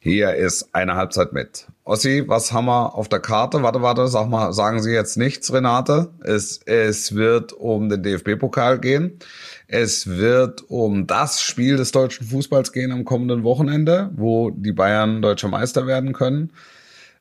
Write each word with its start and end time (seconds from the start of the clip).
Hier 0.00 0.34
ist 0.34 0.68
eine 0.74 0.94
Halbzeit 0.94 1.32
mit. 1.32 1.66
Ossi, 1.82 2.22
was 2.28 2.52
haben 2.52 2.66
wir 2.66 2.94
auf 2.94 3.08
der 3.08 3.18
Karte? 3.18 3.64
Warte, 3.64 3.82
warte, 3.82 4.06
sag 4.06 4.28
mal, 4.28 4.52
sagen 4.52 4.80
Sie 4.80 4.92
jetzt 4.92 5.16
nichts, 5.16 5.52
Renate. 5.52 6.10
Es, 6.22 6.60
es 6.66 7.16
wird 7.16 7.52
um 7.52 7.88
den 7.88 8.04
DFB-Pokal 8.04 8.78
gehen. 8.78 9.18
Es 9.66 10.06
wird 10.06 10.62
um 10.68 11.08
das 11.08 11.42
Spiel 11.42 11.76
des 11.76 11.90
deutschen 11.90 12.28
Fußballs 12.28 12.72
gehen 12.72 12.92
am 12.92 13.04
kommenden 13.04 13.42
Wochenende, 13.42 14.10
wo 14.14 14.50
die 14.50 14.72
Bayern 14.72 15.20
deutscher 15.20 15.48
Meister 15.48 15.88
werden 15.88 16.12
können. 16.12 16.52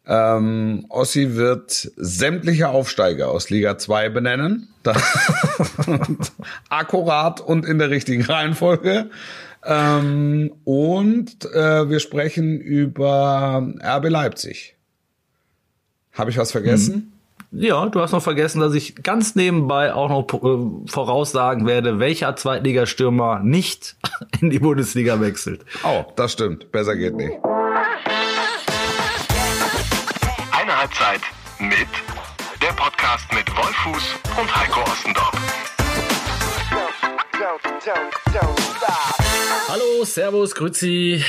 Ähm, 0.05 0.85
Ossi 0.89 1.35
wird 1.35 1.91
sämtliche 1.95 2.69
Aufsteiger 2.69 3.29
aus 3.31 3.49
Liga 3.49 3.79
2 3.79 4.09
benennen. 4.09 4.69
Akkurat 6.69 7.41
und 7.41 7.65
in 7.65 7.79
der 7.79 7.89
richtigen 7.89 8.23
Reihenfolge. 8.23 9.09
Ähm, 9.67 10.53
und 10.63 11.43
äh, 11.53 11.89
wir 11.89 11.99
sprechen 11.99 12.57
über 12.59 13.67
RB 13.83 14.09
Leipzig. 14.09 14.75
Habe 16.13 16.31
ich 16.31 16.37
was 16.37 16.53
vergessen? 16.53 16.93
Hm. 16.93 17.11
Ja, 17.51 17.85
du 17.87 18.01
hast 18.01 18.11
noch 18.11 18.23
vergessen, 18.23 18.59
dass 18.59 18.73
ich 18.73 19.03
ganz 19.03 19.35
nebenbei 19.35 19.93
auch 19.93 20.09
noch 20.09 20.25
äh, 20.33 20.89
voraussagen 20.89 21.65
werde, 21.65 21.99
welcher 21.99 22.35
Zweitligastürmer 22.35 23.39
nicht 23.39 23.97
in 24.41 24.49
die 24.49 24.59
Bundesliga 24.59 25.19
wechselt. 25.19 25.65
Oh, 25.83 26.05
das 26.15 26.33
stimmt. 26.33 26.71
Besser 26.71 26.95
geht 26.95 27.15
nicht. 27.15 27.33
Eine 30.51 30.77
Halbzeit 30.77 31.21
mit 31.59 31.87
der 32.61 32.73
Podcast 32.73 33.25
mit 33.33 33.49
Wolfuß 33.55 34.15
und 34.39 34.55
Heiko 34.55 34.81
Ostendorf. 34.81 35.31
Hallo, 39.69 40.05
Servus, 40.05 40.55
Grüezi. 40.55 41.21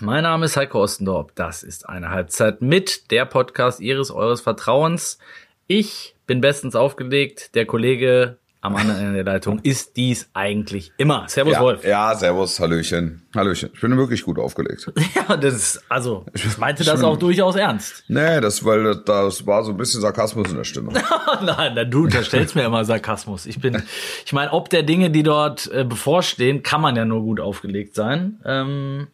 Mein 0.00 0.24
Name 0.24 0.46
ist 0.46 0.56
Heiko 0.56 0.82
Ostendorf. 0.82 1.30
Das 1.36 1.62
ist 1.62 1.88
eine 1.88 2.10
Halbzeit 2.10 2.60
mit 2.60 3.12
der 3.12 3.24
Podcast 3.24 3.78
Ihres, 3.78 4.10
Eures 4.10 4.40
Vertrauens. 4.40 5.20
Ich 5.68 6.16
bin 6.26 6.40
bestens 6.40 6.74
aufgelegt. 6.74 7.54
Der 7.54 7.66
Kollege 7.66 8.38
am 8.64 8.76
anderen 8.76 9.00
Ende 9.00 9.24
der 9.24 9.34
Leitung 9.34 9.58
ist 9.62 9.98
dies 9.98 10.30
eigentlich 10.32 10.90
immer. 10.96 11.26
Servus, 11.28 11.52
ja, 11.52 11.60
Wolf. 11.60 11.84
Ja, 11.84 12.14
servus, 12.14 12.58
Hallöchen. 12.58 13.20
Hallöchen. 13.36 13.68
Ich 13.74 13.80
bin 13.82 13.94
wirklich 13.98 14.22
gut 14.22 14.38
aufgelegt. 14.38 14.90
Ja, 15.14 15.36
das 15.36 15.54
ist, 15.54 15.82
also, 15.88 16.24
ich 16.32 16.58
meinte 16.58 16.82
das 16.82 17.04
auch 17.04 17.16
durchaus 17.16 17.56
ernst. 17.56 18.04
Nee, 18.08 18.40
das, 18.40 18.64
weil 18.64 18.96
das 18.96 19.46
war 19.46 19.62
so 19.62 19.70
ein 19.70 19.76
bisschen 19.76 20.00
Sarkasmus 20.00 20.50
in 20.50 20.56
der 20.56 20.64
Stimme. 20.64 20.92
nein, 21.44 21.74
nein, 21.74 21.90
du 21.90 22.04
unterstellst 22.04 22.56
mir 22.56 22.64
immer 22.64 22.84
Sarkasmus. 22.84 23.46
Ich 23.46 23.60
bin, 23.60 23.82
ich 24.24 24.32
meine, 24.32 24.52
ob 24.52 24.70
der 24.70 24.82
Dinge, 24.82 25.10
die 25.10 25.22
dort 25.22 25.70
äh, 25.72 25.84
bevorstehen, 25.84 26.62
kann 26.62 26.80
man 26.80 26.96
ja 26.96 27.04
nur 27.04 27.20
gut 27.22 27.38
aufgelegt 27.38 27.94
sein. 27.94 28.40
Ähm, 28.44 29.08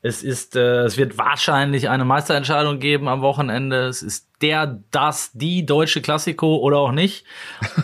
es 0.00 0.22
ist, 0.22 0.54
äh, 0.54 0.84
es 0.84 0.96
wird 0.96 1.18
wahrscheinlich 1.18 1.88
eine 1.88 2.04
Meisterentscheidung 2.04 2.78
geben 2.78 3.08
am 3.08 3.20
Wochenende. 3.20 3.86
Es 3.86 4.02
ist 4.02 4.28
der, 4.40 4.78
das, 4.92 5.32
die 5.32 5.66
deutsche 5.66 6.00
Klassiko 6.00 6.56
oder 6.56 6.78
auch 6.78 6.92
nicht. 6.92 7.24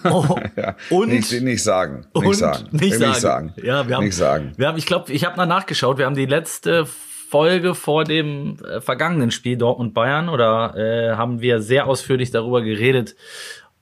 Oh, 0.05 0.37
ja, 0.55 0.77
und 0.91 1.09
nicht, 1.09 1.33
nicht 1.41 1.63
sagen, 1.63 2.07
nicht 2.15 2.27
und 2.27 2.35
sagen, 2.35 2.69
nicht 2.73 2.99
sagen. 2.99 3.15
sagen. 3.15 3.55
Ja, 3.57 3.89
wir 3.89 3.97
haben, 3.97 4.05
nicht 4.05 4.17
sagen. 4.17 4.53
Wir 4.57 4.69
haben, 4.69 4.77
ich 4.77 4.85
glaube, 4.85 5.11
ich 5.13 5.25
habe 5.25 5.37
mal 5.37 5.47
nachgeschaut. 5.47 5.97
Wir 5.97 6.05
haben 6.05 6.15
die 6.15 6.27
letzte 6.27 6.85
Folge 6.85 7.75
vor 7.75 8.05
dem 8.05 8.59
äh, 8.63 8.83
vergangenen 8.83 9.31
Spiel 9.31 9.57
Dortmund 9.57 9.95
Bayern 9.95 10.29
oder 10.29 10.75
äh, 10.77 11.17
haben 11.17 11.41
wir 11.41 11.63
sehr 11.63 11.87
ausführlich 11.87 12.31
darüber 12.33 12.61
geredet, 12.61 13.17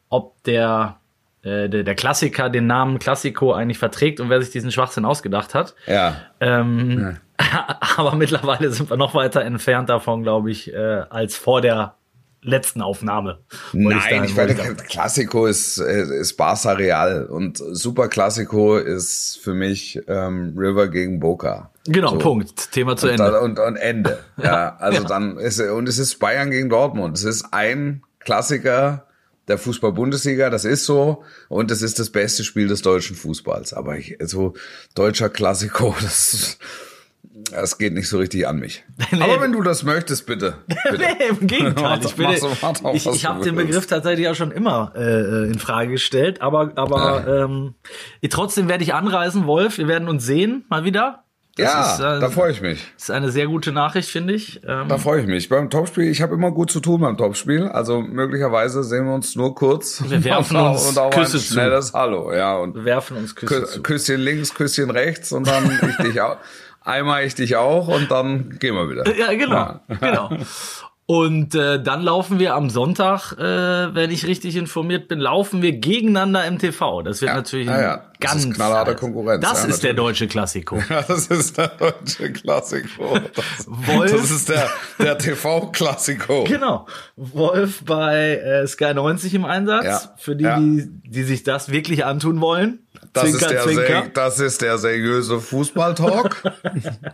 ob 0.09 0.43
der 0.45 1.01
äh, 1.43 1.69
der, 1.69 1.83
der 1.83 1.95
Klassiker 1.97 2.49
den 2.51 2.69
Namen 2.69 3.01
Klassiko 3.01 3.53
eigentlich 3.53 3.79
verträgt 3.79 4.21
und 4.21 4.31
wer 4.31 4.41
sich 4.41 4.51
diesen 4.53 4.71
Schwachsinn 4.71 5.05
ausgedacht 5.05 5.55
hat. 5.55 5.75
Ja. 5.87 6.17
Ähm, 6.41 7.01
ja. 7.01 7.15
Aber 7.97 8.15
mittlerweile 8.15 8.71
sind 8.71 8.91
wir 8.91 8.97
noch 8.97 9.15
weiter 9.15 9.43
entfernt 9.43 9.89
davon, 9.89 10.23
glaube 10.23 10.51
ich, 10.51 10.73
äh, 10.73 11.05
als 11.09 11.37
vor 11.37 11.61
der 11.61 11.97
letzten 12.43 12.83
Aufnahme. 12.83 13.39
Nein, 13.73 14.25
ich 14.25 14.35
meine, 14.35 14.55
Klassiko 14.55 15.47
ist, 15.47 15.79
äh, 15.79 16.21
ist 16.21 16.37
Barca 16.37 16.73
Real 16.73 17.27
und 17.27 17.59
Super 17.59 18.09
Klassiko 18.09 18.77
ist 18.77 19.39
für 19.43 19.55
mich 19.55 20.01
ähm, 20.09 20.55
River 20.57 20.89
gegen 20.89 21.21
Boca. 21.21 21.71
Genau, 21.87 22.11
so. 22.11 22.19
Punkt. 22.19 22.73
Thema 22.73 22.97
zu 22.97 23.07
und 23.07 23.13
Ende. 23.13 23.31
Da, 23.31 23.39
und, 23.39 23.59
und 23.59 23.77
Ende. 23.77 24.19
ja, 24.43 24.77
also 24.77 25.03
ja. 25.03 25.09
dann 25.09 25.39
ist 25.39 25.61
und 25.61 25.89
es 25.89 25.99
ist 25.99 26.19
Bayern 26.19 26.51
gegen 26.51 26.69
Dortmund. 26.69 27.17
Es 27.17 27.25
ist 27.25 27.47
ein 27.53 28.03
Klassiker 28.19 29.07
der 29.49 29.59
Fußball-Bundesliga, 29.59 30.51
das 30.51 30.65
ist 30.65 30.85
so 30.85 31.25
und 31.49 31.71
es 31.73 31.83
ist 31.83 31.99
das 31.99 32.11
beste 32.11 32.45
Spiel 32.45 32.69
des 32.69 32.83
deutschen 32.83 33.17
Fußballs. 33.17 33.73
Aber 33.73 33.97
ich, 33.97 34.17
so 34.21 34.55
deutscher 34.95 35.29
Klassiko, 35.29 35.95
das 36.03 36.59
das 37.53 37.79
geht 37.79 37.93
nicht 37.93 38.09
so 38.09 38.19
richtig 38.19 38.47
an 38.47 38.59
mich. 38.59 38.85
Nee. 39.13 39.23
Aber 39.23 39.43
wenn 39.43 39.53
du 39.53 39.63
das 39.63 39.83
möchtest, 39.83 40.27
bitte. 40.27 40.55
bitte. 40.67 40.99
nee, 40.99 41.29
im 41.29 41.47
Gegenteil. 41.47 42.01
Ich, 42.05 42.15
bin, 42.15 42.31
ich, 42.95 43.07
ich 43.07 43.27
habe 43.27 43.45
den 43.45 43.55
Begriff 43.57 43.87
tatsächlich 43.87 44.29
auch 44.29 44.35
schon 44.35 44.51
immer 44.51 44.93
äh, 44.97 45.51
in 45.51 45.59
Frage 45.59 45.91
gestellt. 45.91 46.41
Aber, 46.41 46.73
aber 46.77 47.25
ja. 47.27 47.45
ähm, 47.45 47.75
trotzdem 48.31 48.69
werde 48.69 48.83
ich 48.83 48.95
anreisen, 48.95 49.47
Wolf. 49.47 49.79
Wir 49.79 49.89
werden 49.89 50.09
uns 50.09 50.25
sehen, 50.25 50.65
mal 50.71 50.85
wieder. 50.85 51.25
Das 51.57 51.67
ja, 51.67 51.93
ist, 51.93 52.01
äh, 52.01 52.21
da 52.21 52.31
freue 52.31 52.51
ich 52.51 52.63
mich. 52.63 52.83
Das 52.95 53.05
ist 53.05 53.11
eine 53.11 53.31
sehr 53.31 53.47
gute 53.47 53.73
Nachricht, 53.73 54.09
finde 54.09 54.33
ich. 54.33 54.63
Ähm, 54.67 54.89
da 54.89 54.97
freue 54.97 55.21
ich 55.21 55.27
mich. 55.27 55.51
Beim 55.51 55.69
Topspiel, 55.69 56.05
ich 56.05 56.23
habe 56.23 56.35
immer 56.35 56.51
gut 56.51 56.71
zu 56.71 56.81
tun 56.81 57.03
beim 57.03 57.19
Topspiel. 57.19 57.65
Also 57.65 58.01
möglicherweise 58.01 58.83
sehen 58.83 59.05
wir 59.05 59.15
uns 59.15 59.37
nur 59.37 59.55
kurz. 59.55 60.03
Wir 60.09 60.25
werfen 60.25 60.57
uns 60.57 60.89
und 60.89 60.99
auch 60.99 61.11
Küsse 61.11 61.37
ein 61.37 61.43
schnelles 61.43 61.89
zu. 61.89 61.99
Hallo. 61.99 62.33
Ja, 62.33 62.57
und 62.57 62.75
wir 62.75 62.85
werfen 62.87 63.19
uns 63.19 63.35
Küsse 63.35 63.67
zu. 63.67 63.83
Küsschen 63.83 64.21
links, 64.21 64.55
Küsschen 64.55 64.91
rechts 64.91 65.31
und 65.33 65.47
dann 65.47 65.79
ich 65.91 65.97
dich 65.97 66.21
auch 66.23 66.39
einmal 66.85 67.25
ich 67.25 67.35
dich 67.35 67.57
auch 67.57 67.89
und 67.89 68.11
dann 68.11 68.59
gehen 68.59 68.75
wir 68.75 68.89
wieder. 68.91 69.05
Ja, 69.17 69.33
genau. 69.33 69.55
Ja. 69.57 69.81
genau. 70.01 70.31
Und 71.07 71.55
äh, 71.55 71.83
dann 71.83 72.03
laufen 72.03 72.39
wir 72.39 72.55
am 72.55 72.71
Sonntag, 72.71 73.33
äh, 73.33 73.95
wenn 73.95 74.11
ich 74.11 74.27
richtig 74.27 74.57
informiert 74.57 75.09
bin, 75.09 75.19
laufen 75.19 75.61
wir 75.61 75.73
gegeneinander 75.73 76.47
im 76.47 76.59
TV. 76.59 77.03
Das 77.03 77.21
wird 77.21 77.31
ja, 77.31 77.37
natürlich 77.37 77.67
ja, 77.67 77.83
ja. 77.83 77.97
Das 78.19 78.31
ganz 78.31 78.45
ist 78.45 78.55
knallharte 78.55 78.95
Konkurrenz. 78.95 79.43
Das 79.43 79.51
ja, 79.51 79.59
ist 79.59 79.63
natürlich. 79.63 79.81
der 79.83 79.95
deutsche 79.95 80.27
Klassiko. 80.29 80.79
Ja, 80.89 81.03
das 81.03 81.27
ist 81.27 81.59
der 81.59 81.69
deutsche 81.69 82.33
Klassiko. 82.33 83.19
Das, 83.35 83.67
Wolf, 83.67 84.13
das 84.13 84.31
ist 84.31 84.49
der, 84.49 84.71
der 85.01 85.19
TV-Klassiko. 85.19 86.45
Genau. 86.45 86.87
Wolf 87.17 87.83
bei 87.85 88.37
äh, 88.37 88.67
Sky 88.67 88.95
90 88.95 89.35
im 89.35 89.45
Einsatz. 89.45 89.85
Ja. 89.85 90.01
Für 90.17 90.37
die, 90.37 90.45
Ja. 90.45 90.59
die, 90.59 90.89
die 91.05 91.25
sich 91.25 91.43
das 91.43 91.73
wirklich 91.73 92.05
antun 92.05 92.41
wollen. 92.41 92.87
Das 93.15 93.25
Zwinker, 93.25 93.41
ist, 93.47 93.51
der 93.51 93.63
Zwinker. 93.63 93.83
ser- 94.05 94.09
das 94.15 94.41
ist 94.41 94.63
der 94.63 94.79
seriöse 94.79 95.39
Fußballtalk. 95.39 96.43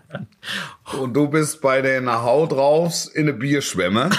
Und 0.98 1.12
du 1.14 1.28
bist 1.28 1.60
bei 1.60 1.82
den 1.82 2.10
Hau 2.10 2.46
draufs 2.46 3.06
in 3.06 3.22
eine 3.28 3.32
Bierschwemme. 3.32 4.10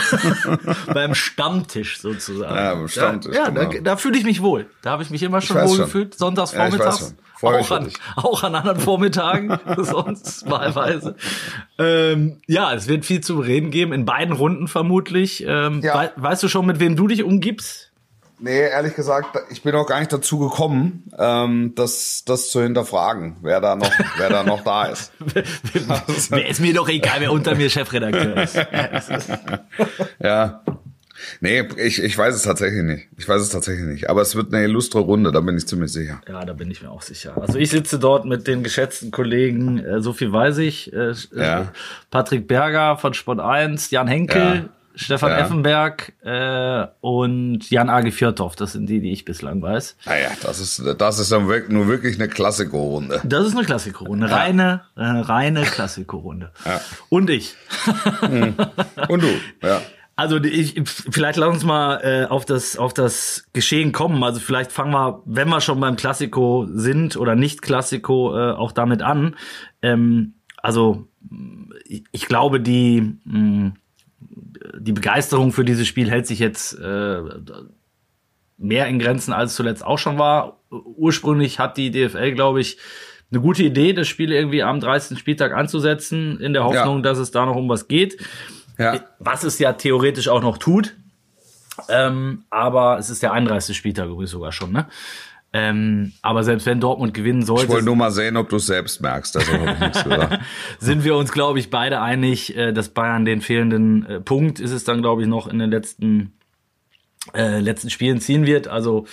beim 0.93 1.15
Stammtisch 1.15 1.99
sozusagen. 1.99 2.55
Ja, 2.55 2.75
beim 2.75 2.87
Stammtisch, 2.87 3.35
Ja, 3.35 3.49
da, 3.49 3.63
genau. 3.65 3.83
da 3.83 3.97
fühle 3.97 4.17
ich 4.17 4.23
mich 4.25 4.41
wohl. 4.41 4.67
Da 4.81 4.91
habe 4.91 5.03
ich 5.03 5.09
mich 5.09 5.23
immer 5.23 5.41
schon 5.41 5.57
wohl 5.57 5.67
schon. 5.77 5.85
gefühlt. 5.85 6.15
Sonntags 6.17 6.51
Ja, 6.51 6.63
vormittags. 6.69 7.01
mich 7.01 7.13
auch, 7.41 7.71
an, 7.71 7.89
auch 8.17 8.43
an 8.43 8.55
anderen 8.55 8.79
Vormittagen, 8.81 9.57
sonst 9.77 10.49
wahlweise. 10.49 11.15
Ähm, 11.77 12.41
ja, 12.47 12.73
es 12.73 12.87
wird 12.89 13.05
viel 13.05 13.21
zu 13.21 13.39
reden 13.39 13.71
geben, 13.71 13.93
in 13.93 14.03
beiden 14.05 14.35
Runden 14.35 14.67
vermutlich. 14.67 15.45
Ähm, 15.47 15.79
Ja. 15.81 15.95
wei 15.95 16.11
weißt 16.17 16.43
du 16.43 16.49
schon, 16.49 16.65
mit 16.65 16.79
wem 16.81 16.97
du 16.97 17.07
dich 17.07 17.23
umgibst? 17.23 17.88
Nee, 18.41 18.59
ehrlich 18.61 18.95
gesagt, 18.95 19.37
ich 19.49 19.61
bin 19.63 19.75
auch 19.75 19.85
gar 19.85 19.99
nicht 19.99 20.13
dazu 20.13 20.39
gekommen, 20.39 21.03
ähm, 21.17 21.73
das, 21.75 22.23
das 22.25 22.49
zu 22.49 22.61
hinterfragen, 22.61 23.37
wer 23.41 23.59
da 23.59 23.75
noch, 23.75 23.91
wer 24.17 24.29
da 24.29 24.43
noch 24.43 24.63
da 24.63 24.85
ist. 24.85 25.11
Wer 26.29 26.47
ist 26.47 26.59
mir 26.61 26.73
doch 26.73 26.87
egal, 26.87 27.17
wer 27.19 27.31
unter 27.31 27.55
mir 27.55 27.69
Chefredakteur 27.69 28.43
ist. 28.43 28.57
Ja. 30.23 30.63
Nee, 31.41 31.67
ich, 31.77 32.01
ich 32.01 32.17
weiß 32.17 32.33
es 32.33 32.43
tatsächlich 32.43 32.83
nicht. 32.83 33.07
Ich 33.17 33.27
weiß 33.27 33.41
es 33.41 33.49
tatsächlich 33.49 33.85
nicht. 33.85 34.09
Aber 34.09 34.21
es 34.21 34.35
wird 34.35 34.53
eine 34.53 34.63
illustre 34.63 34.99
Runde, 34.99 35.33
da 35.33 35.41
bin 35.41 35.57
ich 35.57 35.67
ziemlich 35.67 35.91
sicher. 35.91 36.21
Ja, 36.27 36.45
da 36.45 36.53
bin 36.53 36.71
ich 36.71 36.81
mir 36.81 36.89
auch 36.89 37.01
sicher. 37.01 37.37
Also 37.39 37.57
ich 37.59 37.69
sitze 37.71 37.99
dort 37.99 38.23
mit 38.25 38.47
den 38.47 38.63
geschätzten 38.63 39.11
Kollegen, 39.11 39.79
äh, 39.79 40.01
so 40.01 40.13
viel 40.13 40.31
weiß 40.31 40.59
ich, 40.59 40.93
äh, 40.93 41.13
Ja. 41.35 41.73
Patrick 42.09 42.47
Berger 42.47 42.97
von 42.97 43.13
Sport 43.13 43.41
1, 43.41 43.91
Jan 43.91 44.07
Henkel. 44.07 44.69
Stefan 44.99 45.31
Ja. 45.31 45.37
Effenberg 45.39 46.13
äh, 46.23 46.87
und 46.99 47.69
Jan 47.69 47.89
Agi 47.89 48.11
Fjörtoff. 48.11 48.55
Das 48.55 48.73
sind 48.73 48.87
die, 48.87 48.99
die 48.99 49.11
ich 49.11 49.23
bislang 49.23 49.61
weiß. 49.61 49.95
Naja, 50.05 50.29
das 50.43 50.59
ist, 50.59 50.83
das 50.97 51.19
ist 51.19 51.31
dann 51.31 51.47
wirklich, 51.47 51.71
nur 51.71 51.87
wirklich 51.87 52.19
eine 52.19 52.27
Klassikerrunde. 52.27 53.21
Das 53.23 53.47
ist 53.47 53.55
eine 53.55 53.65
Klassikerunde, 53.65 54.29
reine, 54.29 54.81
äh, 54.95 55.03
reine 55.03 55.63
Klassikerunde. 55.63 56.51
Ja. 56.65 56.81
Und 57.07 57.29
ich. 57.29 57.55
Und 59.07 59.23
du, 59.23 59.27
ja. 59.63 59.81
Also 60.15 60.35
ich, 60.43 60.81
vielleicht 60.85 61.37
lass 61.37 61.47
uns 61.47 61.63
mal 61.63 62.01
äh, 62.03 62.25
auf 62.25 62.43
das 62.43 62.75
auf 62.77 62.93
das 62.93 63.45
Geschehen 63.53 63.93
kommen. 63.93 64.21
Also 64.21 64.41
vielleicht 64.41 64.73
fangen 64.73 64.91
wir, 64.91 65.21
wenn 65.25 65.47
wir 65.47 65.61
schon 65.61 65.79
beim 65.79 65.95
Klassiko 65.95 66.67
sind 66.69 67.15
oder 67.15 67.35
nicht 67.35 67.61
Klassiko, 67.61 68.37
äh, 68.37 68.51
auch 68.51 68.73
damit 68.73 69.01
an. 69.01 69.37
Ähm, 69.81 70.33
also 70.57 71.07
ich, 71.85 72.03
ich 72.11 72.25
glaube 72.25 72.59
die 72.59 73.17
mh, 73.23 73.71
die 74.77 74.91
Begeisterung 74.91 75.51
für 75.51 75.65
dieses 75.65 75.87
Spiel 75.87 76.09
hält 76.09 76.27
sich 76.27 76.39
jetzt 76.39 76.73
äh, 76.79 77.21
mehr 78.57 78.87
in 78.87 78.99
Grenzen 78.99 79.33
als 79.33 79.55
zuletzt 79.55 79.83
auch 79.83 79.97
schon 79.97 80.17
war. 80.17 80.59
Ursprünglich 80.69 81.59
hat 81.59 81.77
die 81.77 81.91
DFL, 81.91 82.33
glaube 82.33 82.61
ich, 82.61 82.77
eine 83.31 83.41
gute 83.41 83.63
Idee, 83.63 83.93
das 83.93 84.07
Spiel 84.07 84.31
irgendwie 84.31 84.63
am 84.63 84.79
30. 84.79 85.17
Spieltag 85.17 85.53
anzusetzen, 85.53 86.39
in 86.39 86.53
der 86.53 86.63
Hoffnung, 86.63 86.97
ja. 86.97 87.01
dass 87.03 87.19
es 87.19 87.31
da 87.31 87.45
noch 87.45 87.55
um 87.55 87.69
was 87.69 87.87
geht. 87.87 88.17
Ja. 88.77 88.99
Was 89.19 89.43
es 89.43 89.59
ja 89.59 89.73
theoretisch 89.73 90.29
auch 90.29 90.41
noch 90.41 90.57
tut. 90.57 90.95
Ähm, 91.87 92.43
aber 92.49 92.97
es 92.97 93.09
ist 93.09 93.23
der 93.23 93.31
31. 93.31 93.75
Spieltag 93.75 94.07
übrigens 94.07 94.31
sogar 94.31 94.51
schon, 94.51 94.71
ne? 94.71 94.87
Ähm, 95.51 96.13
aber 96.21 96.43
selbst 96.43 96.67
wenn 96.67 96.79
Dortmund 96.79 97.13
gewinnen 97.15 97.43
sollte. 97.43 97.63
Ich 97.63 97.69
wollte 97.69 97.85
nur 97.85 97.95
mal 97.95 98.11
sehen, 98.11 98.37
ob 98.37 98.49
du 98.49 98.57
es 98.57 98.67
selbst 98.67 99.01
merkst. 99.01 99.35
Also 99.35 99.51
sind 100.79 101.03
wir 101.03 101.15
uns, 101.15 101.31
glaube 101.31 101.57
ich, 101.57 101.71
beide 101.71 102.01
einig, 102.01 102.55
äh, 102.55 102.71
dass 102.71 102.89
Bayern 102.89 103.25
den 103.25 103.41
fehlenden 103.41 104.05
äh, 104.05 104.19
Punkt 104.19 104.59
ist 104.59 104.71
es 104.71 104.83
dann, 104.83 105.01
glaube 105.01 105.23
ich, 105.23 105.27
noch 105.27 105.47
in 105.47 105.57
den 105.57 105.71
letzten 105.71 106.33
äh, 107.33 107.59
letzten 107.59 107.89
Spielen 107.89 108.21
ziehen 108.21 108.45
wird. 108.45 108.67
Also 108.67 109.05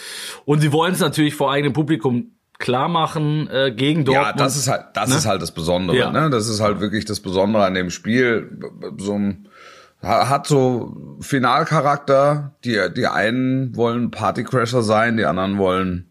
und 0.45 0.61
sie 0.61 0.73
wollen 0.73 0.93
es 0.93 1.01
natürlich 1.01 1.35
vor 1.35 1.51
eigenem 1.51 1.73
Publikum 1.73 2.33
klar 2.59 2.89
machen 2.89 3.49
äh, 3.51 3.73
gegen 3.75 4.05
Dortmund. 4.05 4.27
Ja, 4.27 4.33
das 4.33 4.57
ist 4.57 4.69
halt 4.69 4.85
das 4.93 5.09
ne? 5.09 5.17
ist 5.17 5.27
halt 5.27 5.41
das 5.41 5.53
Besondere. 5.53 5.97
Ja. 5.97 6.11
Ne? 6.11 6.29
Das 6.29 6.49
ist 6.49 6.61
halt 6.61 6.81
wirklich 6.81 7.07
das 7.07 7.21
Besondere 7.21 7.65
an 7.65 7.73
dem 7.73 7.89
Spiel. 7.89 8.61
So 8.99 9.15
ein 9.15 9.49
hat 10.03 10.47
so 10.47 11.17
Finalcharakter. 11.21 12.55
Die, 12.65 12.79
die 12.95 13.07
einen 13.07 13.75
wollen 13.75 14.11
Partycrasher 14.11 14.83
sein, 14.83 15.17
die 15.17 15.25
anderen 15.25 15.57
wollen 15.57 16.11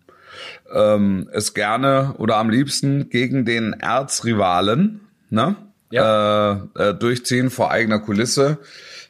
ähm, 0.75 1.29
es 1.31 1.53
gerne 1.53 2.15
oder 2.17 2.35
am 2.37 2.49
liebsten 2.49 3.09
gegen 3.09 3.45
den 3.45 3.73
Erzrivalen 3.73 4.99
ne? 5.29 5.55
ja. 5.89 6.67
äh, 6.75 6.89
äh, 6.89 6.93
durchziehen 6.93 7.49
vor 7.49 7.71
eigener 7.71 7.99
Kulisse. 7.99 8.59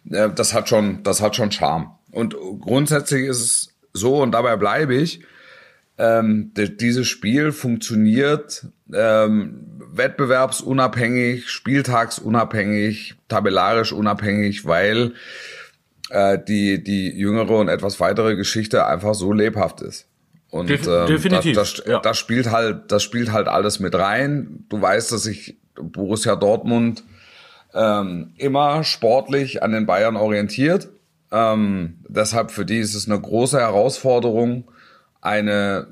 Äh, 0.09 0.29
das 0.33 0.53
hat 0.53 0.69
schon, 0.69 1.03
das 1.03 1.21
hat 1.21 1.35
schon 1.35 1.51
Charme. 1.51 1.91
Und 2.11 2.35
grundsätzlich 2.61 3.25
ist 3.25 3.41
es 3.41 3.75
so 3.91 4.21
und 4.21 4.31
dabei 4.31 4.55
bleibe 4.55 4.95
ich. 4.95 5.21
Ähm, 5.97 6.51
dieses 6.55 7.07
Spiel 7.07 7.51
funktioniert 7.53 8.67
ähm, 8.93 9.81
wettbewerbsunabhängig, 9.93 11.49
spieltagsunabhängig, 11.49 13.15
tabellarisch 13.29 13.93
unabhängig, 13.93 14.65
weil 14.65 15.13
äh, 16.09 16.37
die 16.37 16.83
die 16.83 17.17
jüngere 17.17 17.57
und 17.57 17.69
etwas 17.69 18.01
weitere 18.01 18.35
Geschichte 18.35 18.85
einfach 18.85 19.15
so 19.15 19.31
lebhaft 19.31 19.81
ist. 19.81 20.07
Und 20.55 20.69
Def 20.69 20.87
ähm, 20.87 21.07
definitiv. 21.07 21.53
Das, 21.53 21.73
das, 21.73 21.85
ja. 21.85 21.99
das 21.99 22.17
spielt 22.17 22.49
halt, 22.49 22.89
das 22.89 23.03
spielt 23.03 23.33
halt 23.33 23.49
alles 23.49 23.81
mit 23.81 23.93
rein. 23.93 24.63
Du 24.69 24.81
weißt, 24.81 25.11
dass 25.11 25.23
sich 25.23 25.57
Borussia 25.75 26.37
Dortmund 26.37 27.03
ähm, 27.73 28.31
immer 28.37 28.85
sportlich 28.85 29.63
an 29.63 29.73
den 29.73 29.85
Bayern 29.85 30.15
orientiert. 30.15 30.87
Ähm, 31.29 31.95
deshalb 32.07 32.51
für 32.51 32.63
die 32.63 32.77
ist 32.77 32.95
es 32.95 33.05
eine 33.05 33.19
große 33.19 33.59
Herausforderung, 33.59 34.71
eine 35.19 35.87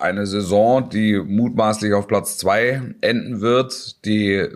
eine 0.00 0.26
Saison, 0.26 0.88
die 0.88 1.18
mutmaßlich 1.18 1.92
auf 1.92 2.06
Platz 2.06 2.38
zwei 2.38 2.80
enden 3.02 3.42
wird, 3.42 4.02
die 4.06 4.46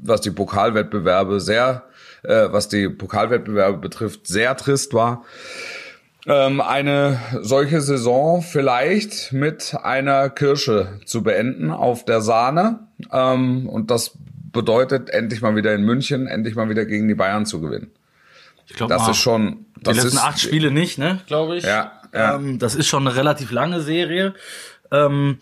was 0.00 0.20
die 0.20 0.30
Pokalwettbewerbe 0.30 1.40
sehr, 1.40 1.84
äh, 2.22 2.46
was 2.52 2.68
die 2.68 2.88
Pokalwettbewerbe 2.88 3.78
betrifft, 3.78 4.28
sehr 4.28 4.56
trist 4.56 4.94
war 4.94 5.24
ähm, 6.26 6.60
eine 6.60 7.20
solche 7.40 7.80
Saison 7.80 8.42
vielleicht 8.42 9.32
mit 9.32 9.74
einer 9.82 10.28
Kirsche 10.30 11.00
zu 11.04 11.22
beenden 11.22 11.70
auf 11.70 12.04
der 12.04 12.20
Sahne. 12.20 12.80
Ähm, 13.12 13.68
und 13.68 13.90
das 13.90 14.18
bedeutet 14.52 15.10
endlich 15.10 15.40
mal 15.40 15.56
wieder 15.56 15.74
in 15.74 15.82
München, 15.82 16.26
endlich 16.26 16.54
mal 16.54 16.68
wieder 16.68 16.84
gegen 16.84 17.08
die 17.08 17.14
Bayern 17.14 17.46
zu 17.46 17.60
gewinnen. 17.60 17.90
Ich 18.66 18.76
glaube, 18.76 18.92
das 18.92 19.02
mal, 19.02 19.10
ist 19.10 19.16
schon. 19.16 19.66
Das 19.82 19.94
die 19.96 20.02
letzten 20.02 20.16
ist, 20.18 20.24
acht 20.24 20.40
Spiele 20.40 20.70
nicht, 20.70 20.98
ne? 20.98 21.20
Glaube 21.26 21.56
ich. 21.56 21.64
Ja, 21.64 21.92
ja. 22.12 22.36
Ähm, 22.36 22.58
das 22.58 22.74
ist 22.74 22.86
schon 22.86 23.06
eine 23.06 23.16
relativ 23.16 23.50
lange 23.50 23.80
Serie. 23.80 24.34
Ähm, 24.90 25.38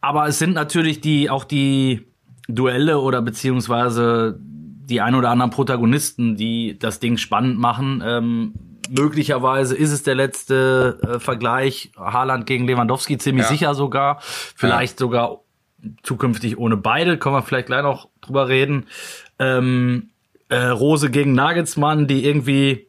aber 0.00 0.26
es 0.28 0.38
sind 0.38 0.54
natürlich 0.54 1.00
die 1.00 1.28
auch 1.28 1.44
die 1.44 2.06
Duelle 2.48 3.00
oder 3.00 3.20
beziehungsweise 3.20 4.38
die 4.40 5.00
ein 5.00 5.14
oder 5.14 5.30
anderen 5.30 5.50
Protagonisten, 5.50 6.36
die 6.36 6.78
das 6.78 6.98
Ding 6.98 7.18
spannend 7.18 7.58
machen. 7.58 8.02
Ähm, 8.04 8.54
möglicherweise 8.88 9.76
ist 9.76 9.92
es 9.92 10.02
der 10.02 10.14
letzte 10.14 10.98
äh, 11.02 11.18
Vergleich 11.18 11.92
Haaland 11.96 12.46
gegen 12.46 12.66
Lewandowski, 12.66 13.18
ziemlich 13.18 13.44
ja. 13.44 13.50
sicher 13.50 13.74
sogar. 13.74 14.18
Vielleicht 14.20 14.94
ja. 14.94 15.04
sogar 15.04 15.40
zukünftig 16.02 16.58
ohne 16.58 16.76
beide, 16.76 17.18
können 17.18 17.36
wir 17.36 17.42
vielleicht 17.42 17.66
gleich 17.66 17.82
noch 17.82 18.08
drüber 18.20 18.48
reden. 18.48 18.86
Ähm, 19.38 20.10
äh, 20.48 20.66
Rose 20.66 21.10
gegen 21.10 21.34
Nagelsmann, 21.34 22.06
die 22.06 22.24
irgendwie 22.24 22.86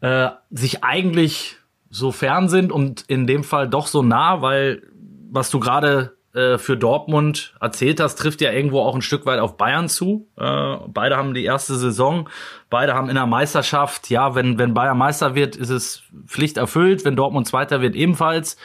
äh, 0.00 0.28
sich 0.50 0.84
eigentlich 0.84 1.56
so 1.90 2.12
fern 2.12 2.48
sind 2.48 2.70
und 2.70 3.02
in 3.08 3.26
dem 3.26 3.42
Fall 3.42 3.68
doch 3.68 3.86
so 3.86 4.02
nah, 4.02 4.42
weil 4.42 4.82
was 5.30 5.50
du 5.50 5.60
gerade 5.60 6.16
äh, 6.32 6.58
für 6.58 6.76
Dortmund 6.76 7.54
erzählt 7.60 7.98
hast, 7.98 8.16
trifft 8.16 8.40
ja 8.40 8.52
irgendwo 8.52 8.80
auch 8.80 8.94
ein 8.94 9.02
Stück 9.02 9.26
weit 9.26 9.40
auf 9.40 9.56
Bayern 9.56 9.88
zu. 9.88 10.28
Äh, 10.36 10.76
beide 10.86 11.16
haben 11.16 11.34
die 11.34 11.44
erste 11.44 11.74
Saison, 11.74 12.28
beide 12.68 12.94
haben 12.94 13.08
in 13.08 13.16
der 13.16 13.26
Meisterschaft, 13.26 14.10
ja, 14.10 14.34
wenn, 14.36 14.58
wenn 14.58 14.72
Bayern 14.72 14.96
Meister 14.96 15.34
wird, 15.34 15.56
ist 15.56 15.70
es 15.70 16.02
Pflicht 16.26 16.56
erfüllt, 16.56 17.04
wenn 17.04 17.16
Dortmund 17.16 17.48
Zweiter 17.48 17.80
wird, 17.80 17.96
ebenfalls. 17.96 18.56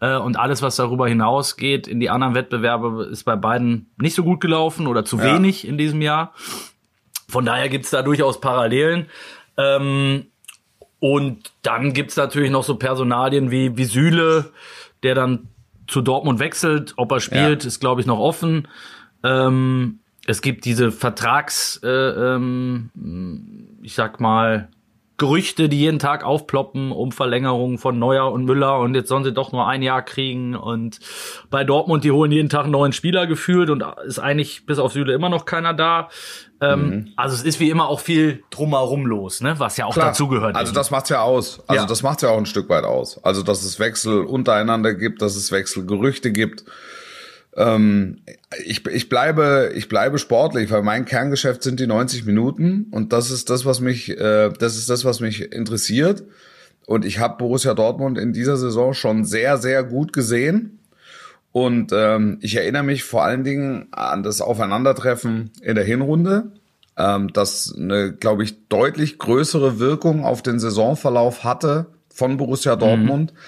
Äh, 0.00 0.16
und 0.16 0.36
alles, 0.36 0.62
was 0.62 0.74
darüber 0.74 1.06
hinausgeht 1.06 1.86
in 1.86 2.00
die 2.00 2.10
anderen 2.10 2.34
Wettbewerbe, 2.34 3.04
ist 3.04 3.22
bei 3.22 3.36
beiden 3.36 3.92
nicht 3.98 4.14
so 4.14 4.24
gut 4.24 4.40
gelaufen 4.40 4.88
oder 4.88 5.04
zu 5.04 5.16
ja. 5.18 5.24
wenig 5.24 5.66
in 5.66 5.78
diesem 5.78 6.02
Jahr. 6.02 6.34
Von 7.28 7.46
daher 7.46 7.68
gibt's 7.68 7.90
da 7.90 8.02
durchaus 8.02 8.40
Parallelen. 8.40 9.06
Ähm, 9.56 10.26
und 10.98 11.52
dann 11.62 11.92
gibt's 11.92 12.16
natürlich 12.16 12.50
noch 12.50 12.64
so 12.64 12.76
Personalien 12.76 13.52
wie, 13.52 13.76
wie 13.76 13.84
Süle, 13.84 14.52
der 15.04 15.14
dann 15.14 15.48
zu 15.86 16.02
Dortmund 16.02 16.38
wechselt. 16.38 16.94
Ob 16.96 17.12
er 17.12 17.20
spielt, 17.20 17.64
ja. 17.64 17.68
ist, 17.68 17.80
glaube 17.80 18.00
ich, 18.00 18.06
noch 18.06 18.18
offen. 18.18 18.68
Ähm, 19.22 20.00
es 20.26 20.40
gibt 20.42 20.64
diese 20.64 20.92
Vertrags, 20.92 21.80
äh, 21.82 21.88
ähm, 21.88 22.90
ich 23.82 23.94
sag 23.94 24.20
mal, 24.20 24.68
Gerüchte, 25.22 25.68
die 25.68 25.78
jeden 25.78 26.00
Tag 26.00 26.24
aufploppen 26.24 26.90
um 26.90 27.12
Verlängerungen 27.12 27.78
von 27.78 27.96
Neuer 27.96 28.32
und 28.32 28.44
Müller 28.44 28.80
und 28.80 28.96
jetzt 28.96 29.08
sollen 29.08 29.22
sie 29.22 29.32
doch 29.32 29.52
nur 29.52 29.68
ein 29.68 29.80
Jahr 29.80 30.02
kriegen 30.02 30.56
und 30.56 30.98
bei 31.48 31.62
Dortmund, 31.62 32.02
die 32.02 32.10
holen 32.10 32.32
jeden 32.32 32.48
Tag 32.48 32.64
einen 32.64 32.72
neuen 32.72 32.92
Spieler 32.92 33.28
gefühlt 33.28 33.70
und 33.70 33.84
ist 34.04 34.18
eigentlich 34.18 34.66
bis 34.66 34.80
auf 34.80 34.94
Süle 34.94 35.12
immer 35.12 35.28
noch 35.28 35.44
keiner 35.44 35.74
da. 35.74 36.08
Ähm, 36.60 36.88
mhm. 36.88 37.12
Also 37.14 37.36
es 37.36 37.44
ist 37.44 37.60
wie 37.60 37.70
immer 37.70 37.88
auch 37.88 38.00
viel 38.00 38.42
drumherum 38.50 39.06
los, 39.06 39.40
ne? 39.40 39.54
was 39.58 39.76
ja 39.76 39.86
auch 39.86 39.92
Klar. 39.92 40.06
dazugehört. 40.08 40.56
Also 40.56 40.72
das 40.72 40.90
macht's 40.90 41.08
ja 41.08 41.22
aus. 41.22 41.62
Also 41.68 41.82
ja. 41.82 41.88
das 41.88 42.02
macht's 42.02 42.22
ja 42.22 42.30
auch 42.30 42.38
ein 42.38 42.46
Stück 42.46 42.68
weit 42.68 42.82
aus. 42.82 43.22
Also 43.22 43.44
dass 43.44 43.62
es 43.62 43.78
Wechsel 43.78 44.24
untereinander 44.24 44.92
gibt, 44.92 45.22
dass 45.22 45.36
es 45.36 45.52
Wechselgerüchte 45.52 46.32
gibt. 46.32 46.64
Ähm, 47.56 48.18
ich, 48.64 48.86
ich 48.86 49.08
bleibe 49.08 49.72
ich 49.74 49.88
bleibe 49.88 50.18
sportlich, 50.18 50.70
weil 50.70 50.82
mein 50.82 51.04
Kerngeschäft 51.04 51.62
sind 51.62 51.80
die 51.80 51.86
90 51.86 52.24
Minuten 52.24 52.86
und 52.90 53.12
das 53.12 53.30
ist 53.30 53.50
das 53.50 53.66
was 53.66 53.80
mich 53.80 54.08
äh, 54.18 54.50
das 54.58 54.76
ist 54.76 54.88
das 54.88 55.04
was 55.04 55.20
mich 55.20 55.52
interessiert 55.52 56.24
und 56.86 57.04
ich 57.04 57.18
habe 57.18 57.36
Borussia 57.36 57.74
Dortmund 57.74 58.18
in 58.18 58.32
dieser 58.32 58.56
Saison 58.56 58.94
schon 58.94 59.24
sehr 59.24 59.58
sehr 59.58 59.84
gut 59.84 60.14
gesehen 60.14 60.78
und 61.52 61.92
ähm, 61.92 62.38
ich 62.40 62.56
erinnere 62.56 62.82
mich 62.82 63.04
vor 63.04 63.22
allen 63.22 63.44
Dingen 63.44 63.88
an 63.90 64.22
das 64.22 64.40
Aufeinandertreffen 64.40 65.50
in 65.60 65.74
der 65.74 65.84
Hinrunde, 65.84 66.52
ähm, 66.96 67.30
das 67.32 67.74
eine, 67.76 68.12
glaube 68.14 68.44
ich, 68.44 68.68
deutlich 68.68 69.18
größere 69.18 69.78
Wirkung 69.78 70.24
auf 70.24 70.42
den 70.42 70.58
Saisonverlauf 70.58 71.44
hatte 71.44 71.86
von 72.12 72.38
Borussia 72.38 72.76
Dortmund, 72.76 73.34
mhm. 73.34 73.38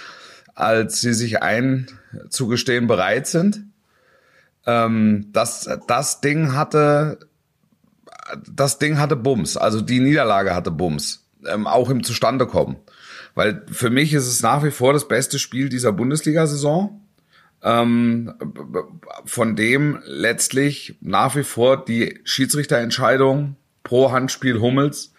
als 0.55 1.01
sie 1.01 1.15
sich 1.15 1.43
einzugestehen 1.43 2.87
bereit 2.87 3.27
sind. 3.27 3.65
Ähm, 4.67 5.29
das, 5.33 5.69
das 5.87 6.21
Ding 6.21 6.55
hatte, 6.55 7.19
das 8.51 8.79
Ding 8.79 8.99
hatte 8.99 9.17
Bums, 9.17 9.57
also 9.57 9.81
die 9.81 10.01
Niederlage 10.01 10.55
hatte 10.55 10.71
Bums, 10.71 11.27
ähm, 11.47 11.67
auch 11.67 11.91
im 11.91 12.03
Zustandekommen. 12.03 12.77
Weil 13.35 13.65
für 13.71 13.91
mich 13.91 14.13
ist 14.15 14.27
es 14.27 14.43
nach 14.43 14.63
wie 14.65 14.71
vor 14.71 14.93
das 14.93 15.09
beste 15.09 15.39
Spiel 15.39 15.69
dieser 15.69 15.93
Bundesliga-Saison 15.93 17.01
ähm, 17.65 18.35
von 19.25 19.57
dem 19.57 20.01
letztlich 20.05 20.97
nach 21.01 21.35
wie 21.35 21.43
vor 21.43 21.85
die 21.85 22.21
Schiedsrichterentscheidung 22.25 23.57
pro 23.83 24.13
Handspiel 24.13 24.61
Hummels 24.61 25.13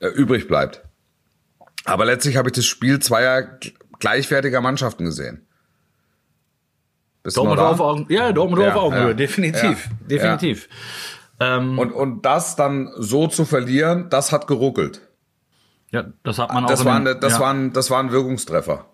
äh, 0.00 0.08
übrig 0.08 0.48
bleibt. 0.48 0.82
Aber 1.84 2.04
letztlich 2.04 2.36
habe 2.36 2.48
ich 2.48 2.54
das 2.54 2.66
Spiel 2.66 2.98
zweier 2.98 3.58
gleichwertiger 3.98 4.60
Mannschaften 4.60 5.04
gesehen. 5.04 5.43
Dortmund 7.24 7.60
auf 7.60 7.80
Augen, 7.80 8.06
ja, 8.10 8.32
Dortmund 8.32 8.62
ja, 8.62 8.74
auf 8.74 8.82
Augenhöhe, 8.82 9.08
ja, 9.08 9.14
definitiv, 9.14 9.62
ja, 9.62 10.06
definitiv. 10.06 10.68
Ähm, 11.40 11.78
und, 11.78 11.92
und 11.92 12.24
das 12.24 12.56
dann 12.56 12.90
so 12.96 13.26
zu 13.26 13.44
verlieren, 13.44 14.08
das 14.10 14.30
hat 14.30 14.46
geruckelt. 14.46 15.00
Ja, 15.90 16.04
das 16.22 16.38
hat 16.38 16.52
man 16.52 16.66
das 16.66 16.82
auch. 16.82 16.84
War 16.86 16.96
eine, 16.96 17.16
das, 17.16 17.40
war 17.40 17.52
ein, 17.52 17.72
das 17.72 17.90
war 17.90 18.00
ein 18.00 18.10
Wirkungstreffer. 18.10 18.86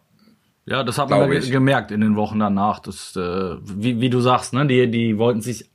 Ja, 0.67 0.85
das 0.85 0.99
hat 0.99 1.11
man 1.11 1.33
ich. 1.33 1.51
gemerkt 1.51 1.91
in 1.91 2.01
den 2.01 2.17
Wochen 2.17 2.39
danach. 2.39 2.79
Das, 2.79 3.17
äh, 3.17 3.57
wie, 3.63 4.01
wie 4.01 4.11
du 4.11 4.21
sagst, 4.21 4.53
ne, 4.53 4.67
die, 4.67 4.91
die 4.91 5.19
wollten 5.19 5.41
sich 5.41 5.71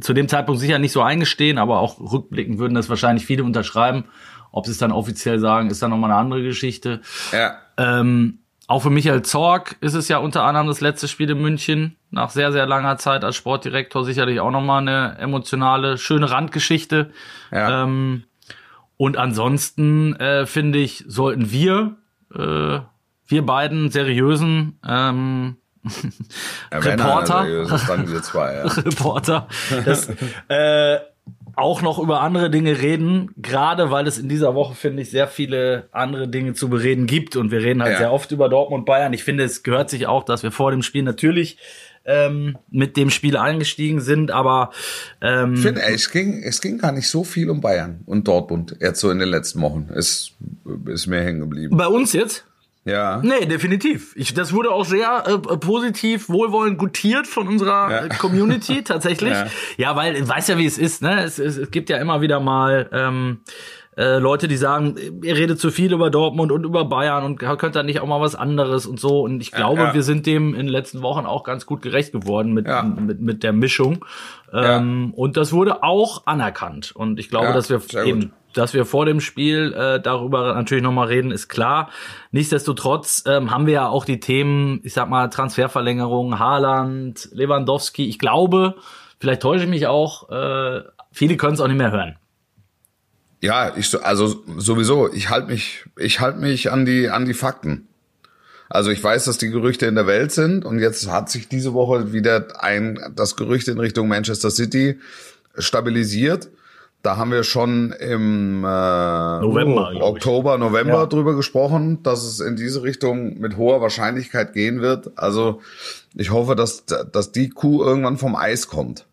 zu 0.00 0.14
dem 0.14 0.28
Zeitpunkt 0.28 0.60
sicher 0.60 0.78
nicht 0.78 0.92
so 0.92 1.02
eingestehen, 1.02 1.58
aber 1.58 1.80
auch 1.80 2.00
rückblickend 2.00 2.58
würden 2.58 2.74
das 2.74 2.88
wahrscheinlich 2.88 3.26
viele 3.26 3.44
unterschreiben. 3.44 4.04
Ob 4.50 4.64
sie 4.64 4.72
es 4.72 4.78
dann 4.78 4.92
offiziell 4.92 5.38
sagen, 5.40 5.68
ist 5.68 5.82
dann 5.82 5.90
nochmal 5.90 6.10
eine 6.10 6.20
andere 6.20 6.42
Geschichte. 6.42 7.02
Ja. 7.32 7.58
Ähm, 7.76 8.38
auch 8.68 8.80
für 8.80 8.90
Michael 8.90 9.22
Zorg 9.22 9.76
ist 9.80 9.94
es 9.94 10.08
ja 10.08 10.18
unter 10.18 10.44
anderem 10.44 10.66
das 10.66 10.82
letzte 10.82 11.08
Spiel 11.08 11.30
in 11.30 11.40
München. 11.40 11.96
Nach 12.10 12.28
sehr, 12.28 12.52
sehr 12.52 12.66
langer 12.66 12.98
Zeit 12.98 13.24
als 13.24 13.34
Sportdirektor 13.34 14.04
sicherlich 14.04 14.40
auch 14.40 14.50
nochmal 14.50 14.82
eine 14.82 15.16
emotionale, 15.18 15.96
schöne 15.96 16.30
Randgeschichte. 16.30 17.10
Ja. 17.50 17.84
Ähm, 17.84 18.24
und 18.98 19.16
ansonsten 19.16 20.16
äh, 20.16 20.44
finde 20.44 20.80
ich, 20.80 21.02
sollten 21.08 21.50
wir, 21.50 21.96
äh, 22.34 22.80
wir 23.26 23.46
beiden 23.46 23.90
seriösen 23.90 24.78
ähm, 24.86 25.56
ja, 26.70 26.78
Reporter, 26.78 27.44
seriös, 27.44 28.22
zwei, 28.24 28.54
ja. 28.54 28.64
Reporter, 28.84 29.48
das, 29.86 30.10
äh, 30.48 30.98
auch 31.56 31.82
noch 31.82 31.98
über 31.98 32.20
andere 32.20 32.50
Dinge 32.50 32.80
reden, 32.80 33.30
gerade 33.36 33.90
weil 33.90 34.06
es 34.06 34.16
in 34.16 34.28
dieser 34.28 34.54
Woche, 34.54 34.74
finde 34.74 35.02
ich, 35.02 35.10
sehr 35.10 35.26
viele 35.26 35.88
andere 35.90 36.28
Dinge 36.28 36.54
zu 36.54 36.68
bereden 36.68 37.06
gibt. 37.06 37.34
Und 37.34 37.50
wir 37.50 37.60
reden 37.60 37.82
halt 37.82 37.94
ja. 37.94 37.98
sehr 37.98 38.12
oft 38.12 38.30
über 38.30 38.48
Dortmund 38.48 38.86
Bayern. 38.86 39.12
Ich 39.12 39.24
finde, 39.24 39.44
es 39.44 39.64
gehört 39.64 39.90
sich 39.90 40.06
auch, 40.06 40.24
dass 40.24 40.42
wir 40.42 40.52
vor 40.52 40.70
dem 40.70 40.82
Spiel 40.82 41.02
natürlich 41.02 41.58
ähm, 42.04 42.56
mit 42.70 42.96
dem 42.96 43.10
Spiel 43.10 43.36
eingestiegen 43.36 44.00
sind, 44.00 44.30
aber 44.30 44.70
ähm, 45.20 45.54
ich 45.54 45.60
finde, 45.60 45.82
es 45.82 46.10
ging, 46.10 46.42
es 46.42 46.60
ging 46.60 46.78
gar 46.78 46.92
nicht 46.92 47.08
so 47.08 47.22
viel 47.22 47.50
um 47.50 47.60
Bayern 47.60 48.00
und 48.06 48.26
Dortmund 48.26 48.76
jetzt 48.80 49.00
so 49.00 49.10
in 49.10 49.18
den 49.18 49.28
letzten 49.28 49.60
Wochen. 49.60 49.90
Es 49.94 50.32
ist 50.86 51.06
mir 51.06 51.20
hängen 51.22 51.40
geblieben. 51.40 51.76
Bei 51.76 51.86
uns 51.86 52.14
jetzt? 52.14 52.47
Ja. 52.88 53.20
Nee, 53.22 53.44
definitiv. 53.46 54.14
Ich, 54.16 54.32
das 54.32 54.52
wurde 54.52 54.70
auch 54.70 54.84
sehr 54.84 55.24
äh, 55.26 55.56
positiv, 55.58 56.28
wohlwollend 56.28 56.78
gutiert 56.78 57.26
von 57.26 57.46
unserer 57.46 57.90
ja. 57.90 58.08
Community 58.08 58.82
tatsächlich. 58.84 59.32
Ja. 59.32 59.46
ja, 59.76 59.96
weil, 59.96 60.26
weiß 60.26 60.48
ja, 60.48 60.58
wie 60.58 60.66
es 60.66 60.78
ist, 60.78 61.02
ne? 61.02 61.22
Es, 61.22 61.38
es, 61.38 61.58
es 61.58 61.70
gibt 61.70 61.90
ja 61.90 61.98
immer 61.98 62.22
wieder 62.22 62.40
mal 62.40 62.88
ähm, 62.92 63.40
äh, 63.98 64.18
Leute, 64.18 64.48
die 64.48 64.56
sagen, 64.56 64.94
ihr 65.22 65.36
redet 65.36 65.60
zu 65.60 65.70
viel 65.70 65.92
über 65.92 66.08
Dortmund 66.08 66.50
und 66.50 66.64
über 66.64 66.86
Bayern 66.86 67.24
und 67.24 67.36
könnt 67.36 67.76
da 67.76 67.82
nicht 67.82 68.00
auch 68.00 68.06
mal 68.06 68.20
was 68.20 68.34
anderes 68.34 68.86
und 68.86 68.98
so. 68.98 69.20
Und 69.20 69.42
ich 69.42 69.50
glaube, 69.50 69.82
ja, 69.82 69.94
wir 69.94 70.02
sind 70.02 70.24
dem 70.24 70.54
in 70.54 70.60
den 70.60 70.68
letzten 70.68 71.02
Wochen 71.02 71.26
auch 71.26 71.44
ganz 71.44 71.66
gut 71.66 71.82
gerecht 71.82 72.12
geworden 72.12 72.52
mit, 72.54 72.68
mit, 72.96 73.20
mit 73.20 73.42
der 73.42 73.52
Mischung. 73.52 74.04
Ähm, 74.52 75.12
und 75.14 75.36
das 75.36 75.52
wurde 75.52 75.82
auch 75.82 76.26
anerkannt. 76.26 76.92
Und 76.94 77.18
ich 77.18 77.28
glaube, 77.28 77.52
dass 77.52 77.68
wir 77.68 77.82
eben 78.06 78.32
dass 78.58 78.74
wir 78.74 78.84
vor 78.84 79.06
dem 79.06 79.20
Spiel 79.20 79.72
äh, 79.72 80.00
darüber 80.00 80.54
natürlich 80.54 80.82
nochmal 80.82 81.08
reden, 81.08 81.30
ist 81.30 81.48
klar. 81.48 81.90
Nichtsdestotrotz 82.32 83.22
ähm, 83.26 83.50
haben 83.50 83.66
wir 83.66 83.74
ja 83.74 83.88
auch 83.88 84.04
die 84.04 84.20
Themen, 84.20 84.80
ich 84.82 84.92
sag 84.92 85.08
mal, 85.08 85.28
Transferverlängerung, 85.28 86.38
Haaland, 86.38 87.28
Lewandowski. 87.32 88.08
Ich 88.08 88.18
glaube, 88.18 88.74
vielleicht 89.20 89.42
täusche 89.42 89.64
ich 89.64 89.70
mich 89.70 89.86
auch, 89.86 90.30
äh, 90.30 90.82
viele 91.12 91.36
können 91.36 91.54
es 91.54 91.60
auch 91.60 91.68
nicht 91.68 91.78
mehr 91.78 91.92
hören. 91.92 92.16
Ja, 93.40 93.76
ich 93.76 93.94
also 94.04 94.42
sowieso, 94.56 95.12
ich 95.12 95.30
halte 95.30 95.48
mich, 95.48 95.84
ich 95.96 96.18
halte 96.18 96.40
mich 96.40 96.72
an 96.72 96.84
die 96.84 97.08
an 97.08 97.24
die 97.24 97.34
Fakten. 97.34 97.86
Also 98.68 98.90
ich 98.90 99.02
weiß, 99.02 99.24
dass 99.24 99.38
die 99.38 99.50
Gerüchte 99.50 99.86
in 99.86 99.94
der 99.94 100.06
Welt 100.06 100.32
sind 100.32 100.64
und 100.64 100.80
jetzt 100.80 101.08
hat 101.10 101.30
sich 101.30 101.48
diese 101.48 101.72
Woche 101.72 102.12
wieder 102.12 102.60
ein 102.60 102.98
das 103.14 103.36
Gerücht 103.36 103.68
in 103.68 103.78
Richtung 103.78 104.08
Manchester 104.08 104.50
City 104.50 104.98
stabilisiert. 105.56 106.50
Da 107.02 107.16
haben 107.16 107.30
wir 107.30 107.44
schon 107.44 107.92
im 107.92 108.64
äh, 108.64 109.40
November, 109.40 109.92
Oktober, 110.00 110.58
November 110.58 110.94
ja. 110.94 111.06
drüber 111.06 111.36
gesprochen, 111.36 112.02
dass 112.02 112.24
es 112.24 112.40
in 112.40 112.56
diese 112.56 112.82
Richtung 112.82 113.38
mit 113.38 113.56
hoher 113.56 113.80
Wahrscheinlichkeit 113.80 114.52
gehen 114.52 114.80
wird. 114.80 115.12
Also 115.16 115.60
ich 116.16 116.32
hoffe, 116.32 116.56
dass, 116.56 116.84
dass 116.86 117.30
die 117.30 117.50
Kuh 117.50 117.84
irgendwann 117.84 118.18
vom 118.18 118.34
Eis 118.34 118.66
kommt. 118.66 119.06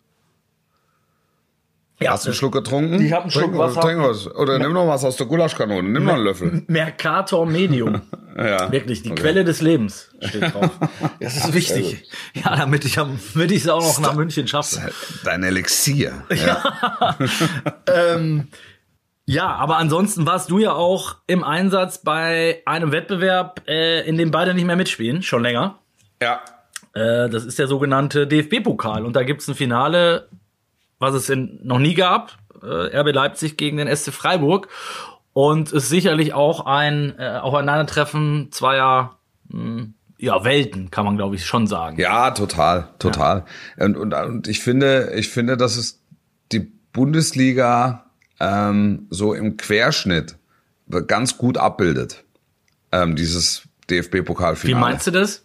Ja, 2.00 2.12
Hast 2.12 2.26
du 2.26 2.30
einen 2.30 2.36
Schluck 2.36 2.54
getrunken? 2.54 3.02
Ich 3.06 3.14
habe 3.14 3.24
einen 3.24 3.32
Schluck 3.32 3.58
Wasser. 3.58 3.80
Trink 3.80 4.02
was. 4.02 4.28
Oder 4.28 4.60
nimm 4.60 4.74
noch 4.74 4.88
was 4.88 5.06
aus 5.06 5.16
der 5.16 5.28
Gulaschkanone. 5.28 5.88
Nimm 5.88 6.04
noch 6.04 6.16
einen 6.16 6.24
Löffel. 6.26 6.64
Mercator 6.68 7.46
Medium. 7.46 8.02
ja. 8.38 8.70
Wirklich, 8.70 9.02
die 9.02 9.12
okay. 9.12 9.22
Quelle 9.22 9.46
des 9.46 9.62
Lebens 9.62 10.12
steht 10.22 10.54
drauf. 10.54 10.72
Das 11.22 11.38
ist 11.38 11.54
wichtig. 11.54 12.10
Ja, 12.34 12.56
damit 12.56 12.84
ich 12.84 12.98
es 12.98 13.70
auch 13.70 13.82
noch 13.82 14.00
nach 14.00 14.14
München 14.16 14.48
schaffe. 14.48 14.92
Dein 15.24 15.44
Elixier. 15.44 16.24
Ja. 16.30 17.16
ähm, 17.88 18.50
ja, 19.26 19.48
aber 19.48 19.78
ansonsten 19.78 20.26
warst 20.26 20.52
du 20.52 20.60
ja 20.60 20.74
auch 20.74 21.16
im 21.28 21.44
Einsatz 21.44 22.00
bei 22.00 22.62
einem 22.66 22.92
Wettbewerb, 22.92 23.62
äh, 23.68 24.08
in 24.08 24.18
dem 24.18 24.32
beide 24.32 24.54
nicht 24.54 24.66
mehr 24.66 24.76
mitspielen, 24.76 25.24
schon 25.24 25.42
länger. 25.42 25.80
Ja. 26.22 26.42
Äh, 26.94 27.30
das 27.30 27.46
ist 27.46 27.58
der 27.58 27.68
sogenannte 27.68 28.28
DFB-Pokal. 28.28 29.06
Und 29.06 29.16
da 29.16 29.24
gibt's 29.24 29.48
ein 29.48 29.56
Finale 29.56 30.28
was 31.00 31.14
es 31.14 31.30
in, 31.30 31.60
noch 31.64 31.80
nie 31.80 31.94
gab. 31.94 32.38
Äh, 32.62 32.98
RB 33.00 33.14
Leipzig 33.14 33.58
gegen 33.58 33.78
den 33.78 33.94
SC 33.94 34.12
Freiburg. 34.12 34.68
Und 35.34 35.72
ist 35.72 35.90
sicherlich 35.90 36.34
auch 36.34 36.66
ein 36.66 37.16
äh, 37.20 37.40
Aufeinandertreffen 37.42 38.50
zweier 38.52 39.18
mh, 39.50 39.60
hm, 39.60 39.94
ja, 40.18 40.44
Welten, 40.44 40.92
kann 40.92 41.06
man, 41.06 41.18
glaube 41.18 41.36
ich, 41.36 41.46
schon 41.46 41.68
sagen. 41.68 42.00
Ja, 42.00 42.32
total, 42.32 42.88
total. 43.00 43.46
Ja. 43.78 43.86
Und, 43.86 43.98
und, 43.98 44.14
und 44.14 44.48
ich 44.48 44.62
finde, 44.62 45.12
ich 45.14 45.30
finde, 45.30 45.58
dass 45.58 45.76
es 45.76 46.02
die 46.54 46.72
Bundesliga 46.94 48.06
ähm, 48.40 49.08
so 49.10 49.34
im 49.34 49.58
Querschnitt 49.58 50.38
ganz 51.08 51.38
gut 51.38 51.58
abbildet. 51.58 52.24
Ähm, 52.92 53.16
dieses 53.16 53.68
DFB-Pokalfinale. 53.90 54.78
Wie 54.78 54.80
meinst 54.80 55.08
du 55.08 55.12
das? 55.12 55.44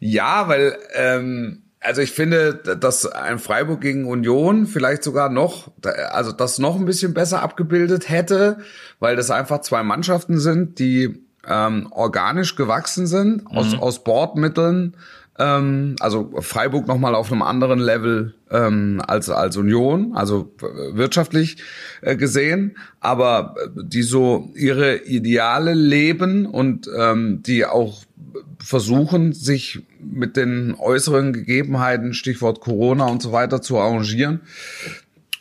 Ja, 0.00 0.48
weil 0.48 0.76
ähm, 0.94 1.63
also 1.84 2.00
ich 2.00 2.12
finde, 2.12 2.54
dass 2.54 3.06
ein 3.06 3.38
Freiburg 3.38 3.80
gegen 3.80 4.06
Union 4.06 4.66
vielleicht 4.66 5.04
sogar 5.04 5.28
noch, 5.28 5.70
also 6.10 6.32
das 6.32 6.58
noch 6.58 6.76
ein 6.76 6.86
bisschen 6.86 7.12
besser 7.12 7.42
abgebildet 7.42 8.08
hätte, 8.08 8.58
weil 9.00 9.16
das 9.16 9.30
einfach 9.30 9.60
zwei 9.60 9.82
Mannschaften 9.82 10.38
sind, 10.38 10.78
die 10.78 11.24
ähm, 11.46 11.88
organisch 11.90 12.56
gewachsen 12.56 13.06
sind 13.06 13.44
mhm. 13.44 13.58
aus, 13.58 13.74
aus 13.78 14.04
Bordmitteln. 14.04 14.96
Ähm, 15.38 15.96
also 16.00 16.32
Freiburg 16.40 16.86
nochmal 16.86 17.14
auf 17.14 17.32
einem 17.32 17.42
anderen 17.42 17.80
Level 17.80 18.34
ähm, 18.50 19.02
als, 19.06 19.28
als 19.30 19.56
Union, 19.56 20.12
also 20.14 20.52
wirtschaftlich 20.92 21.56
äh, 22.02 22.16
gesehen, 22.16 22.76
aber 23.00 23.56
die 23.74 24.02
so 24.02 24.50
ihre 24.54 25.04
Ideale 25.04 25.74
leben 25.74 26.46
und 26.46 26.88
ähm, 26.96 27.42
die 27.42 27.66
auch 27.66 28.04
versuchen, 28.58 29.32
sich 29.32 29.82
mit 30.00 30.36
den 30.36 30.74
äußeren 30.78 31.32
Gegebenheiten, 31.32 32.14
Stichwort 32.14 32.60
Corona 32.60 33.06
und 33.06 33.20
so 33.20 33.32
weiter, 33.32 33.60
zu 33.60 33.78
arrangieren. 33.78 34.40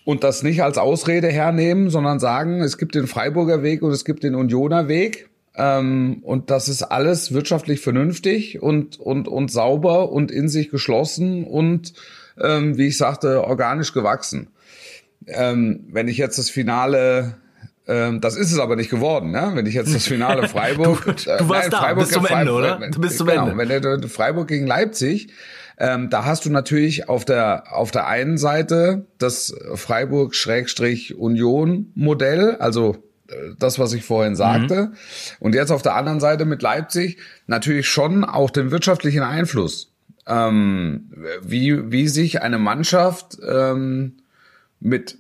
Und 0.06 0.24
das 0.24 0.44
nicht 0.44 0.64
als 0.64 0.78
Ausrede 0.78 1.28
hernehmen, 1.28 1.90
sondern 1.90 2.20
sagen, 2.20 2.62
es 2.62 2.78
gibt 2.78 2.96
den 2.96 3.08
Freiburger 3.08 3.64
Weg 3.64 3.82
und 3.84 3.92
es 3.92 4.04
gibt 4.04 4.24
den 4.24 4.36
Unioner 4.36 4.88
Weg. 4.88 5.30
Ähm, 5.56 6.20
und 6.24 6.50
das 6.50 6.68
ist 6.68 6.84
alles 6.84 7.34
wirtschaftlich 7.34 7.80
vernünftig 7.80 8.62
und, 8.62 9.00
und, 9.00 9.28
und 9.28 9.52
sauber 9.52 10.12
und 10.12 10.32
in 10.32 10.50
sich 10.50 10.70
geschlossen 10.70 11.44
und, 11.44 11.94
ähm, 12.42 12.78
wie 12.78 12.88
ich 12.88 12.98
sagte, 12.98 13.44
organisch 13.44 13.94
gewachsen. 13.94 14.48
Ähm, 15.28 15.88
wenn 15.92 16.08
ich 16.08 16.18
jetzt 16.18 16.38
das 16.38 16.50
Finale 16.50 17.36
ähm, 17.86 18.22
das 18.22 18.38
ist 18.38 18.54
es 18.54 18.60
aber 18.60 18.78
nicht 18.78 18.90
geworden, 18.90 19.32
ne? 19.32 19.52
Wenn 19.56 19.66
ich 19.66 19.74
jetzt 19.74 19.94
das 19.94 20.08
Finale 20.08 20.48
Freiburg, 20.50 21.04
du, 21.04 21.12
äh, 21.30 21.38
du 21.38 21.50
warst 21.50 21.64
nein, 21.64 21.72
da, 21.72 21.80
Freiburg, 21.80 22.06
bis 22.06 22.14
zum 22.14 22.26
Ende, 22.26 22.54
Freiburg, 22.54 22.56
oder? 22.56 22.80
Du 22.90 23.02
bist 23.02 23.18
zum 23.18 23.28
genau, 23.28 23.50
Ende. 23.50 23.92
Wenn 23.92 24.08
Freiburg 24.08 24.48
gegen 24.48 24.66
Leipzig, 24.66 25.34
ähm, 25.78 26.10
da 26.10 26.24
hast 26.24 26.46
du 26.46 26.50
natürlich 26.50 27.10
auf 27.10 27.26
der 27.26 27.74
auf 27.74 27.92
der 27.92 28.08
einen 28.08 28.38
Seite 28.38 29.08
das 29.18 29.54
Freiburg-Union-Modell, 29.76 32.56
also 32.56 32.92
äh, 32.92 32.98
das, 33.58 33.80
was 33.80 33.94
ich 33.94 34.04
vorhin 34.04 34.36
sagte, 34.36 34.88
mhm. 34.88 34.96
und 35.40 35.56
jetzt 35.56 35.72
auf 35.72 35.82
der 35.82 35.96
anderen 35.96 36.20
Seite 36.20 36.46
mit 36.46 36.62
Leipzig 36.62 37.18
natürlich 37.48 37.88
schon 37.88 38.24
auch 38.24 38.50
den 38.50 38.72
wirtschaftlichen 38.72 39.24
Einfluss, 39.24 39.94
ähm, 40.28 41.12
wie 41.42 41.92
wie 41.92 42.08
sich 42.08 42.42
eine 42.42 42.58
Mannschaft 42.58 43.38
ähm, 43.48 44.18
mit 44.80 45.18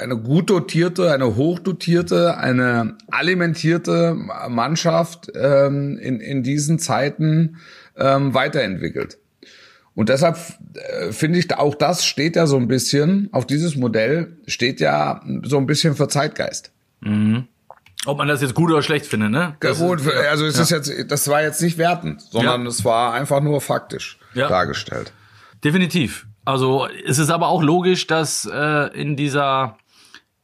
eine 0.00 0.16
gut 0.16 0.50
dotierte, 0.50 1.12
eine 1.12 1.36
hochdotierte, 1.36 2.36
eine 2.38 2.96
alimentierte 3.10 4.14
Mannschaft 4.48 5.30
ähm, 5.34 5.98
in, 5.98 6.20
in 6.20 6.42
diesen 6.42 6.78
Zeiten 6.78 7.58
ähm, 7.96 8.34
weiterentwickelt. 8.34 9.18
Und 9.98 10.10
deshalb 10.10 10.38
äh, 10.74 11.10
finde 11.10 11.40
ich, 11.40 11.52
auch 11.56 11.74
das 11.74 12.04
steht 12.04 12.36
ja 12.36 12.46
so 12.46 12.56
ein 12.56 12.68
bisschen, 12.68 13.28
auf 13.32 13.48
dieses 13.48 13.74
Modell 13.74 14.36
steht 14.46 14.78
ja 14.78 15.20
so 15.42 15.58
ein 15.58 15.66
bisschen 15.66 15.96
für 15.96 16.06
Zeitgeist. 16.06 16.70
Mhm. 17.00 17.48
Ob 18.06 18.16
man 18.18 18.28
das 18.28 18.40
jetzt 18.40 18.54
gut 18.54 18.70
oder 18.70 18.80
schlecht 18.80 19.06
findet, 19.06 19.32
ne? 19.32 19.56
Das 19.58 19.80
gut, 19.80 19.98
ist, 19.98 20.08
also 20.08 20.46
es 20.46 20.54
ja. 20.54 20.62
ist 20.62 20.70
jetzt, 20.70 21.10
das 21.10 21.26
war 21.26 21.42
jetzt 21.42 21.60
nicht 21.60 21.78
wertend, 21.78 22.22
sondern 22.22 22.62
ja. 22.62 22.68
es 22.68 22.84
war 22.84 23.12
einfach 23.12 23.40
nur 23.40 23.60
faktisch 23.60 24.20
ja. 24.34 24.46
dargestellt. 24.48 25.12
Definitiv. 25.64 26.26
Also 26.44 26.86
es 27.04 27.18
ist 27.18 27.30
aber 27.30 27.48
auch 27.48 27.60
logisch, 27.60 28.06
dass 28.06 28.48
äh, 28.48 28.96
in 28.96 29.16
dieser 29.16 29.78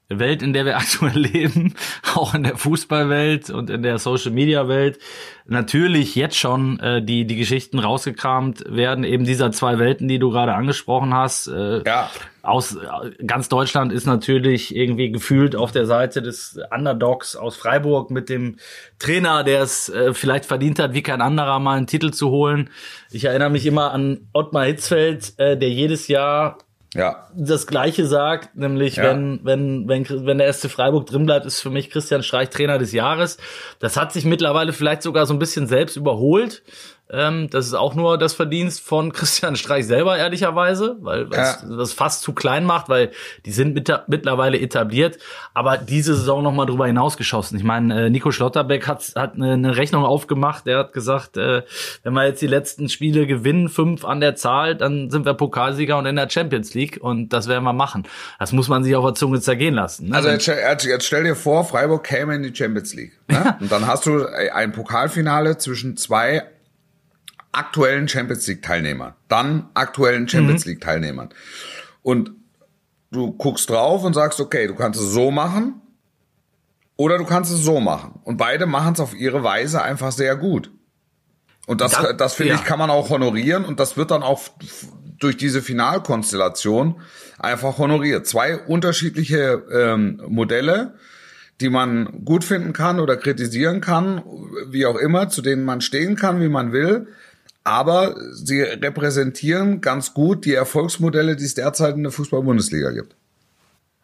Welt, 0.09 0.43
in 0.43 0.53
der 0.53 0.65
wir 0.65 0.77
aktuell 0.79 1.19
leben, 1.19 1.75
auch 2.15 2.35
in 2.35 2.43
der 2.45 2.57
Fußballwelt 2.57 3.51
und 3.51 3.71
in 3.71 3.83
der 3.83 3.99
Social 3.99 4.33
Media 4.33 4.69
Welt, 4.69 4.99
natürlich 5.47 6.15
jetzt 6.15 6.37
schon 6.37 6.79
äh, 6.81 7.03
die 7.03 7.27
die 7.27 7.37
Geschichten 7.37 7.79
rausgekramt 7.79 8.65
werden, 8.69 9.05
eben 9.05 9.25
dieser 9.25 9.53
zwei 9.53 9.79
Welten, 9.79 10.09
die 10.09 10.19
du 10.19 10.31
gerade 10.31 10.55
angesprochen 10.55 11.15
hast. 11.15 11.49
Äh, 11.49 11.83
Ja. 11.85 12.11
Aus 12.43 12.77
äh, 12.77 13.25
ganz 13.27 13.49
Deutschland 13.49 13.91
ist 13.91 14.05
natürlich 14.07 14.77
irgendwie 14.77 15.11
gefühlt 15.11 15.57
auf 15.57 15.73
der 15.73 15.87
Seite 15.87 16.21
des 16.21 16.59
Underdogs 16.71 17.37
aus 17.37 17.57
Freiburg 17.57 18.11
mit 18.11 18.29
dem 18.29 18.57
Trainer, 18.99 19.45
der 19.45 19.63
es 19.63 19.89
äh, 19.89 20.13
vielleicht 20.13 20.45
verdient 20.45 20.79
hat, 20.79 20.93
wie 20.93 21.03
kein 21.03 21.23
anderer 21.23 21.59
mal 21.59 21.79
einen 21.79 21.87
Titel 21.87 22.11
zu 22.11 22.29
holen. 22.29 22.69
Ich 23.11 23.25
erinnere 23.25 23.49
mich 23.49 23.65
immer 23.65 23.93
an 23.93 24.29
Ottmar 24.35 24.67
Hitzfeld, 24.67 25.33
äh, 25.39 25.57
der 25.57 25.71
jedes 25.71 26.09
Jahr 26.09 26.59
Ja. 26.95 27.29
das 27.35 27.67
Gleiche 27.67 28.07
sagt, 28.07 28.57
nämlich 28.57 28.97
Ja. 28.97 29.05
wenn, 29.05 29.41
wenn, 29.43 29.89
wenn, 29.89 30.27
wenn 30.27 30.39
der 30.39 30.53
SC 30.53 30.71
Freiburg 30.71 31.07
drin 31.07 31.27
bleibt, 31.27 31.45
ist 31.47 31.61
für 31.61 31.71
mich 31.71 31.91
Christian 31.91 32.23
Streich 32.23 32.51
Trainer 32.51 32.79
des 32.79 32.93
Jahres. 32.93 33.37
Das 33.81 33.97
hat 33.97 34.13
sich 34.13 34.25
mittlerweile 34.25 34.73
vielleicht 34.73 35.03
sogar 35.03 35.27
so 35.27 35.35
ein 35.35 35.39
bisschen 35.39 35.67
selbst 35.67 35.97
überholt. 35.97 36.63
Ähm, 37.15 37.49
das 37.51 37.67
ist 37.67 37.75
auch 37.75 37.95
nur 37.95 38.19
das 38.19 38.35
Verdienst 38.35 38.81
von 38.81 39.13
Christian 39.13 39.57
Streich 39.57 39.87
selber, 39.87 40.17
ehrlicherweise, 40.19 40.97
weil 41.01 41.29
Ja. 41.33 41.57
das 41.77 41.93
fast 41.93 42.23
zu 42.23 42.33
klein 42.33 42.65
macht, 42.65 42.89
weil 42.89 43.11
die 43.47 43.53
sind 43.53 43.75
mit, 43.75 43.91
mittlerweile 44.09 44.59
etabliert, 44.61 45.19
aber 45.55 45.77
diese 45.79 46.15
Saison 46.15 46.43
noch 46.43 46.53
mal 46.53 46.67
drüber 46.67 46.87
hinausgeschossen. 46.87 47.57
Ich 47.57 47.65
meine, 47.65 48.07
äh, 48.07 48.11
Nico 48.11 48.31
Schlotterbeck 48.31 48.87
hat, 48.89 49.05
hat 49.15 49.35
eine, 49.35 49.53
eine 49.53 49.77
Rechnung 49.77 50.05
aufgemacht, 50.05 50.67
der 50.67 50.79
hat 50.79 50.93
gesagt, 50.93 51.37
äh, 51.37 51.63
wenn 52.03 52.13
wir 52.15 52.27
jetzt 52.27 52.43
die 52.43 52.47
letzten 52.47 52.89
Spiele 52.89 53.27
gewinnen, 53.27 53.69
fünf 53.69 54.05
an 54.05 54.21
der 54.21 54.35
Zahl, 54.35 54.75
dann 54.75 55.11
sind 55.11 55.25
wir 55.25 55.35
Pokalsieger 55.35 55.97
und 55.99 56.07
in 56.07 56.17
der 56.17 56.29
Champions 56.29 56.75
League 56.75 56.99
und 57.01 57.33
das 57.33 57.49
werden 57.49 57.65
wir 57.65 57.73
machen. 57.73 58.05
Das 58.39 58.53
muss 58.53 58.69
man 58.69 58.83
sich 58.85 58.97
auf 58.97 59.05
der 59.05 59.15
Zunge 59.15 59.41
zergehen 59.41 59.75
lassen. 59.75 60.09
Ne? 60.09 60.17
Also 60.17 60.29
jetzt, 60.29 60.43
stell- 60.43 60.59
jetzt, 60.59 60.85
jetzt 60.85 61.07
stell 61.07 61.25
dir 61.25 61.37
vor, 61.37 61.65
Freiburg 61.65 62.03
käme 62.05 62.35
in 62.35 62.43
die 62.43 62.55
Champions 62.55 62.95
League. 62.95 63.13
Ne? 63.29 63.57
Und 63.61 63.71
dann 63.71 63.87
hast 63.87 64.07
du 64.07 64.27
ein 64.53 64.73
Pokalfinale 64.73 65.57
zwischen 65.59 65.97
zwei 65.97 66.43
aktuellen 67.55 68.09
Champions 68.09 68.47
League 68.47 68.63
Teilnehmern, 68.63 69.15
dann 69.29 69.69
aktuellen 69.75 70.29
Champions 70.29 70.65
League 70.67 70.81
Teilnehmern. 70.81 71.31
Und 72.03 72.33
du 73.11 73.33
guckst 73.33 73.71
drauf 73.71 74.05
und 74.05 74.15
sagst, 74.15 74.41
okay, 74.41 74.67
du 74.67 74.75
kannst 74.75 75.01
es 75.01 75.13
so 75.13 75.31
machen 75.31 75.81
oder 76.97 77.19
du 77.19 77.25
kannst 77.25 77.53
es 77.53 77.61
so 77.61 77.81
machen. 77.81 78.21
Und 78.25 78.37
beide 78.37 78.67
machen 78.67 78.95
es 78.95 79.01
auf 79.01 79.15
ihre 79.15 79.43
Weise 79.43 79.83
einfach 79.83 80.13
sehr 80.13 80.37
gut. 80.37 80.71
Und 81.67 81.81
das, 81.81 81.93
Das- 81.93 82.17
das, 82.17 82.35
finde 82.35 82.55
ja. 82.55 82.59
ich, 82.59 82.65
kann 82.65 82.79
man 82.79 82.91
auch 82.91 83.09
honorieren 83.11 83.65
und 83.65 83.81
das 83.81 83.97
wird 83.97 84.11
dann 84.11 84.23
auch 84.23 84.43
durch 85.19 85.37
diese 85.37 85.63
Finalkonstellation 85.63 87.01
einfach 87.39 87.79
honoriert. 87.79 88.27
Zwei 88.27 88.59
unterschiedliche 88.59 89.63
ähm, 89.73 90.21
Modelle, 90.29 90.95
die 91.61 91.71
man 91.71 92.25
gut 92.25 92.45
finden 92.45 92.73
kann 92.73 92.99
oder 93.01 93.17
kritisieren 93.17 93.81
kann, 93.81 94.23
wie 94.69 94.87
auch 94.87 94.97
immer, 94.97 95.29
zu 95.29 95.41
denen 95.41 95.65
man 95.65 95.81
stehen 95.81 96.17
kann, 96.17 96.41
wie 96.41 96.49
man 96.49 96.73
will. 96.73 97.07
Aber 97.65 98.15
sie 98.33 98.61
repräsentieren 98.61 99.81
ganz 99.81 100.13
gut 100.13 100.45
die 100.45 100.53
Erfolgsmodelle, 100.53 101.35
die 101.35 101.45
es 101.45 101.55
derzeit 101.55 101.97
in 101.97 102.03
der 102.03 102.13
Fußball-Bundesliga 102.13 102.91
gibt. 102.91 103.17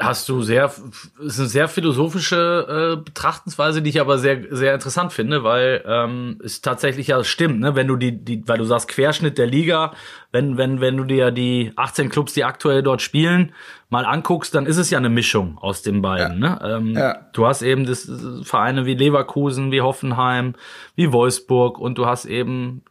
Hast 0.02 0.30
du 0.30 0.40
sehr, 0.40 0.72
ist 1.20 1.38
eine 1.38 1.48
sehr 1.48 1.68
philosophische 1.68 2.96
äh, 2.96 3.04
Betrachtensweise, 3.04 3.82
die 3.82 3.90
ich 3.90 4.00
aber 4.00 4.16
sehr, 4.16 4.44
sehr 4.48 4.72
interessant 4.72 5.12
finde, 5.12 5.44
weil 5.44 5.84
ähm, 5.86 6.40
es 6.42 6.62
tatsächlich 6.62 7.08
ja 7.08 7.22
stimmt, 7.22 7.60
ne? 7.60 7.76
Wenn 7.76 7.86
du 7.86 7.96
die, 7.96 8.12
die, 8.12 8.48
weil 8.48 8.56
du 8.56 8.64
sagst 8.64 8.88
Querschnitt 8.88 9.36
der 9.36 9.46
Liga, 9.46 9.92
wenn, 10.32 10.56
wenn, 10.56 10.80
wenn 10.80 10.96
du 10.96 11.04
dir 11.04 11.30
die 11.30 11.72
18 11.76 12.08
Clubs, 12.08 12.32
die 12.32 12.44
aktuell 12.44 12.82
dort 12.82 13.02
spielen, 13.02 13.52
mal 13.90 14.06
anguckst, 14.06 14.54
dann 14.54 14.64
ist 14.64 14.78
es 14.78 14.88
ja 14.88 14.96
eine 14.96 15.10
Mischung 15.10 15.58
aus 15.58 15.82
den 15.82 16.00
beiden. 16.00 16.38
Ne? 16.38 16.58
Ähm, 16.64 16.96
Ja. 16.96 17.26
Du 17.34 17.46
hast 17.46 17.60
eben 17.60 17.84
das, 17.84 18.10
Vereine 18.42 18.86
wie 18.86 18.94
Leverkusen, 18.94 19.70
wie 19.70 19.82
Hoffenheim, 19.82 20.54
wie 20.96 21.12
Wolfsburg 21.12 21.78
und 21.78 21.98
du 21.98 22.06
hast 22.06 22.24
eben 22.24 22.84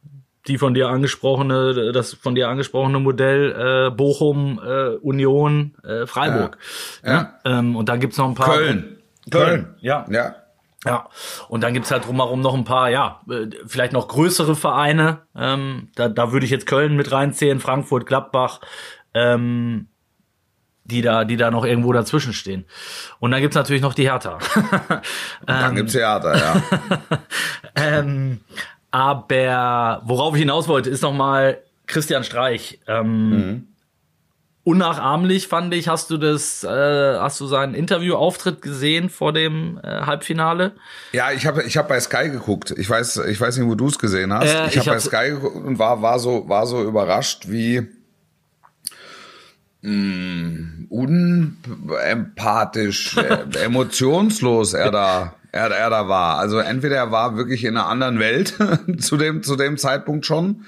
die 0.49 0.57
von 0.57 0.73
dir 0.73 0.89
angesprochene, 0.89 1.91
das 1.93 2.13
von 2.13 2.35
dir 2.35 2.49
angesprochene 2.49 2.99
Modell 2.99 3.87
äh, 3.87 3.91
Bochum, 3.91 4.59
äh, 4.63 4.95
Union, 4.97 5.75
äh, 5.83 6.05
Freiburg. 6.05 6.57
Ja. 7.05 7.21
Ne? 7.21 7.33
Ähm, 7.45 7.75
und 7.75 7.87
dann 7.87 7.99
gibt's 7.99 8.17
noch 8.17 8.27
ein 8.27 8.35
paar. 8.35 8.47
Köln. 8.47 8.97
Köln, 9.31 9.75
ja. 9.79 10.05
Ja. 10.09 10.35
Ja, 10.85 11.09
und 11.49 11.61
dann 11.61 11.73
gibt's 11.73 11.91
halt 11.91 12.07
drumherum 12.07 12.39
noch 12.39 12.53
ein 12.53 12.63
paar, 12.63 12.89
ja, 12.89 13.19
äh, 13.29 13.47
vielleicht 13.67 13.91
noch 13.91 14.07
größere 14.07 14.55
Vereine. 14.55 15.23
Ähm, 15.35 15.89
da, 15.95 16.07
da 16.07 16.31
würde 16.31 16.45
ich 16.45 16.51
jetzt 16.51 16.67
Köln 16.67 16.95
mit 16.95 17.11
reinzählen, 17.11 17.59
Frankfurt, 17.59 18.05
Gladbach, 18.05 18.61
ähm, 19.13 19.89
die 20.85 21.01
da, 21.01 21.25
die 21.25 21.35
da 21.35 21.51
noch 21.51 21.65
irgendwo 21.65 21.91
dazwischen 21.91 22.31
stehen. 22.31 22.65
Und 23.19 23.31
dann 23.31 23.41
gibt's 23.41 23.57
natürlich 23.57 23.81
noch 23.81 23.93
die 23.93 24.09
Hertha. 24.09 24.39
Dann 25.45 25.75
gibt's 25.75 25.91
Theater, 25.91 26.37
ja. 26.37 26.63
ähm, 27.75 28.39
aber 28.91 30.01
worauf 30.05 30.33
ich 30.35 30.39
hinaus 30.41 30.67
wollte, 30.67 30.89
ist 30.89 31.01
nochmal 31.03 31.59
Christian 31.87 32.23
Streich. 32.23 32.79
Ähm, 32.87 33.65
Unnachahmlich 34.65 35.47
fand 35.47 35.73
ich, 35.73 35.87
hast 35.87 36.11
du 36.11 36.17
das, 36.17 36.63
äh, 36.63 36.67
hast 37.17 37.39
du 37.39 37.47
seinen 37.47 37.73
Interviewauftritt 37.73 38.61
gesehen 38.61 39.09
vor 39.09 39.33
dem 39.33 39.79
äh, 39.81 40.01
Halbfinale? 40.01 40.73
Ja, 41.11 41.31
ich 41.31 41.47
habe 41.47 41.63
ich 41.63 41.75
hab 41.77 41.87
bei 41.87 41.99
Sky 41.99 42.29
geguckt. 42.29 42.69
Ich 42.77 42.87
weiß, 42.87 43.17
ich 43.29 43.41
weiß 43.41 43.57
nicht, 43.57 43.67
wo 43.67 43.73
du 43.73 43.87
es 43.87 43.97
gesehen 43.97 44.31
hast. 44.31 44.53
Äh, 44.53 44.67
ich 44.67 44.77
habe 44.77 44.89
bei 44.91 44.95
hab's- 44.97 45.05
Sky 45.05 45.29
geguckt 45.31 45.55
und 45.55 45.79
war, 45.79 46.03
war 46.03 46.19
so, 46.19 46.47
war 46.49 46.67
so 46.67 46.83
überrascht, 46.83 47.49
wie 47.49 47.87
mh, 49.81 50.85
unempathisch, 50.89 53.15
äh, 53.17 53.45
emotionslos 53.63 54.73
er 54.73 54.91
da, 54.91 55.35
er, 55.51 55.71
er 55.71 55.89
da 55.89 56.07
war. 56.07 56.37
Also 56.37 56.59
entweder 56.59 56.97
er 56.97 57.11
war 57.11 57.37
wirklich 57.37 57.63
in 57.63 57.77
einer 57.77 57.87
anderen 57.87 58.19
Welt 58.19 58.55
zu 58.99 59.17
dem, 59.17 59.43
zu 59.43 59.55
dem 59.55 59.77
Zeitpunkt 59.77 60.25
schon, 60.25 60.65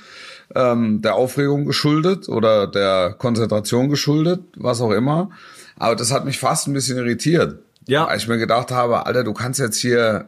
ähm, 0.56 1.02
der 1.02 1.15
Aufregung 1.15 1.65
geschuldet 1.65 2.28
oder 2.28 2.67
der 2.67 3.15
Konzentration 3.17 3.89
geschuldet, 3.89 4.41
was 4.56 4.82
auch 4.82 4.91
immer. 4.91 5.30
Aber 5.78 5.96
das 5.96 6.12
hat 6.12 6.26
mich 6.26 6.39
fast 6.39 6.67
ein 6.67 6.74
bisschen 6.74 6.98
irritiert. 6.98 7.60
Ja. 7.88 8.08
Weil 8.08 8.17
ich 8.17 8.28
mir 8.28 8.38
gedacht 8.38 8.72
habe, 8.72 9.06
Alter, 9.06 9.24
du 9.24 9.34
kannst 9.34 9.60
jetzt 9.60 9.78
hier 9.78 10.28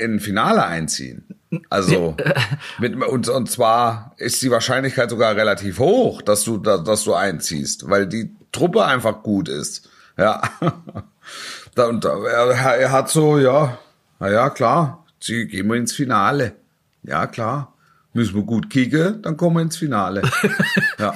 in 0.00 0.14
ein 0.14 0.20
Finale 0.20 0.64
einziehen. 0.64 1.24
Also 1.70 2.16
mit, 2.78 2.96
und, 2.96 3.28
und 3.28 3.50
zwar 3.50 4.14
ist 4.16 4.40
die 4.42 4.50
Wahrscheinlichkeit 4.50 5.10
sogar 5.10 5.36
relativ 5.36 5.78
hoch, 5.78 6.22
dass 6.22 6.44
du 6.44 6.58
da, 6.58 6.78
dass 6.78 7.04
du 7.04 7.14
einziehst, 7.14 7.88
weil 7.88 8.06
die 8.06 8.34
Truppe 8.52 8.84
einfach 8.84 9.22
gut 9.22 9.48
ist. 9.48 9.88
Ja. 10.16 10.42
Da, 11.74 11.88
und 11.88 12.06
er, 12.06 12.54
er 12.54 12.90
hat 12.90 13.10
so, 13.10 13.38
ja, 13.38 13.78
na 14.18 14.30
ja, 14.30 14.50
klar, 14.50 15.04
sie 15.20 15.46
gehen 15.46 15.68
wir 15.68 15.76
ins 15.76 15.92
Finale. 15.92 16.52
Ja, 17.02 17.26
klar. 17.26 17.72
Müssen 18.12 18.34
wir 18.34 18.44
gut 18.44 18.70
kicken, 18.70 19.20
dann 19.20 19.36
kommen 19.36 19.56
wir 19.56 19.62
ins 19.62 19.76
Finale. 19.76 20.22
ja. 20.98 21.14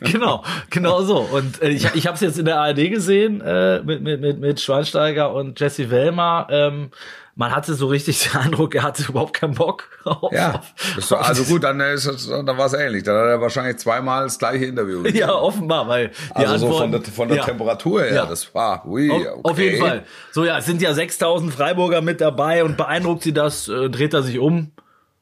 genau, 0.00 0.44
genau 0.68 1.00
so. 1.00 1.20
Und 1.20 1.62
äh, 1.62 1.70
ich, 1.70 1.86
ich 1.94 2.06
habe 2.06 2.16
es 2.16 2.20
jetzt 2.20 2.38
in 2.38 2.44
der 2.44 2.60
ARD 2.60 2.90
gesehen 2.90 3.40
äh, 3.40 3.82
mit, 3.82 4.02
mit, 4.02 4.20
mit, 4.20 4.38
mit 4.38 4.60
Schweinsteiger 4.60 5.32
und 5.32 5.58
Jesse 5.58 5.90
Wellmer. 5.90 6.46
Ähm, 6.50 6.90
man 7.36 7.54
hatte 7.54 7.74
so 7.74 7.86
richtig 7.86 8.22
den 8.24 8.40
Eindruck, 8.40 8.74
er 8.74 8.82
hatte 8.82 9.04
überhaupt 9.04 9.34
keinen 9.34 9.54
Bock 9.54 9.84
auf. 10.04 10.32
Ja, 10.32 10.62
war, 11.10 11.26
also 11.26 11.44
gut, 11.44 11.62
dann 11.62 11.78
ist 11.80 12.06
dann 12.30 12.46
war 12.46 12.66
es 12.66 12.72
ähnlich. 12.72 13.02
Dann 13.04 13.14
hat 13.14 13.26
er 13.26 13.40
wahrscheinlich 13.40 13.76
zweimal 13.76 14.24
das 14.24 14.38
gleiche 14.38 14.64
Interview. 14.64 15.02
gegeben. 15.02 15.18
Ja, 15.18 15.34
offenbar, 15.34 15.86
weil 15.86 16.08
die 16.08 16.46
also 16.46 16.66
so 16.66 16.72
von 16.72 16.84
Antworten, 16.84 17.04
der, 17.04 17.12
von 17.12 17.28
der 17.28 17.36
ja. 17.36 17.44
Temperatur 17.44 18.02
her, 18.02 18.14
Ja. 18.14 18.26
das 18.26 18.52
war, 18.54 18.86
ui, 18.86 19.10
Auf, 19.10 19.18
okay. 19.20 19.40
auf 19.42 19.58
jeden 19.58 19.78
Fall. 19.78 20.04
So, 20.32 20.44
ja, 20.46 20.58
es 20.58 20.64
sind 20.64 20.80
ja 20.80 20.94
6000 20.94 21.52
Freiburger 21.52 22.00
mit 22.00 22.22
dabei 22.22 22.64
und 22.64 22.78
beeindruckt 22.78 23.22
sie 23.22 23.34
das, 23.34 23.68
äh, 23.68 23.90
dreht 23.90 24.14
er 24.14 24.22
sich 24.22 24.38
um? 24.38 24.72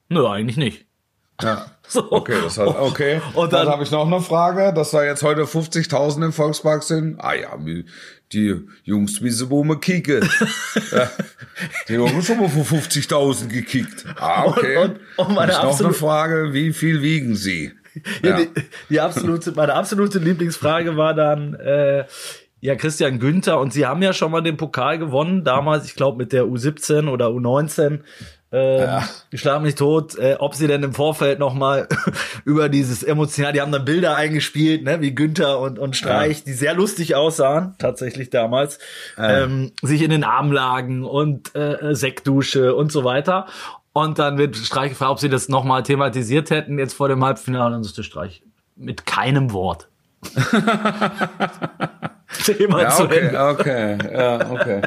Nö, 0.09 0.27
eigentlich 0.27 0.57
nicht. 0.57 0.87
Ja. 1.43 1.67
So. 1.87 2.11
Okay, 2.11 2.37
das 2.43 2.57
hat, 2.57 2.69
okay. 2.81 3.21
Und 3.35 3.53
dann, 3.53 3.67
dann 3.67 3.75
habe 3.75 3.83
ich 3.83 3.91
noch 3.91 4.07
eine 4.07 4.23
Frage, 4.23 4.73
dass 4.73 4.93
da 4.93 5.05
jetzt 5.05 5.23
heute 5.23 5.43
50.000 5.43 6.25
im 6.25 6.33
Volkspark 6.33 6.83
sind. 6.83 7.21
Ah 7.21 7.35
ja, 7.35 7.51
die 8.35 8.55
Jungs, 8.83 9.23
wie 9.23 9.31
sie 9.31 9.49
wo 9.49 9.63
kicken. 9.77 10.21
ja, 10.93 11.11
die 11.89 11.99
haben 11.99 12.23
schon 12.23 12.39
mal 12.41 12.49
vor 12.49 12.65
50.000 12.65 13.49
gekickt. 13.49 14.05
Ah, 14.19 14.45
okay. 14.47 14.77
Und- 14.79 14.91
und- 15.17 15.27
und 15.29 15.35
meine 15.35 15.53
noch 15.53 15.79
eine 15.81 15.93
Frage, 15.93 16.53
wie 16.53 16.73
viel 16.73 17.01
wiegen 17.03 17.37
sie? 17.37 17.73
Ja, 18.23 18.37
Die, 18.39 18.49
die 18.91 19.01
absolute, 19.01 19.53
meine 19.53 19.75
absolute 19.75 20.19
Lieblingsfrage 20.19 20.97
war 20.97 21.15
dann, 21.15 21.55
äh, 21.55 22.05
ja, 22.61 22.75
Christian 22.77 23.21
Günther, 23.21 23.61
und 23.61 23.73
sie 23.73 23.87
haben 23.87 24.03
ja 24.03 24.13
schon 24.13 24.33
mal 24.33 24.41
den 24.41 24.57
Pokal 24.57 24.99
gewonnen, 24.99 25.45
damals, 25.45 25.85
ich 25.87 25.95
glaube, 25.95 26.19
mit 26.19 26.33
der 26.33 26.45
U17 26.45 27.09
oder 27.09 27.29
U19. 27.29 28.01
Äh, 28.53 29.01
Ich 29.31 29.41
schlag 29.41 29.63
mich 29.63 29.75
tot, 29.75 30.17
äh, 30.17 30.37
ob 30.39 30.55
sie 30.55 30.69
denn 30.69 30.83
im 30.85 30.95
Vorfeld 30.95 31.39
noch 31.41 31.55
mal 31.55 31.89
über 32.45 32.69
dieses 32.69 33.03
emotional, 33.03 33.53
die 33.53 33.61
haben 33.61 33.73
dann 33.73 33.85
Bilder 33.85 34.15
eingespielt, 34.17 34.85
ne, 34.85 35.01
wie 35.01 35.15
Günther 35.15 35.59
und, 35.59 35.79
und 35.79 35.97
Streich, 35.97 36.45
die 36.45 36.53
sehr 36.53 36.75
lustig 36.75 37.17
aussahen, 37.17 37.75
tatsächlich 37.79 38.31
damals, 38.31 38.79
ähm, 39.19 39.73
sich 39.83 40.03
in 40.03 40.11
den 40.11 40.23
Arm 40.25 40.53
lagen 40.53 41.05
und 41.05 41.55
äh, 41.57 41.95
Sektdusche 41.95 42.75
und 42.77 42.93
so 42.93 43.03
weiter. 43.05 43.47
Und 43.93 44.19
dann 44.19 44.39
wird 44.39 44.57
Streich 44.57 44.91
gefragt, 44.91 45.11
ob 45.13 45.19
sie 45.21 45.29
das 45.29 45.49
nochmal 45.49 45.83
thematisiert 45.83 46.51
hätten, 46.51 46.79
jetzt 46.79 46.95
vor 46.95 47.09
dem 47.09 47.25
Halbfinale, 47.25 47.67
und 47.67 47.73
dann 47.73 47.83
sagte 47.85 48.03
Streich, 48.05 48.43
mit 48.77 49.07
keinem 49.07 49.53
Wort. 49.53 49.89
Thema 52.45 52.83
Ja, 52.83 52.89
zu 52.91 53.05
okay, 53.05 53.19
Ende. 53.19 53.47
okay, 53.47 53.99
ja, 54.13 54.51
okay. 54.51 54.83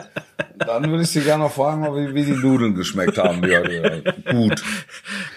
Dann 0.79 0.91
würde 0.91 1.03
ich 1.03 1.09
Sie 1.09 1.21
gerne 1.21 1.43
noch 1.43 1.51
fragen, 1.51 1.83
wie, 1.95 2.13
wie 2.13 2.23
die 2.23 2.31
Nudeln 2.31 2.75
geschmeckt 2.75 3.17
haben. 3.17 3.43
Ja, 3.47 3.67
ja. 3.67 3.89
Gut. 4.31 4.61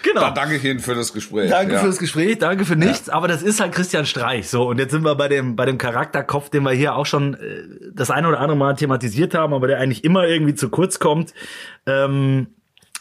Genau. 0.02 0.20
Dann 0.20 0.34
danke 0.34 0.56
ich 0.56 0.64
Ihnen 0.64 0.80
für 0.80 0.94
das 0.94 1.12
Gespräch. 1.12 1.50
Danke 1.50 1.74
ja. 1.74 1.78
fürs 1.80 1.98
Gespräch, 1.98 2.38
danke 2.38 2.64
für 2.64 2.76
nichts, 2.76 3.08
aber 3.08 3.28
das 3.28 3.42
ist 3.42 3.60
halt 3.60 3.72
Christian 3.72 4.06
Streich 4.06 4.48
so 4.48 4.68
und 4.68 4.78
jetzt 4.78 4.90
sind 4.90 5.04
wir 5.04 5.14
bei 5.14 5.28
dem 5.28 5.56
bei 5.56 5.66
dem 5.66 5.78
Charakterkopf, 5.78 6.50
den 6.50 6.62
wir 6.62 6.72
hier 6.72 6.94
auch 6.94 7.06
schon 7.06 7.34
äh, 7.34 7.62
das 7.92 8.10
eine 8.10 8.28
oder 8.28 8.40
andere 8.40 8.56
Mal 8.56 8.74
thematisiert 8.74 9.34
haben, 9.34 9.54
aber 9.54 9.66
der 9.66 9.78
eigentlich 9.78 10.04
immer 10.04 10.26
irgendwie 10.26 10.54
zu 10.54 10.68
kurz 10.70 10.98
kommt. 10.98 11.34
Ähm, 11.86 12.48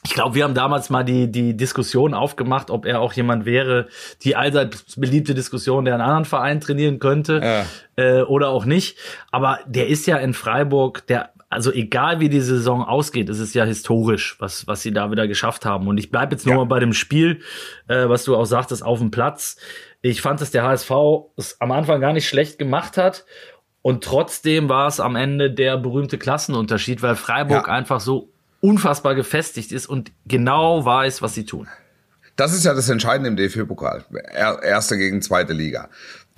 ich 0.06 0.14
glaube, 0.14 0.36
wir 0.36 0.46
haben 0.46 0.54
damals 0.54 0.90
mal 0.90 1.04
die 1.04 1.30
die 1.30 1.58
Diskussion 1.58 2.14
aufgemacht, 2.14 2.70
ob 2.70 2.86
er 2.86 3.02
auch 3.02 3.14
jemand 3.14 3.46
wäre, 3.46 3.88
die 4.24 4.36
allseits 4.36 4.96
beliebte 4.96 5.34
Diskussion, 5.34 5.86
der 5.86 5.96
einen 5.96 6.04
anderen 6.04 6.26
Verein 6.26 6.62
trainieren 6.62 7.00
könnte 7.00 7.66
äh, 7.96 8.22
oder 8.22 8.50
auch 8.50 8.66
nicht. 8.66 8.98
Aber 9.32 9.60
der 9.66 9.88
ist 9.88 10.08
ja 10.08 10.18
in 10.18 10.34
Freiburg, 10.34 11.06
der 11.08 11.32
also 11.50 11.72
egal 11.74 12.20
wie 12.20 12.30
die 12.30 12.42
Saison 12.42 12.84
ausgeht, 12.84 13.28
ist 13.30 13.40
es 13.40 13.54
ja 13.54 13.66
historisch, 13.66 14.36
was 14.40 14.68
was 14.68 14.82
sie 14.82 14.92
da 14.94 15.12
wieder 15.12 15.28
geschafft 15.28 15.66
haben. 15.66 15.88
Und 15.88 15.98
ich 15.98 16.12
bleibe 16.12 16.34
jetzt 16.36 16.46
nur 16.46 16.54
Ja. 16.56 16.60
mal 16.60 16.66
bei 16.68 16.80
dem 16.80 16.94
Spiel, 16.94 17.42
äh, 17.88 18.08
was 18.08 18.24
du 18.24 18.36
auch 18.36 18.46
sagtest, 18.46 18.84
auf 18.84 19.00
dem 19.00 19.12
Platz. 19.12 19.58
Ich 20.02 20.22
fand, 20.22 20.40
dass 20.42 20.52
der 20.52 20.64
HSV 20.64 20.92
es 21.38 21.60
am 21.60 21.72
Anfang 21.72 22.00
gar 22.02 22.14
nicht 22.14 22.28
schlecht 22.28 22.60
gemacht 22.60 22.98
hat. 22.98 23.26
Und 23.82 24.04
trotzdem 24.04 24.70
war 24.70 24.88
es 24.88 25.00
am 25.00 25.16
Ende 25.16 25.50
der 25.52 25.78
berühmte 25.78 26.18
Klassenunterschied, 26.18 27.02
weil 27.02 27.16
Freiburg 27.16 27.68
Ja. 27.68 27.74
einfach 27.74 28.00
so 28.02 28.30
unfassbar 28.62 29.16
gefestigt 29.16 29.72
ist 29.72 29.88
und 29.88 30.12
genau 30.28 30.84
weiß, 30.86 31.22
was 31.22 31.34
sie 31.34 31.46
tun. 31.46 31.68
Das 32.36 32.54
ist 32.54 32.64
ja 32.66 32.74
das 32.74 32.88
Entscheidende 32.90 33.30
im 33.30 33.36
DFB-Pokal. 33.38 34.06
Er- 34.32 34.62
Erste 34.64 34.98
gegen 34.98 35.22
zweite 35.22 35.54
Liga. 35.54 35.90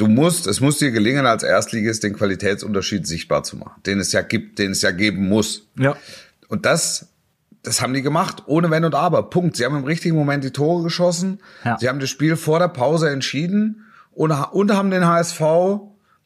Du 0.02 0.08
musst, 0.08 0.48
es 0.48 0.60
muss 0.62 0.80
dir 0.80 0.90
gelingen, 0.90 1.28
als 1.28 1.44
Erstligist 1.44 2.02
den 2.04 2.16
Qualitätsunterschied 2.16 3.06
sichtbar 3.06 3.44
zu 3.44 3.56
machen, 3.58 3.80
den 3.86 4.00
es 4.00 4.12
ja 4.14 4.22
gibt, 4.24 4.58
den 4.58 4.72
es 4.72 4.82
ja 4.82 4.90
geben 4.90 5.28
muss. 5.30 5.68
Ja. 5.78 5.96
Und 6.48 6.66
das, 6.66 7.10
das 7.62 7.82
haben 7.82 7.94
die 7.94 8.02
gemacht, 8.02 8.42
ohne 8.48 8.72
Wenn 8.72 8.84
und 8.84 8.96
Aber. 8.96 9.30
Punkt. 9.30 9.56
Sie 9.58 9.64
haben 9.64 9.76
im 9.78 9.84
richtigen 9.84 10.16
Moment 10.16 10.44
die 10.44 10.50
Tore 10.50 10.82
geschossen. 10.84 11.40
Ja. 11.64 11.78
Sie 11.80 11.88
haben 11.88 12.00
das 12.00 12.10
Spiel 12.10 12.36
vor 12.36 12.58
der 12.58 12.70
Pause 12.70 13.12
entschieden 13.12 13.86
und, 14.12 14.32
und 14.32 14.74
haben 14.74 14.90
den 14.90 15.06
HSV, 15.06 15.40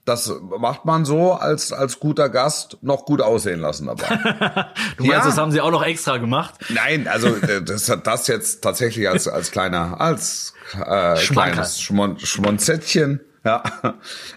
das 0.06 0.32
macht 0.58 0.86
man 0.86 1.04
so 1.04 1.34
als, 1.34 1.74
als 1.74 2.00
guter 2.00 2.30
Gast, 2.30 2.78
noch 2.82 3.04
gut 3.04 3.20
aussehen 3.20 3.60
lassen 3.60 3.88
dabei. 3.88 4.66
Du 4.98 5.04
meinst, 5.04 5.26
Ja. 5.26 5.26
das 5.26 5.38
haben 5.38 5.52
sie 5.52 5.60
auch 5.60 5.72
noch 5.72 5.84
extra 5.84 6.16
gemacht? 6.18 6.54
Nein, 6.70 7.10
also 7.10 7.28
äh, 7.36 7.62
das 7.62 7.90
hat 7.90 8.08
das 8.08 8.28
jetzt 8.28 8.62
tatsächlich 8.64 9.10
als 9.10 9.28
als 9.28 9.52
kleiner 9.52 10.00
als 10.00 10.54
äh, 10.76 11.18
Schmankerl. 11.18 11.54
kleines 11.56 11.82
Schmon 11.82 12.20
Schmonzettchen. 12.20 13.20
Ja, 13.46 13.64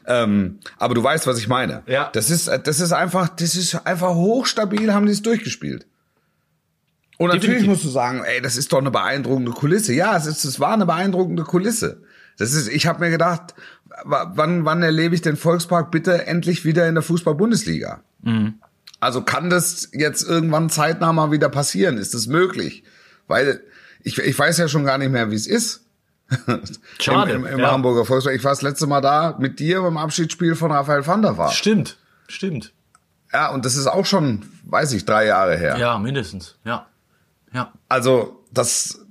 ähm, 0.07 0.59
aber 0.77 0.95
du 0.95 1.03
weißt, 1.03 1.27
was 1.27 1.39
ich 1.39 1.49
meine. 1.49 1.83
Ja. 1.87 2.11
Das 2.13 2.29
ist 2.31 2.49
das 2.65 2.79
ist 2.81 2.93
einfach 2.93 3.29
das 3.29 3.57
ist 3.57 3.75
einfach 3.87 4.15
hochstabil, 4.15 4.93
haben 4.93 5.07
die 5.07 5.13
es 5.13 5.23
durchgespielt. 5.23 5.87
Und 7.17 7.29
natürlich 7.29 7.47
Definitiv. 7.61 7.69
musst 7.71 7.85
du 7.85 7.89
sagen, 7.89 8.23
ey, 8.25 8.41
das 8.41 8.57
ist 8.57 8.73
doch 8.73 8.79
eine 8.79 8.91
beeindruckende 8.93 9.51
Kulisse. 9.53 9.93
Ja, 9.95 10.17
es 10.17 10.27
ist 10.27 10.45
es 10.45 10.61
war 10.61 10.75
eine 10.75 10.87
beeindruckende 10.87 11.43
Kulisse. 11.45 12.03
Das 12.37 12.53
ist 12.53 12.69
ich 12.69 12.87
habe 12.87 13.01
mir 13.01 13.11
gedacht, 13.11 13.55
wa- 14.05 14.31
wann 14.35 14.65
wann 14.65 14.83
erlebe 14.83 15.15
ich 15.15 15.23
den 15.23 15.37
Volkspark 15.37 15.91
bitte 15.91 16.27
endlich 16.27 16.65
wieder 16.65 16.87
in 16.87 16.95
der 16.95 17.03
Fußball-Bundesliga? 17.03 18.03
Also 19.01 19.23
kann 19.23 19.49
das 19.49 19.89
jetzt 19.93 20.23
irgendwann 20.29 20.71
zeitnah 20.71 21.13
mal 21.13 21.33
wieder 21.33 21.49
passieren? 21.49 21.97
Ist 21.99 22.15
das 22.15 22.27
möglich? 22.27 22.85
Weil 23.27 23.63
ich, 24.03 24.19
ich 24.19 24.39
weiß 24.39 24.59
ja 24.59 24.69
schon 24.69 24.85
gar 24.85 24.99
nicht 24.99 25.11
mehr, 25.11 25.31
wie 25.31 25.35
es 25.37 25.47
ist. 25.47 25.85
Schade, 27.01 27.33
Im, 27.33 27.47
im, 27.47 27.55
im 27.55 27.59
ja. 27.61 27.71
Hamburger 27.71 28.05
Volkspark. 28.05 28.37
Ich 28.37 28.45
war 28.45 28.53
das 28.53 28.63
letzte 28.63 28.87
Mal 28.87 29.01
da 29.01 29.37
mit 29.39 29.59
dir 29.59 29.81
beim 29.83 29.97
Abschiedsspiel 29.97 30.55
von 30.55 30.71
Raphael 30.71 31.07
van 31.07 31.23
der 31.23 31.39
Vaart. 31.39 31.55
Stimmt, 31.55 31.97
stimmt. 32.29 32.73
Ja, 33.33 33.51
und 33.51 33.65
das 33.65 33.77
ist 33.77 33.87
auch 33.87 34.07
schon, 34.07 34.45
weiß 34.65 34.93
ich, 34.93 35.05
drei 35.05 35.27
Jahre 35.27 35.57
her. 35.57 35.77
Ja, 35.79 35.99
mindestens. 35.99 36.57
Ja. 36.65 36.87
Ja. 37.53 37.73
Also 37.89 38.45
das, 38.53 39.07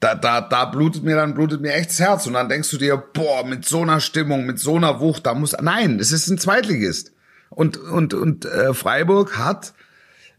da, 0.00 0.14
da, 0.14 0.40
da 0.40 0.64
blutet 0.66 1.02
mir 1.02 1.16
dann 1.16 1.34
blutet 1.34 1.60
mir 1.60 1.74
echt 1.74 1.90
das 1.90 2.00
Herz 2.00 2.26
und 2.26 2.32
dann 2.34 2.48
denkst 2.48 2.70
du 2.70 2.78
dir, 2.78 2.96
boah, 2.96 3.44
mit 3.44 3.64
so 3.66 3.82
einer 3.82 4.00
Stimmung, 4.00 4.46
mit 4.46 4.58
so 4.58 4.76
einer 4.76 5.00
Wucht, 5.00 5.26
da 5.26 5.34
muss, 5.34 5.54
nein, 5.60 5.98
es 5.98 6.12
ist 6.12 6.28
ein 6.28 6.38
Zweitligist 6.38 7.12
und 7.50 7.76
und 7.76 8.14
und 8.14 8.44
äh, 8.46 8.72
Freiburg 8.72 9.36
hat 9.36 9.74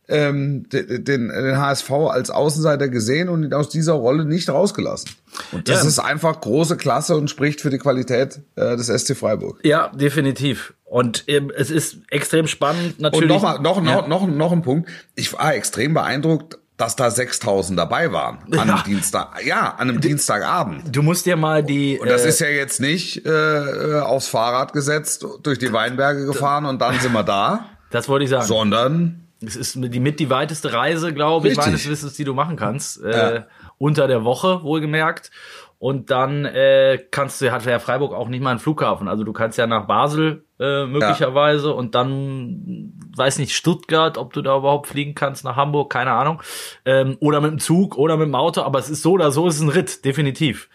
ähm, 0.07 0.67
den, 0.69 1.03
den, 1.05 1.27
den 1.29 1.57
HSV 1.57 1.89
als 1.91 2.29
Außenseiter 2.29 2.89
gesehen 2.89 3.29
und 3.29 3.43
ihn 3.43 3.53
aus 3.53 3.69
dieser 3.69 3.93
Rolle 3.93 4.25
nicht 4.25 4.49
rausgelassen. 4.49 5.11
Und 5.51 5.69
das 5.69 5.83
Ja. 5.83 5.87
ist 5.87 5.99
einfach 5.99 6.41
große 6.41 6.75
Klasse 6.77 7.15
und 7.15 7.29
spricht 7.29 7.61
für 7.61 7.69
die 7.69 7.77
Qualität 7.77 8.41
äh, 8.55 8.75
des 8.75 8.87
SC 8.87 9.15
Freiburg. 9.15 9.59
Ja, 9.63 9.89
definitiv. 9.89 10.73
Und 10.83 11.23
ähm, 11.27 11.51
es 11.55 11.71
ist 11.71 11.97
extrem 12.09 12.47
spannend 12.47 12.99
natürlich. 12.99 13.23
Und 13.23 13.35
noch, 13.35 13.41
mal, 13.41 13.59
noch, 13.59 13.77
Ja. 13.77 14.07
noch, 14.07 14.07
noch, 14.07 14.27
noch 14.27 14.51
ein 14.51 14.61
Punkt. 14.61 14.89
Ich 15.15 15.31
war 15.33 15.53
extrem 15.55 15.93
beeindruckt, 15.93 16.57
dass 16.75 16.95
da 16.95 17.11
6000 17.11 17.77
dabei 17.79 18.11
waren 18.11 18.39
an 18.51 18.53
Ja. 18.53 18.61
einem 18.75 18.83
Dienstag. 18.83 19.45
Ja, 19.45 19.75
an 19.77 19.87
einem 19.89 20.01
Dienstagabend. 20.01 20.93
Du 20.93 21.03
musst 21.03 21.25
dir 21.27 21.37
mal 21.37 21.63
die. 21.63 21.97
Und 21.99 22.09
das 22.09 22.25
äh, 22.25 22.29
ist 22.29 22.39
ja 22.39 22.47
jetzt 22.47 22.81
nicht 22.81 23.25
äh, 23.25 23.29
äh, 23.29 23.99
aufs 24.01 24.27
Fahrrad 24.27 24.73
gesetzt, 24.73 25.25
durch 25.43 25.59
die 25.59 25.71
Weinberge 25.71 26.25
gefahren 26.25 26.65
und 26.65 26.81
dann 26.81 26.99
sind 26.99 27.13
wir 27.13 27.23
da, 27.23 27.65
das 27.91 28.09
wollte 28.09 28.23
ich 28.25 28.31
sagen. 28.31 28.45
sondern 28.47 29.27
Es 29.43 29.55
ist 29.55 29.75
die 29.75 29.99
mit 29.99 30.19
die 30.19 30.29
weiteste 30.29 30.71
Reise, 30.73 31.13
glaube 31.13 31.47
ich, 31.47 31.57
meines 31.65 31.89
Wissens, 31.89 32.13
die 32.13 32.23
du 32.23 32.33
machen 32.33 32.55
kannst. 32.57 33.03
Äh, 33.03 33.35
Ja. 33.35 33.47
Unter 33.77 34.07
der 34.07 34.23
Woche, 34.23 34.61
wohlgemerkt. 34.63 35.31
Und 35.79 36.11
dann 36.11 36.45
äh, 36.45 36.99
kannst 37.09 37.41
du, 37.41 37.51
hat 37.51 37.65
ja 37.65 37.79
Freiburg 37.79 38.13
auch 38.13 38.27
nicht 38.27 38.43
mal 38.43 38.51
einen 38.51 38.59
Flughafen. 38.59 39.07
Also 39.07 39.23
du 39.23 39.33
kannst 39.33 39.57
ja 39.57 39.65
nach 39.65 39.87
Basel 39.87 40.45
äh, 40.59 40.85
möglicherweise 40.85 41.73
und 41.73 41.95
dann, 41.95 42.93
weiß 43.17 43.39
nicht, 43.39 43.55
Stuttgart, 43.55 44.19
ob 44.19 44.31
du 44.33 44.43
da 44.43 44.55
überhaupt 44.57 44.85
fliegen 44.85 45.15
kannst, 45.15 45.43
nach 45.43 45.55
Hamburg, 45.55 45.91
keine 45.91 46.11
Ahnung. 46.11 46.43
Ähm, 46.85 47.17
oder 47.19 47.41
mit 47.41 47.49
dem 47.49 47.57
Zug 47.59 47.97
oder 47.97 48.15
mit 48.17 48.27
dem 48.27 48.35
Auto, 48.35 48.61
aber 48.61 48.77
es 48.77 48.91
ist 48.91 49.01
so 49.01 49.13
oder 49.13 49.31
so, 49.31 49.47
es 49.47 49.55
ist 49.55 49.61
ein 49.61 49.69
Ritt, 49.69 50.05
definitiv. 50.05 50.69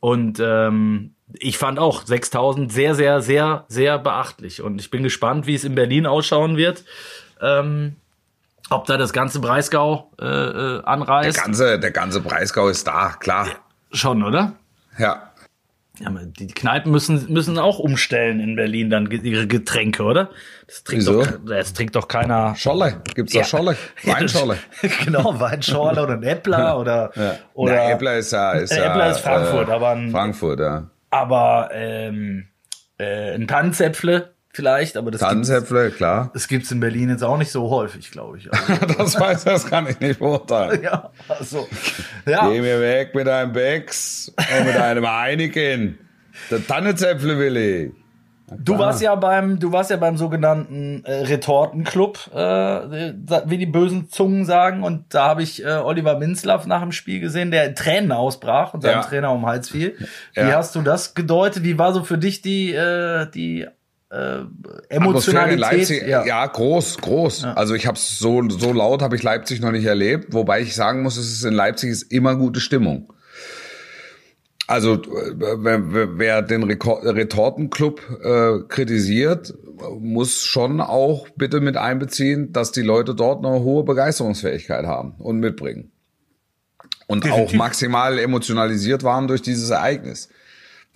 Und 0.00 0.40
ähm, 0.40 1.14
ich 1.38 1.58
fand 1.58 1.78
auch 1.78 2.06
6000 2.06 2.72
sehr, 2.72 2.94
sehr, 2.94 3.20
sehr, 3.20 3.66
sehr 3.68 3.98
beachtlich. 3.98 4.62
Und 4.62 4.80
ich 4.80 4.88
bin 4.90 5.02
gespannt, 5.02 5.46
wie 5.46 5.56
es 5.56 5.64
in 5.64 5.74
Berlin 5.74 6.06
ausschauen 6.06 6.56
wird. 6.56 6.84
Ähm, 7.40 7.96
ob 8.70 8.86
da 8.86 8.96
das 8.96 9.12
ganze 9.12 9.40
Breisgau 9.40 10.10
äh, 10.20 10.24
äh, 10.24 10.52
der 10.82 10.88
anreist. 10.88 11.42
ganze, 11.42 11.78
der 11.78 11.90
ganze 11.90 12.20
Breisgau 12.20 12.68
ist 12.68 12.86
da, 12.86 13.14
klar. 13.18 13.48
Schon, 13.92 14.22
oder? 14.22 14.52
Ja. 14.98 15.22
Ja, 16.00 16.10
die 16.10 16.46
Kneipen 16.46 16.92
müssen, 16.92 17.32
müssen 17.32 17.58
auch 17.58 17.80
umstellen 17.80 18.38
in 18.38 18.54
Berlin 18.54 18.88
dann 18.88 19.10
ihre 19.10 19.48
Getränke, 19.48 20.04
oder? 20.04 20.30
Das 20.66 20.84
trinkt, 20.84 21.06
Wieso? 21.06 21.24
doch, 21.24 21.32
das 21.46 21.72
trinkt 21.72 21.96
doch 21.96 22.06
keiner. 22.06 22.54
Scholle, 22.54 23.02
gibt's 23.14 23.32
da 23.32 23.42
Scholle? 23.42 23.76
Weinscholle. 24.04 24.58
genau, 25.04 25.40
Weinschorle 25.40 26.02
oder 26.02 26.12
ein 26.12 26.22
Äppler 26.22 26.78
oder, 26.78 27.10
oder 27.54 27.74
Na, 27.74 27.90
Äppler 27.90 28.18
ist 28.18 28.30
ja, 28.30 28.52
ist 28.52 28.76
ja, 28.76 28.84
Äppler 28.92 29.10
ist 29.10 29.20
Frankfurt, 29.20 29.68
äh, 29.68 29.72
aber 29.72 29.88
ein- 29.90 30.10
Frankfurt, 30.12 30.60
ja. 30.60 30.88
aber 31.10 31.70
ähm, 31.72 32.46
äh, 32.98 33.34
ein 33.34 33.48
Tannenzäpfle 33.48 34.34
vielleicht, 34.58 34.96
aber 34.96 35.12
das 35.12 35.20
Tannenzäpfle, 35.20 35.92
klar. 35.92 36.30
das 36.34 36.48
gibt's 36.48 36.72
in 36.72 36.80
Berlin 36.80 37.10
jetzt 37.10 37.22
auch 37.22 37.38
nicht 37.38 37.52
so 37.52 37.70
häufig, 37.70 38.10
glaube 38.10 38.38
ich. 38.38 38.48
Also, 38.52 38.86
Das 38.98 39.20
weiß, 39.20 39.44
das 39.44 39.66
kann 39.66 39.86
ich 39.86 40.00
nicht 40.00 40.18
beurteilen. 40.18 40.82
ja, 40.88 41.10
also, 41.28 41.68
ja. 42.26 42.48
Geh 42.48 42.60
mir 42.60 42.80
weg 42.80 43.14
mit 43.14 43.28
deinem 43.28 43.52
Becks 43.52 44.32
und 44.36 44.66
mit 44.66 44.76
einem 44.76 45.08
Heineken. 45.08 45.98
Der 46.50 46.66
Tannenzäpfle 46.66 47.38
will 47.38 47.56
ich. 47.56 47.92
Du 48.64 48.78
warst 48.78 49.02
ja 49.02 49.14
beim, 49.14 49.58
du 49.58 49.72
warst 49.72 49.90
ja 49.90 49.98
beim 49.98 50.16
sogenannten 50.16 51.04
äh, 51.04 51.12
Retortenclub, 51.26 52.30
äh, 52.34 52.38
wie 53.44 53.58
die 53.58 53.66
bösen 53.66 54.08
Zungen 54.08 54.46
sagen. 54.46 54.82
Und 54.84 55.04
da 55.14 55.26
habe 55.26 55.42
ich 55.42 55.62
äh, 55.62 55.68
Oliver 55.68 56.18
Minzlaff 56.18 56.66
nach 56.66 56.80
dem 56.80 56.92
Spiel 56.92 57.20
gesehen, 57.20 57.50
der 57.50 57.66
in 57.66 57.74
Tränen 57.74 58.10
ausbrach 58.10 58.72
und 58.72 58.80
seinem 58.80 58.92
Ja. 58.94 59.02
Trainer 59.02 59.32
um 59.32 59.40
den 59.42 59.46
Hals 59.48 59.68
fiel. 59.68 59.96
Wie 60.32 60.40
Ja. 60.40 60.56
hast 60.56 60.74
du 60.74 60.80
das 60.80 61.14
gedeutet? 61.14 61.62
Wie 61.62 61.78
war 61.78 61.92
so 61.92 62.04
für 62.04 62.16
dich 62.16 62.40
die, 62.40 62.72
äh, 62.72 63.30
die 63.30 63.66
äh, 64.10 64.40
Emotionalität? 64.88 65.52
in 65.54 65.58
Leipzig, 65.58 66.02
ja, 66.06 66.46
groß, 66.46 66.98
groß. 66.98 67.44
Also 67.44 67.74
ich 67.74 67.86
habe 67.86 67.98
so 67.98 68.42
so 68.48 68.72
laut 68.72 69.02
habe 69.02 69.16
ich 69.16 69.22
Leipzig 69.22 69.60
noch 69.60 69.72
nicht 69.72 69.84
erlebt, 69.84 70.32
wobei 70.32 70.60
ich 70.60 70.74
sagen 70.74 71.02
muss, 71.02 71.16
es 71.16 71.30
ist 71.32 71.44
in 71.44 71.54
Leipzig 71.54 71.90
ist 71.90 72.02
immer 72.12 72.36
gute 72.36 72.60
Stimmung. 72.60 73.12
Also 74.66 74.94
äh, 74.94 75.34
wer, 75.36 76.18
wer- 76.18 76.42
den 76.42 76.62
Retortenclub 76.62 78.02
äh, 78.22 78.58
kritisiert, 78.68 79.54
muss 79.98 80.42
schon 80.42 80.80
auch 80.80 81.28
bitte 81.36 81.60
mit 81.60 81.76
einbeziehen, 81.76 82.52
dass 82.52 82.70
die 82.72 82.82
Leute 82.82 83.14
dort 83.14 83.44
eine 83.44 83.60
hohe 83.60 83.84
Begeisterungsfähigkeit 83.84 84.84
haben 84.84 85.14
und 85.18 85.38
mitbringen. 85.38 85.90
Und 87.06 87.24
auch 87.24 87.28
Definitiv. 87.28 87.58
maximal 87.58 88.18
emotionalisiert 88.18 89.02
waren 89.04 89.28
durch 89.28 89.40
dieses 89.40 89.70
Ereignis. 89.70 90.28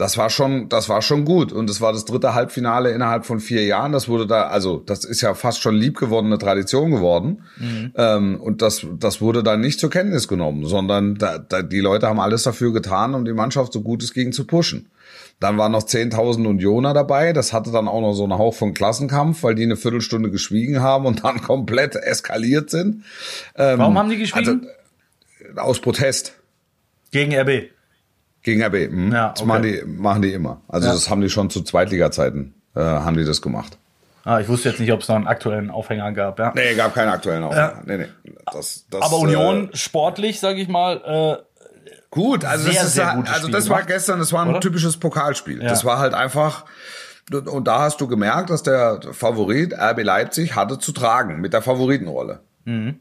Das 0.02 0.18
war 0.18 0.30
schon, 0.30 0.68
das 0.68 0.88
war 0.88 1.00
schon 1.00 1.24
gut. 1.24 1.52
Und 1.52 1.70
es 1.70 1.80
war 1.80 1.92
das 1.92 2.04
dritte 2.04 2.34
Halbfinale 2.34 2.90
innerhalb 2.90 3.24
von 3.24 3.38
vier 3.38 3.64
Jahren. 3.64 3.92
Das 3.92 4.08
wurde 4.08 4.26
da, 4.26 4.48
also 4.48 4.78
das 4.78 5.04
ist 5.04 5.20
ja 5.20 5.32
fast 5.34 5.62
schon 5.62 5.76
liebgewordene 5.76 6.38
Tradition 6.38 6.90
geworden. 6.90 7.44
Mhm. 7.56 7.92
Ähm, 7.94 8.40
und 8.40 8.62
das, 8.62 8.84
das 8.98 9.20
wurde 9.20 9.44
dann 9.44 9.60
nicht 9.60 9.78
zur 9.78 9.90
Kenntnis 9.90 10.26
genommen, 10.26 10.66
sondern 10.66 11.14
da, 11.14 11.38
da, 11.38 11.62
die 11.62 11.78
Leute 11.78 12.08
haben 12.08 12.18
alles 12.18 12.42
dafür 12.42 12.72
getan, 12.72 13.14
um 13.14 13.24
die 13.24 13.32
Mannschaft 13.32 13.72
so 13.72 13.80
gut 13.80 14.02
es 14.02 14.12
ging 14.12 14.32
zu 14.32 14.44
pushen. 14.44 14.90
Dann 15.38 15.56
waren 15.56 15.70
noch 15.70 15.84
10.000 15.84 16.48
Unioner 16.48 16.94
dabei. 16.94 17.32
Das 17.32 17.52
hatte 17.52 17.70
dann 17.70 17.86
auch 17.86 18.00
noch 18.00 18.14
so 18.14 18.24
einen 18.24 18.36
Hauch 18.36 18.54
von 18.54 18.74
Klassenkampf, 18.74 19.44
weil 19.44 19.54
die 19.54 19.62
eine 19.62 19.76
Viertelstunde 19.76 20.32
geschwiegen 20.32 20.80
haben 20.80 21.06
und 21.06 21.22
dann 21.22 21.40
komplett 21.42 21.94
eskaliert 21.94 22.70
sind. 22.70 23.04
Ähm, 23.54 23.78
Warum 23.78 23.96
haben 23.96 24.10
die 24.10 24.16
geschwiegen? 24.16 24.66
Also, 25.46 25.60
aus 25.60 25.80
Protest. 25.80 26.34
Gegen 27.12 27.32
RB. 27.36 27.70
Gegen 28.42 28.62
RB. 28.62 28.74
Hm? 28.74 29.12
Ja, 29.12 29.26
okay. 29.26 29.34
Das 29.38 29.46
machen 29.46 29.62
die, 29.62 29.82
machen 29.86 30.22
die 30.22 30.32
immer. 30.32 30.60
Also 30.68 30.88
ja. 30.88 30.94
das 30.94 31.08
haben 31.10 31.20
die 31.20 31.30
schon 31.30 31.50
zu 31.50 31.62
Zweitliga-Zeiten, 31.62 32.54
äh, 32.74 32.80
haben 32.80 33.16
die 33.16 33.24
das 33.24 33.40
gemacht. 33.42 33.78
Ah, 34.24 34.38
ich 34.40 34.48
wusste 34.48 34.68
jetzt 34.68 34.78
nicht, 34.78 34.92
ob 34.92 35.00
es 35.00 35.08
noch 35.08 35.16
einen 35.16 35.26
aktuellen 35.26 35.70
Aufhänger 35.70 36.12
gab. 36.12 36.38
Ja. 36.38 36.52
Nee, 36.54 36.74
gab 36.74 36.94
keinen 36.94 37.08
aktuellen 37.08 37.42
Aufhänger. 37.42 37.74
Ja. 37.76 37.82
Nee, 37.84 37.98
nee. 37.98 38.32
Das, 38.52 38.86
das, 38.88 39.02
Aber 39.02 39.18
Union 39.18 39.70
äh, 39.72 39.76
sportlich, 39.76 40.38
sage 40.38 40.60
ich 40.60 40.68
mal, 40.68 41.42
äh, 41.44 41.90
gut. 42.10 42.44
Also 42.44 42.64
sehr, 42.64 42.74
das 42.74 42.84
ist 42.84 42.94
sehr 42.94 43.24
also 43.32 43.48
das 43.48 43.68
war 43.68 43.82
gestern, 43.82 44.20
das 44.20 44.32
war 44.32 44.42
ein 44.42 44.50
Oder? 44.50 44.60
typisches 44.60 44.96
Pokalspiel. 44.96 45.60
Ja. 45.62 45.68
Das 45.68 45.84
war 45.84 45.98
halt 45.98 46.14
einfach 46.14 46.64
und 47.30 47.66
da 47.66 47.80
hast 47.80 48.00
du 48.00 48.08
gemerkt, 48.08 48.50
dass 48.50 48.62
der 48.62 49.00
Favorit 49.12 49.74
RB 49.74 50.02
Leipzig 50.02 50.54
hatte 50.54 50.78
zu 50.78 50.92
tragen 50.92 51.40
mit 51.40 51.52
der 51.52 51.62
Favoritenrolle. 51.62 52.40
Mhm. 52.64 53.00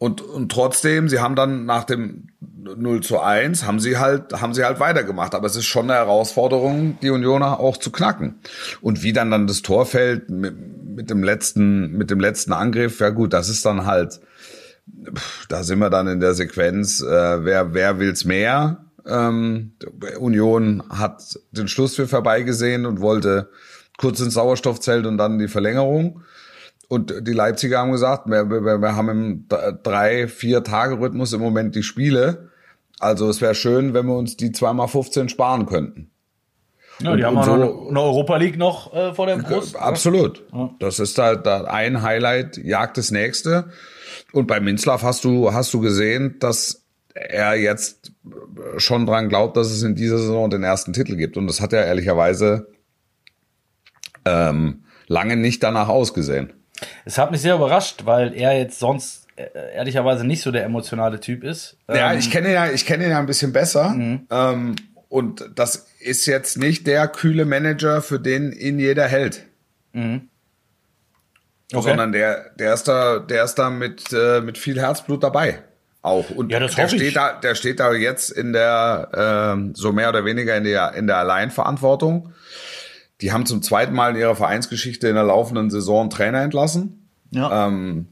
Und, 0.00 0.22
und 0.22 0.50
trotzdem, 0.50 1.10
sie 1.10 1.20
haben 1.20 1.36
dann 1.36 1.66
nach 1.66 1.84
dem 1.84 2.28
0 2.40 3.02
zu 3.02 3.20
1, 3.20 3.66
haben 3.66 3.80
sie 3.80 3.98
halt, 3.98 4.32
haben 4.40 4.54
sie 4.54 4.64
halt 4.64 4.80
weitergemacht. 4.80 5.34
Aber 5.34 5.46
es 5.46 5.56
ist 5.56 5.66
schon 5.66 5.90
eine 5.90 6.00
Herausforderung, 6.00 6.98
die 7.02 7.10
Unioner 7.10 7.60
auch 7.60 7.76
zu 7.76 7.92
knacken. 7.92 8.36
Und 8.80 9.02
wie 9.02 9.12
dann 9.12 9.30
dann 9.30 9.46
das 9.46 9.60
Tor 9.60 9.84
fällt 9.84 10.30
mit, 10.30 10.56
mit 10.96 11.10
dem 11.10 11.22
letzten, 11.22 11.98
mit 11.98 12.10
dem 12.10 12.18
letzten 12.18 12.54
Angriff, 12.54 12.98
ja 13.00 13.10
gut, 13.10 13.34
das 13.34 13.50
ist 13.50 13.66
dann 13.66 13.84
halt, 13.84 14.20
da 15.50 15.62
sind 15.64 15.80
wir 15.80 15.90
dann 15.90 16.08
in 16.08 16.20
der 16.20 16.32
Sequenz, 16.32 17.02
äh, 17.02 17.44
wer, 17.44 17.74
wer 17.74 17.98
will's 17.98 18.24
mehr? 18.24 18.86
Ähm, 19.06 19.72
Union 20.18 20.82
hat 20.88 21.38
den 21.50 21.68
Schlusspfiff 21.68 22.08
vorbeigesehen 22.08 22.86
und 22.86 23.02
wollte 23.02 23.50
kurz 23.98 24.18
ins 24.20 24.32
Sauerstoffzelt 24.32 25.04
und 25.04 25.18
dann 25.18 25.38
die 25.38 25.48
Verlängerung. 25.48 26.22
Und 26.90 27.14
die 27.24 27.32
Leipziger 27.32 27.78
haben 27.78 27.92
gesagt, 27.92 28.26
wir, 28.26 28.50
wir, 28.50 28.78
wir 28.80 28.96
haben 28.96 29.08
im 29.08 29.48
drei, 29.84 30.26
vier 30.26 30.64
Tage 30.64 30.98
Rhythmus 30.98 31.32
im 31.32 31.40
Moment 31.40 31.76
die 31.76 31.84
Spiele. 31.84 32.48
Also 32.98 33.28
es 33.28 33.40
wäre 33.40 33.54
schön, 33.54 33.94
wenn 33.94 34.06
wir 34.06 34.16
uns 34.16 34.36
die 34.36 34.50
zweimal 34.50 34.88
15 34.88 35.28
sparen 35.28 35.66
könnten. 35.66 36.10
Ja, 37.00 37.14
die 37.14 37.22
und, 37.22 37.28
haben 37.28 37.38
auch 37.38 37.44
so, 37.44 37.56
noch 37.56 37.88
eine 37.90 38.00
Europa 38.00 38.36
League 38.38 38.58
noch 38.58 38.92
äh, 38.92 39.14
vor 39.14 39.26
der 39.26 39.36
Brust. 39.36 39.76
Absolut. 39.76 40.42
Ja. 40.52 40.74
Das 40.80 40.98
ist 40.98 41.16
da, 41.16 41.36
da 41.36 41.62
ein 41.66 42.02
Highlight, 42.02 42.56
jagt 42.56 42.98
das 42.98 43.12
nächste. 43.12 43.70
Und 44.32 44.48
bei 44.48 44.58
Minzlaff 44.58 45.04
hast 45.04 45.24
du, 45.24 45.54
hast 45.54 45.72
du 45.72 45.78
gesehen, 45.78 46.40
dass 46.40 46.86
er 47.14 47.54
jetzt 47.54 48.10
schon 48.78 49.06
dran 49.06 49.28
glaubt, 49.28 49.56
dass 49.56 49.70
es 49.70 49.84
in 49.84 49.94
dieser 49.94 50.18
Saison 50.18 50.50
den 50.50 50.64
ersten 50.64 50.92
Titel 50.92 51.14
gibt. 51.14 51.36
Und 51.36 51.46
das 51.46 51.60
hat 51.60 51.72
ja 51.72 51.82
ehrlicherweise 51.82 52.66
ähm, 54.24 54.82
lange 55.06 55.36
nicht 55.36 55.62
danach 55.62 55.88
ausgesehen. 55.88 56.52
Es 57.04 57.18
hat 57.18 57.30
mich 57.30 57.40
sehr 57.40 57.54
überrascht, 57.54 58.02
weil 58.04 58.34
er 58.34 58.56
jetzt 58.58 58.78
sonst 58.78 59.26
äh, 59.36 59.74
ehrlicherweise 59.74 60.26
nicht 60.26 60.42
so 60.42 60.50
der 60.50 60.64
emotionale 60.64 61.20
Typ 61.20 61.44
ist. 61.44 61.76
Ja, 61.88 62.12
ähm, 62.12 62.18
ich 62.18 62.30
kenne 62.30 62.48
ihn 62.48 62.54
ja, 62.54 62.70
ich 62.70 62.86
kenne 62.86 63.04
ihn 63.04 63.10
ja 63.10 63.18
ein 63.18 63.26
bisschen 63.26 63.52
besser. 63.52 63.90
Mhm. 63.90 64.26
Ähm, 64.30 64.76
und 65.08 65.50
das 65.54 65.88
ist 65.98 66.26
jetzt 66.26 66.56
nicht 66.56 66.86
der 66.86 67.08
kühle 67.08 67.44
Manager, 67.44 68.00
für 68.00 68.20
den 68.20 68.52
ihn 68.52 68.78
jeder 68.78 69.06
hält. 69.06 69.44
Mhm. 69.92 70.28
Okay. 71.72 71.88
Sondern 71.88 72.12
der, 72.12 72.50
der 72.58 72.74
ist 72.74 72.84
da, 72.88 73.18
der 73.18 73.44
ist 73.44 73.54
da 73.54 73.70
mit, 73.70 74.12
äh, 74.12 74.40
mit 74.40 74.58
viel 74.58 74.80
Herzblut 74.80 75.22
dabei. 75.22 75.62
Auch. 76.02 76.30
Und 76.30 76.50
ja, 76.50 76.58
das 76.58 76.74
der 76.74 76.88
steht 76.88 77.02
ich. 77.02 77.14
da, 77.14 77.34
der 77.34 77.54
steht 77.54 77.78
da 77.78 77.92
jetzt 77.92 78.30
in 78.30 78.52
der, 78.52 79.56
äh, 79.58 79.70
so 79.74 79.92
mehr 79.92 80.08
oder 80.08 80.24
weniger 80.24 80.56
in 80.56 80.64
der, 80.64 80.94
in 80.94 81.06
der 81.06 81.18
Alleinverantwortung. 81.18 82.32
Die 83.20 83.32
haben 83.32 83.46
zum 83.46 83.62
zweiten 83.62 83.94
Mal 83.94 84.10
in 84.10 84.16
ihrer 84.16 84.36
Vereinsgeschichte 84.36 85.08
in 85.08 85.14
der 85.14 85.24
laufenden 85.24 85.70
Saison 85.70 86.10
Trainer 86.10 86.42
entlassen. 86.42 87.08
Ja. 87.30 87.66
Ähm, 87.66 88.08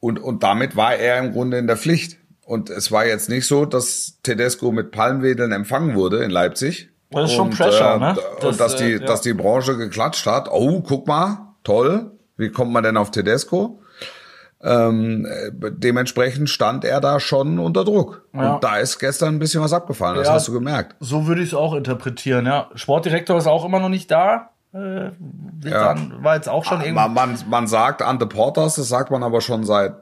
und, 0.00 0.18
und 0.18 0.42
damit 0.42 0.74
war 0.76 0.94
er 0.94 1.18
im 1.18 1.32
Grunde 1.32 1.58
in 1.58 1.66
der 1.66 1.76
Pflicht. 1.76 2.18
Und 2.44 2.70
es 2.70 2.90
war 2.90 3.06
jetzt 3.06 3.28
nicht 3.28 3.46
so, 3.46 3.66
dass 3.66 4.18
Tedesco 4.22 4.72
mit 4.72 4.90
Palmwedeln 4.90 5.52
empfangen 5.52 5.94
wurde 5.94 6.24
in 6.24 6.30
Leipzig. 6.30 6.88
Das 7.10 7.30
ist 7.30 7.36
schon 7.36 7.48
und, 7.48 7.56
Pressure, 7.56 7.96
äh, 7.96 7.98
ne? 7.98 8.16
Das, 8.40 8.44
und 8.44 8.60
dass 8.60 8.76
die, 8.76 8.92
äh, 8.92 9.00
ja. 9.00 9.06
dass 9.06 9.20
die 9.20 9.34
Branche 9.34 9.76
geklatscht 9.76 10.26
hat. 10.26 10.48
Oh, 10.50 10.80
guck 10.80 11.06
mal, 11.06 11.54
toll. 11.62 12.10
Wie 12.36 12.50
kommt 12.50 12.72
man 12.72 12.82
denn 12.82 12.96
auf 12.96 13.10
Tedesco? 13.10 13.81
Ähm, 14.64 15.26
dementsprechend 15.52 16.48
stand 16.48 16.84
er 16.84 17.00
da 17.00 17.18
schon 17.18 17.58
unter 17.58 17.84
Druck. 17.84 18.28
Ja. 18.32 18.54
Und 18.54 18.64
da 18.64 18.76
ist 18.76 19.00
gestern 19.00 19.34
ein 19.34 19.38
bisschen 19.40 19.60
was 19.60 19.72
abgefallen, 19.72 20.16
das 20.16 20.28
ja, 20.28 20.34
hast 20.34 20.48
du 20.48 20.52
gemerkt. 20.52 20.94
So 21.00 21.26
würde 21.26 21.42
ich 21.42 21.48
es 21.48 21.54
auch 21.54 21.74
interpretieren, 21.74 22.46
ja. 22.46 22.70
Sportdirektor 22.74 23.36
ist 23.36 23.48
auch 23.48 23.64
immer 23.64 23.80
noch 23.80 23.88
nicht 23.88 24.10
da. 24.10 24.50
Äh, 24.72 25.10
ja. 25.64 25.94
dann, 25.94 26.22
war 26.22 26.36
jetzt 26.36 26.48
auch 26.48 26.64
schon 26.64 26.80
irgendwie. 26.80 26.94
Man, 26.94 27.12
man, 27.12 27.38
man 27.50 27.66
sagt 27.66 28.02
Ante 28.02 28.26
Portas, 28.26 28.76
das 28.76 28.88
sagt 28.88 29.10
man 29.10 29.22
aber 29.22 29.40
schon 29.40 29.64
seit, 29.64 29.94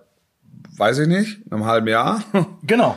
weiß 0.77 0.99
ich 0.99 1.09
nicht, 1.09 1.41
einem 1.51 1.65
halben 1.65 1.89
Jahr. 1.89 2.23
Genau. 2.63 2.97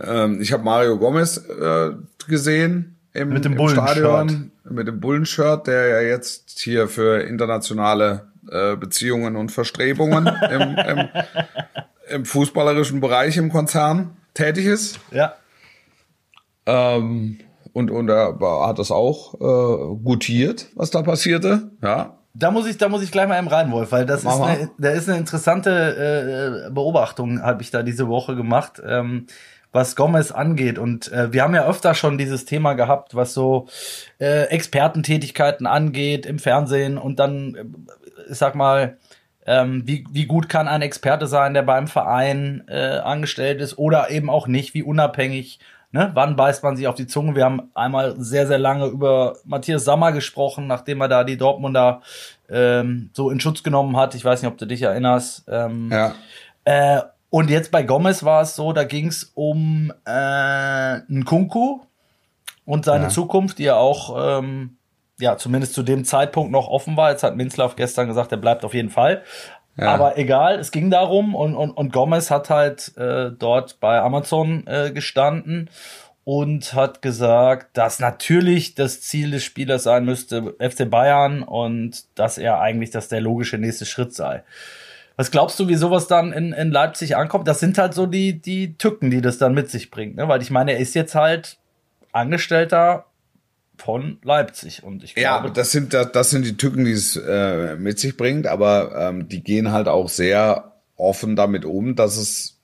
ähm, 0.00 0.40
ich 0.40 0.52
habe 0.52 0.64
Mario 0.64 0.98
Gomez 0.98 1.38
äh, 1.38 1.92
gesehen 2.26 2.98
im, 3.12 3.28
mit 3.28 3.44
dem 3.44 3.56
im 3.56 3.68
Stadion 3.68 4.50
mit 4.68 4.88
dem 4.88 5.00
Bullenshirt, 5.00 5.66
der 5.66 5.88
ja 5.88 6.00
jetzt 6.00 6.58
hier 6.58 6.88
für 6.88 7.20
internationale 7.20 8.32
äh, 8.50 8.76
Beziehungen 8.76 9.36
und 9.36 9.52
Verstrebungen 9.52 10.26
im, 10.50 10.76
im, 10.76 11.08
im, 12.08 12.24
fußballerischen 12.24 13.00
Bereich 13.00 13.36
im 13.36 13.50
Konzern 13.50 14.16
tätig 14.34 14.66
ist. 14.66 15.00
Ja. 15.10 15.34
Ähm, 16.66 17.38
und, 17.72 17.90
und 17.90 18.08
er 18.08 18.38
hat 18.66 18.78
das 18.78 18.90
auch 18.90 19.34
äh, 19.34 19.96
gutiert, 20.02 20.68
was 20.74 20.90
da 20.90 21.02
passierte. 21.02 21.70
Ja. 21.82 22.18
Da 22.36 22.50
muss 22.50 22.66
ich, 22.66 22.78
da 22.78 22.88
muss 22.88 23.02
ich 23.02 23.12
gleich 23.12 23.28
mal 23.28 23.38
im 23.38 23.46
rein, 23.46 23.70
Wolf, 23.70 23.92
weil 23.92 24.06
das 24.06 24.24
ist 24.24 24.26
eine, 24.26 24.70
da 24.76 24.90
ist 24.90 25.08
eine 25.08 25.18
interessante 25.18 26.66
äh, 26.66 26.70
Beobachtung, 26.70 27.40
habe 27.40 27.62
ich 27.62 27.70
da 27.70 27.84
diese 27.84 28.08
Woche 28.08 28.34
gemacht. 28.34 28.82
Ähm, 28.84 29.26
was 29.74 29.96
Gomez 29.96 30.30
angeht. 30.30 30.78
Und 30.78 31.10
äh, 31.12 31.32
wir 31.32 31.42
haben 31.42 31.54
ja 31.54 31.66
öfter 31.66 31.94
schon 31.94 32.16
dieses 32.16 32.44
Thema 32.44 32.74
gehabt, 32.74 33.14
was 33.14 33.34
so 33.34 33.66
äh, 34.20 34.44
Expertentätigkeiten 34.44 35.66
angeht 35.66 36.24
im 36.24 36.38
Fernsehen 36.38 36.96
und 36.96 37.18
dann, 37.18 37.54
äh, 37.54 37.64
ich 38.30 38.38
sag 38.38 38.54
mal, 38.54 38.96
ähm, 39.46 39.82
wie, 39.84 40.06
wie 40.10 40.26
gut 40.26 40.48
kann 40.48 40.68
ein 40.68 40.80
Experte 40.80 41.26
sein, 41.26 41.52
der 41.52 41.62
beim 41.62 41.86
Verein 41.86 42.64
äh, 42.68 42.98
angestellt 42.98 43.60
ist 43.60 43.76
oder 43.76 44.10
eben 44.10 44.30
auch 44.30 44.46
nicht, 44.46 44.72
wie 44.72 44.82
unabhängig, 44.82 45.58
ne? 45.90 46.12
wann 46.14 46.36
beißt 46.36 46.62
man 46.62 46.76
sich 46.76 46.86
auf 46.86 46.94
die 46.94 47.06
Zunge. 47.06 47.34
Wir 47.34 47.44
haben 47.44 47.70
einmal 47.74 48.14
sehr, 48.16 48.46
sehr 48.46 48.58
lange 48.58 48.86
über 48.86 49.36
Matthias 49.44 49.84
Sammer 49.84 50.12
gesprochen, 50.12 50.66
nachdem 50.66 51.00
er 51.02 51.08
da 51.08 51.24
die 51.24 51.36
Dortmunder 51.36 52.00
ähm, 52.48 53.10
so 53.12 53.28
in 53.28 53.40
Schutz 53.40 53.62
genommen 53.62 53.96
hat. 53.96 54.14
Ich 54.14 54.24
weiß 54.24 54.40
nicht, 54.40 54.50
ob 54.50 54.56
du 54.56 54.66
dich 54.66 54.82
erinnerst. 54.82 55.44
Ähm, 55.48 55.90
ja. 55.92 56.14
Äh, 56.64 57.02
und 57.34 57.50
jetzt 57.50 57.72
bei 57.72 57.82
Gomez 57.82 58.22
war 58.22 58.42
es 58.42 58.54
so, 58.54 58.72
da 58.72 58.84
ging 58.84 59.08
es 59.08 59.32
um 59.34 59.92
äh, 60.06 60.98
Nkunku 61.12 61.80
und 62.64 62.84
seine 62.84 63.06
ja. 63.06 63.08
Zukunft, 63.08 63.58
die 63.58 63.64
ja 63.64 63.74
auch, 63.74 64.38
ähm, 64.38 64.76
ja, 65.18 65.36
zumindest 65.36 65.74
zu 65.74 65.82
dem 65.82 66.04
Zeitpunkt 66.04 66.52
noch 66.52 66.68
offen 66.68 66.96
war. 66.96 67.10
Jetzt 67.10 67.24
hat 67.24 67.34
Minzlaff 67.34 67.74
gestern 67.74 68.06
gesagt, 68.06 68.30
er 68.30 68.38
bleibt 68.38 68.64
auf 68.64 68.72
jeden 68.72 68.88
Fall. 68.88 69.24
Ja. 69.76 69.88
Aber 69.88 70.16
egal, 70.16 70.60
es 70.60 70.70
ging 70.70 70.92
darum 70.92 71.34
und, 71.34 71.56
und, 71.56 71.72
und 71.72 71.92
Gomez 71.92 72.30
hat 72.30 72.50
halt 72.50 72.96
äh, 72.96 73.32
dort 73.36 73.80
bei 73.80 74.00
Amazon 74.00 74.64
äh, 74.68 74.92
gestanden 74.92 75.70
und 76.22 76.72
hat 76.72 77.02
gesagt, 77.02 77.76
dass 77.76 77.98
natürlich 77.98 78.76
das 78.76 79.00
Ziel 79.00 79.32
des 79.32 79.42
Spielers 79.42 79.82
sein 79.82 80.04
müsste, 80.04 80.54
FC 80.60 80.88
Bayern 80.88 81.42
und 81.42 82.04
dass 82.16 82.38
er 82.38 82.60
eigentlich 82.60 82.92
das 82.92 83.08
der 83.08 83.20
logische 83.20 83.58
nächste 83.58 83.86
Schritt 83.86 84.14
sei. 84.14 84.44
Was 85.16 85.30
glaubst 85.30 85.58
du, 85.60 85.68
wie 85.68 85.76
sowas 85.76 86.08
dann 86.08 86.32
in, 86.32 86.52
in 86.52 86.70
Leipzig 86.70 87.16
ankommt? 87.16 87.46
Das 87.46 87.60
sind 87.60 87.78
halt 87.78 87.94
so 87.94 88.06
die, 88.06 88.40
die 88.40 88.76
Tücken, 88.76 89.10
die 89.10 89.20
das 89.20 89.38
dann 89.38 89.54
mit 89.54 89.70
sich 89.70 89.90
bringt. 89.90 90.16
Ne? 90.16 90.26
Weil 90.28 90.42
ich 90.42 90.50
meine, 90.50 90.72
er 90.72 90.78
ist 90.78 90.94
jetzt 90.94 91.14
halt 91.14 91.58
Angestellter 92.12 93.06
von 93.76 94.18
Leipzig. 94.22 94.82
Und 94.82 95.04
ich 95.04 95.14
glaube, 95.14 95.48
ja, 95.48 95.52
das 95.52 95.70
sind, 95.70 95.94
das 95.94 96.30
sind 96.30 96.44
die 96.44 96.56
Tücken, 96.56 96.84
die 96.84 96.92
es 96.92 97.16
äh, 97.16 97.76
mit 97.76 97.98
sich 97.98 98.16
bringt, 98.16 98.46
aber 98.46 98.94
ähm, 98.96 99.28
die 99.28 99.42
gehen 99.42 99.72
halt 99.72 99.88
auch 99.88 100.08
sehr 100.08 100.72
offen 100.96 101.36
damit 101.36 101.64
um, 101.64 101.96
dass 101.96 102.16
es, 102.16 102.58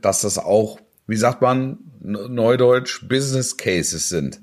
dass 0.00 0.22
das 0.22 0.38
auch, 0.38 0.78
wie 1.06 1.16
sagt 1.16 1.42
man, 1.42 1.78
Neudeutsch 2.00 3.06
Business 3.08 3.56
Cases 3.56 4.08
sind, 4.08 4.40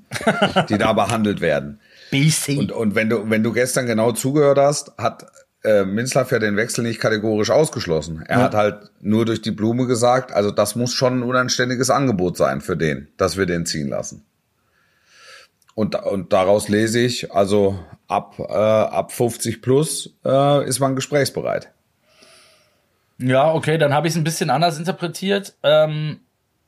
die 0.68 0.78
da 0.78 0.92
behandelt 0.94 1.40
werden. 1.40 1.80
BC. 2.10 2.58
Und, 2.58 2.72
und 2.72 2.94
wenn 2.94 3.08
du, 3.08 3.28
wenn 3.28 3.42
du 3.42 3.52
gestern 3.52 3.86
genau 3.86 4.12
zugehört 4.12 4.58
hast, 4.58 4.96
hat 4.98 5.26
äh, 5.64 5.84
Minzlaff 5.84 6.30
ja 6.30 6.38
den 6.38 6.56
Wechsel 6.56 6.82
nicht 6.82 7.00
kategorisch 7.00 7.50
ausgeschlossen. 7.50 8.24
Er 8.26 8.38
ja. 8.38 8.44
hat 8.44 8.54
halt 8.54 8.90
nur 9.00 9.26
durch 9.26 9.42
die 9.42 9.50
Blume 9.50 9.86
gesagt, 9.86 10.32
also 10.32 10.50
das 10.50 10.76
muss 10.76 10.92
schon 10.92 11.20
ein 11.20 11.22
unanständiges 11.22 11.90
Angebot 11.90 12.36
sein 12.36 12.60
für 12.60 12.76
den, 12.76 13.08
dass 13.16 13.36
wir 13.36 13.46
den 13.46 13.66
ziehen 13.66 13.88
lassen. 13.88 14.24
und, 15.74 15.94
und 15.94 16.32
daraus 16.32 16.68
lese 16.68 17.00
ich, 17.00 17.32
also 17.32 17.78
ab, 18.08 18.38
äh, 18.38 18.52
ab 18.52 19.12
50 19.12 19.62
plus 19.62 20.14
äh, 20.24 20.66
ist 20.66 20.80
man 20.80 20.96
gesprächsbereit. 20.96 21.72
Ja, 23.18 23.52
okay, 23.52 23.76
dann 23.76 23.92
habe 23.92 24.06
ich 24.06 24.14
es 24.14 24.16
ein 24.16 24.24
bisschen 24.24 24.50
anders 24.50 24.78
interpretiert. 24.78 25.54
Ähm, 25.62 26.20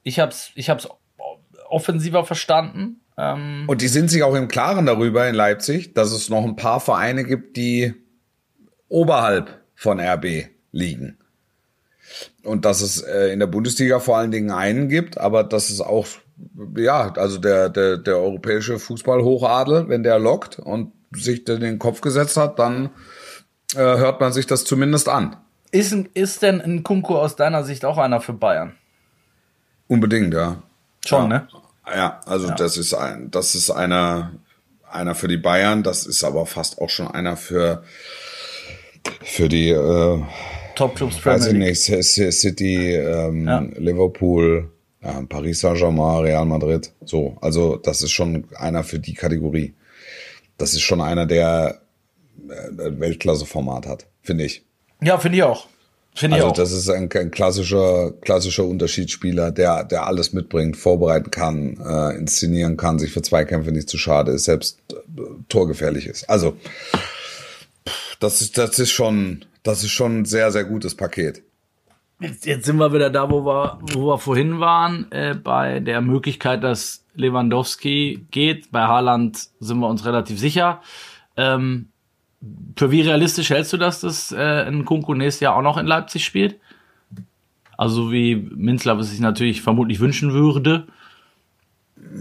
ich 0.02 0.18
habe 0.20 0.32
es 0.32 0.50
ich 0.54 0.68
hab's 0.68 0.88
offensiver 1.68 2.24
verstanden. 2.24 3.00
Ähm, 3.16 3.64
und 3.66 3.80
die 3.80 3.88
sind 3.88 4.10
sich 4.10 4.22
auch 4.22 4.34
im 4.34 4.48
Klaren 4.48 4.86
darüber 4.86 5.26
in 5.28 5.34
Leipzig, 5.34 5.94
dass 5.94 6.12
es 6.12 6.28
noch 6.28 6.44
ein 6.44 6.56
paar 6.56 6.80
Vereine 6.80 7.24
gibt, 7.24 7.56
die 7.56 7.94
oberhalb 8.92 9.60
von 9.74 9.98
RB 9.98 10.48
liegen. 10.70 11.18
Und 12.44 12.64
dass 12.64 12.80
es 12.80 13.00
äh, 13.00 13.28
in 13.28 13.40
der 13.40 13.46
Bundesliga 13.46 13.98
vor 13.98 14.18
allen 14.18 14.30
Dingen 14.30 14.50
einen 14.50 14.88
gibt, 14.88 15.18
aber 15.18 15.44
dass 15.44 15.70
es 15.70 15.80
auch, 15.80 16.06
ja, 16.76 17.12
also 17.14 17.38
der, 17.38 17.68
der, 17.68 17.96
der 17.96 18.18
europäische 18.18 18.78
Fußballhochadel, 18.78 19.88
wenn 19.88 20.02
der 20.02 20.18
lockt 20.18 20.58
und 20.58 20.92
sich 21.14 21.44
den 21.44 21.78
Kopf 21.78 22.00
gesetzt 22.00 22.36
hat, 22.36 22.58
dann 22.58 22.90
äh, 23.74 23.78
hört 23.78 24.20
man 24.20 24.32
sich 24.32 24.46
das 24.46 24.64
zumindest 24.64 25.08
an. 25.08 25.36
Ist, 25.70 25.94
ist 26.14 26.42
denn 26.42 26.60
ein 26.60 26.82
Kunku 26.82 27.16
aus 27.16 27.36
deiner 27.36 27.64
Sicht 27.64 27.84
auch 27.84 27.96
einer 27.96 28.20
für 28.20 28.34
Bayern? 28.34 28.74
Unbedingt, 29.88 30.34
ja. 30.34 30.62
Schon, 31.04 31.30
ja. 31.30 31.38
ne? 31.38 31.48
Ja, 31.86 32.20
also 32.26 32.48
ja. 32.48 32.54
das 32.54 32.76
ist 32.76 32.94
ein, 32.94 33.30
das 33.30 33.54
ist 33.54 33.70
einer, 33.70 34.32
einer 34.88 35.14
für 35.14 35.28
die 35.28 35.38
Bayern, 35.38 35.82
das 35.82 36.06
ist 36.06 36.24
aber 36.24 36.46
fast 36.46 36.80
auch 36.80 36.90
schon 36.90 37.08
einer 37.08 37.36
für, 37.36 37.82
für 39.22 39.48
die 39.48 39.70
äh, 39.70 40.18
Top-Clubs 40.74 41.24
Weiß 41.24 41.46
ich 41.46 41.54
nicht, 41.54 41.82
City, 41.82 42.94
ähm, 42.94 43.46
ja. 43.46 43.60
Liverpool, 43.76 44.70
ja, 45.02 45.22
Paris 45.28 45.60
Saint-Germain, 45.60 46.22
Real 46.22 46.44
Madrid. 46.44 46.92
So, 47.04 47.36
also 47.40 47.76
das 47.76 48.02
ist 48.02 48.12
schon 48.12 48.46
einer 48.56 48.84
für 48.84 48.98
die 48.98 49.14
Kategorie. 49.14 49.74
Das 50.58 50.72
ist 50.74 50.82
schon 50.82 51.00
einer, 51.00 51.26
der 51.26 51.80
äh, 52.48 53.00
Weltklasse-Format 53.00 53.86
hat, 53.86 54.06
finde 54.22 54.44
ich. 54.44 54.64
Ja, 55.02 55.18
finde 55.18 55.38
ich 55.38 55.44
auch. 55.44 55.66
Finde 56.14 56.36
also 56.36 56.46
ich 56.46 56.52
auch. 56.52 56.56
das 56.56 56.72
ist 56.72 56.90
ein, 56.90 57.10
ein, 57.12 57.30
klassischer, 57.30 58.12
klassischer 58.20 58.64
Unterschiedsspieler, 58.64 59.50
der, 59.50 59.84
der 59.84 60.06
alles 60.06 60.32
mitbringt, 60.32 60.76
vorbereiten 60.76 61.30
kann, 61.30 61.78
äh, 61.84 62.16
inszenieren 62.16 62.76
kann, 62.76 62.98
sich 62.98 63.12
für 63.12 63.22
Zweikämpfe 63.22 63.72
nicht 63.72 63.88
zu 63.88 63.96
schade 63.96 64.32
ist, 64.32 64.44
selbst 64.44 64.78
äh, 64.92 65.20
torgefährlich 65.48 66.06
ist. 66.06 66.28
Also 66.28 66.56
das 68.22 68.40
ist, 68.40 68.56
das 68.58 68.78
ist 68.78 68.90
schon, 68.90 69.44
das 69.62 69.82
ist 69.82 69.90
schon 69.90 70.20
ein 70.20 70.24
sehr, 70.24 70.50
sehr 70.52 70.64
gutes 70.64 70.94
Paket. 70.94 71.42
Jetzt, 72.20 72.46
jetzt 72.46 72.66
sind 72.66 72.76
wir 72.76 72.92
wieder 72.92 73.10
da, 73.10 73.28
wo 73.30 73.44
wir, 73.44 73.78
wo 73.80 74.06
wir 74.06 74.18
vorhin 74.18 74.60
waren, 74.60 75.10
äh, 75.10 75.34
bei 75.34 75.80
der 75.80 76.00
Möglichkeit, 76.00 76.62
dass 76.62 77.04
Lewandowski 77.14 78.26
geht. 78.30 78.70
Bei 78.70 78.82
Haaland 78.82 79.48
sind 79.58 79.80
wir 79.80 79.88
uns 79.88 80.04
relativ 80.04 80.38
sicher. 80.38 80.80
Ähm, 81.36 81.88
für 82.76 82.90
wie 82.90 83.02
realistisch 83.02 83.50
hältst 83.50 83.72
du 83.72 83.76
das, 83.76 84.00
dass 84.00 84.30
äh, 84.32 84.36
ein 84.36 84.84
Kunku 84.84 85.14
nächstes 85.14 85.40
Jahr 85.40 85.56
auch 85.56 85.62
noch 85.62 85.78
in 85.78 85.86
Leipzig 85.86 86.24
spielt? 86.24 86.60
Also 87.76 88.12
wie 88.12 88.36
Minzler 88.36 88.98
es 88.98 89.10
sich 89.10 89.20
natürlich 89.20 89.62
vermutlich 89.62 89.98
wünschen 89.98 90.32
würde. 90.32 90.86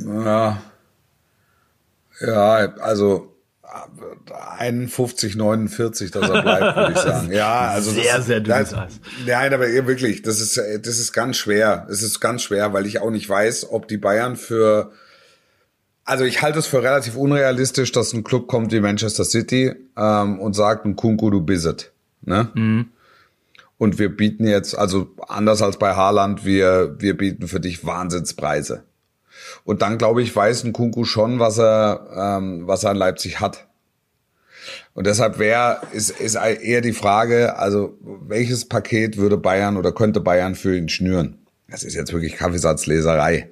Ja, 0.05 0.61
ja 2.19 2.53
also 2.79 3.30
51, 4.57 5.35
49, 5.35 6.11
dass 6.11 6.29
er 6.29 6.41
bleibt, 6.41 6.75
würde 6.75 6.91
ich 6.93 6.99
sagen. 7.01 7.31
Ja, 7.31 7.69
also 7.69 7.91
sehr, 7.91 8.17
das, 8.17 8.25
sehr 8.25 8.39
dünnes 8.41 8.73
Eis. 8.73 8.99
Nein, 9.25 9.53
aber 9.53 9.67
wirklich, 9.67 10.21
das 10.21 10.39
ist, 10.39 10.57
das 10.57 10.99
ist 10.99 11.13
ganz 11.13 11.37
schwer. 11.37 11.87
Es 11.89 12.01
ist 12.03 12.19
ganz 12.19 12.43
schwer, 12.43 12.73
weil 12.73 12.85
ich 12.85 12.99
auch 12.99 13.11
nicht 13.11 13.27
weiß, 13.27 13.71
ob 13.71 13.87
die 13.87 13.97
Bayern 13.97 14.35
für 14.35 14.91
also 16.03 16.25
ich 16.25 16.41
halte 16.41 16.59
es 16.59 16.67
für 16.67 16.83
relativ 16.83 17.15
unrealistisch, 17.15 17.91
dass 17.91 18.11
ein 18.13 18.23
Club 18.23 18.47
kommt 18.47 18.71
wie 18.71 18.79
Manchester 18.79 19.23
City 19.23 19.73
ähm, 19.95 20.39
und 20.39 20.53
sagt, 20.53 20.85
ein 20.85 20.95
Kunku, 20.95 21.29
du 21.29 21.41
bist 21.41 21.91
ne? 22.21 22.49
Mhm. 22.53 22.89
Und 23.77 23.97
wir 23.97 24.15
bieten 24.15 24.45
jetzt, 24.45 24.77
also 24.77 25.09
anders 25.27 25.61
als 25.61 25.77
bei 25.77 25.95
Haaland, 25.95 26.45
wir, 26.45 26.95
wir 26.99 27.17
bieten 27.17 27.47
für 27.47 27.59
dich 27.59 27.85
Wahnsinnspreise. 27.85 28.83
Und 29.63 29.81
dann, 29.81 29.97
glaube 29.97 30.21
ich, 30.21 30.35
weiß 30.35 30.63
ein 30.63 30.73
Kunku 30.73 31.05
schon, 31.05 31.39
was 31.39 31.57
er, 31.57 32.37
ähm, 32.39 32.67
was 32.67 32.83
er 32.83 32.91
in 32.91 32.97
Leipzig 32.97 33.39
hat. 33.39 33.67
Und 34.93 35.07
deshalb 35.07 35.39
wäre, 35.39 35.81
ist, 35.93 36.09
ist 36.09 36.35
eher 36.35 36.81
die 36.81 36.93
Frage, 36.93 37.57
also 37.57 37.97
welches 38.01 38.67
Paket 38.67 39.17
würde 39.17 39.37
Bayern 39.37 39.77
oder 39.77 39.91
könnte 39.91 40.19
Bayern 40.19 40.55
für 40.55 40.77
ihn 40.77 40.89
schnüren? 40.89 41.37
Das 41.69 41.83
ist 41.83 41.95
jetzt 41.95 42.11
wirklich 42.11 42.35
Kaffeesatzleserei. 42.35 43.49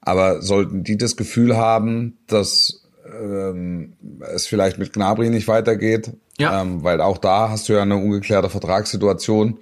Aber 0.00 0.42
sollten 0.42 0.82
die 0.82 0.96
das 0.96 1.16
Gefühl 1.16 1.56
haben, 1.56 2.18
dass 2.26 2.82
ähm, 3.06 3.94
es 4.34 4.46
vielleicht 4.46 4.78
mit 4.78 4.92
Gnabry 4.92 5.30
nicht 5.30 5.46
weitergeht, 5.46 6.12
ja. 6.38 6.60
ähm, 6.60 6.82
weil 6.82 7.00
auch 7.00 7.18
da 7.18 7.50
hast 7.50 7.68
du 7.68 7.74
ja 7.74 7.82
eine 7.82 7.96
ungeklärte 7.96 8.50
Vertragssituation, 8.50 9.58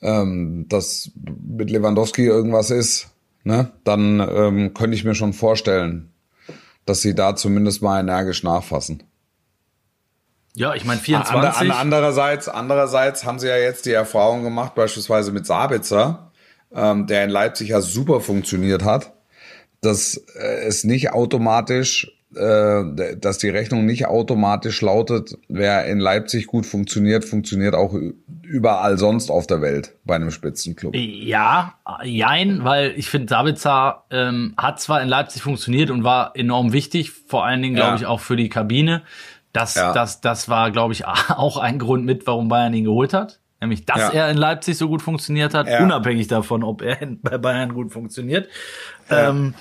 ähm, 0.00 0.66
dass 0.68 1.10
mit 1.46 1.70
Lewandowski 1.70 2.24
irgendwas 2.24 2.70
ist, 2.70 3.09
ne, 3.44 3.72
dann 3.84 4.20
ähm, 4.20 4.74
könnte 4.74 4.96
ich 4.96 5.04
mir 5.04 5.14
schon 5.14 5.32
vorstellen, 5.32 6.12
dass 6.86 7.02
sie 7.02 7.14
da 7.14 7.36
zumindest 7.36 7.82
mal 7.82 8.00
energisch 8.00 8.42
nachfassen. 8.42 9.02
Ja, 10.54 10.74
ich 10.74 10.84
meine 10.84 11.00
24. 11.00 11.70
andererseits, 11.72 12.48
andererseits 12.48 13.24
haben 13.24 13.38
sie 13.38 13.46
ja 13.48 13.56
jetzt 13.56 13.86
die 13.86 13.92
Erfahrung 13.92 14.42
gemacht, 14.42 14.74
beispielsweise 14.74 15.30
mit 15.30 15.46
Sabitzer, 15.46 16.32
ähm, 16.74 17.06
der 17.06 17.24
in 17.24 17.30
Leipzig 17.30 17.68
ja 17.68 17.80
super 17.80 18.20
funktioniert 18.20 18.84
hat 18.84 19.12
dass 19.80 20.16
äh, 20.36 20.64
es 20.66 20.84
nicht 20.84 21.12
automatisch, 21.12 22.12
dass 22.32 23.38
die 23.38 23.48
Rechnung 23.48 23.86
nicht 23.86 24.06
automatisch 24.06 24.80
lautet, 24.82 25.36
wer 25.48 25.86
in 25.86 25.98
Leipzig 25.98 26.46
gut 26.46 26.64
funktioniert, 26.64 27.24
funktioniert 27.24 27.74
auch 27.74 27.92
überall 28.42 28.98
sonst 28.98 29.30
auf 29.30 29.48
der 29.48 29.62
Welt 29.62 29.96
bei 30.04 30.14
einem 30.14 30.30
Spitzenclub. 30.30 30.94
Ja, 30.94 31.74
jein, 32.04 32.62
weil 32.62 32.92
ich 32.96 33.08
finde, 33.08 33.28
Sabitzer 33.28 34.04
ähm, 34.10 34.54
hat 34.56 34.80
zwar 34.80 35.02
in 35.02 35.08
Leipzig 35.08 35.42
funktioniert 35.42 35.90
und 35.90 36.04
war 36.04 36.36
enorm 36.36 36.72
wichtig, 36.72 37.10
vor 37.10 37.44
allen 37.44 37.62
Dingen, 37.62 37.74
glaube 37.74 37.90
ja. 37.90 37.96
ich, 37.96 38.06
auch 38.06 38.20
für 38.20 38.36
die 38.36 38.48
Kabine. 38.48 39.02
Das, 39.52 39.74
ja. 39.74 39.92
das, 39.92 40.20
das 40.20 40.48
war, 40.48 40.70
glaube 40.70 40.92
ich, 40.92 41.06
auch 41.28 41.56
ein 41.56 41.80
Grund 41.80 42.04
mit, 42.04 42.28
warum 42.28 42.48
Bayern 42.48 42.74
ihn 42.74 42.84
geholt 42.84 43.12
hat. 43.12 43.40
Nämlich, 43.60 43.84
dass 43.84 43.98
ja. 43.98 44.10
er 44.10 44.30
in 44.30 44.38
Leipzig 44.38 44.78
so 44.78 44.88
gut 44.88 45.02
funktioniert 45.02 45.52
hat, 45.52 45.68
unabhängig 45.80 46.28
davon, 46.28 46.62
ob 46.64 46.80
er 46.80 46.96
bei 47.22 47.36
Bayern 47.36 47.74
gut 47.74 47.92
funktioniert. 47.92 48.48
Ähm, 49.10 49.54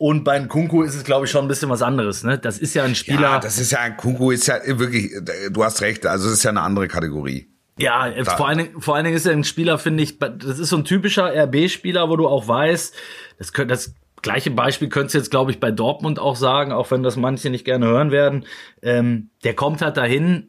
und 0.00 0.24
bei 0.24 0.40
Kunku 0.40 0.82
ist 0.82 0.94
es, 0.94 1.04
glaube 1.04 1.26
ich, 1.26 1.30
schon 1.30 1.44
ein 1.44 1.48
bisschen 1.48 1.68
was 1.68 1.82
anderes. 1.82 2.24
Ne? 2.24 2.38
Das 2.38 2.56
ist 2.56 2.72
ja 2.72 2.84
ein 2.84 2.94
Spieler. 2.94 3.20
Ja, 3.20 3.38
das 3.38 3.58
ist 3.58 3.70
ja 3.70 3.80
ein 3.80 3.98
Kunku, 3.98 4.30
ist 4.30 4.46
ja 4.46 4.56
wirklich, 4.64 5.12
du 5.50 5.62
hast 5.62 5.82
recht, 5.82 6.06
also 6.06 6.26
es 6.28 6.38
ist 6.38 6.42
ja 6.42 6.48
eine 6.48 6.62
andere 6.62 6.88
Kategorie. 6.88 7.50
Ja, 7.76 8.08
da. 8.08 8.24
vor 8.34 8.48
allen, 8.48 8.56
Dingen, 8.56 8.80
vor 8.80 8.96
allen 8.96 9.04
Dingen 9.04 9.16
ist 9.18 9.26
er 9.26 9.32
ein 9.32 9.44
Spieler, 9.44 9.76
finde 9.76 10.02
ich, 10.02 10.18
das 10.18 10.58
ist 10.58 10.70
so 10.70 10.78
ein 10.78 10.86
typischer 10.86 11.30
RB-Spieler, 11.44 12.08
wo 12.08 12.16
du 12.16 12.28
auch 12.28 12.48
weißt, 12.48 12.94
das, 13.36 13.52
könnte, 13.52 13.74
das 13.74 13.94
gleiche 14.22 14.50
Beispiel 14.50 14.88
könntest 14.88 15.16
du 15.16 15.18
jetzt, 15.18 15.30
glaube 15.30 15.50
ich, 15.50 15.60
bei 15.60 15.70
Dortmund 15.70 16.18
auch 16.18 16.36
sagen, 16.36 16.72
auch 16.72 16.90
wenn 16.90 17.02
das 17.02 17.16
manche 17.16 17.50
nicht 17.50 17.66
gerne 17.66 17.84
hören 17.84 18.10
werden. 18.10 18.46
Ähm, 18.80 19.28
der 19.44 19.52
kommt 19.52 19.82
halt 19.82 19.98
dahin, 19.98 20.48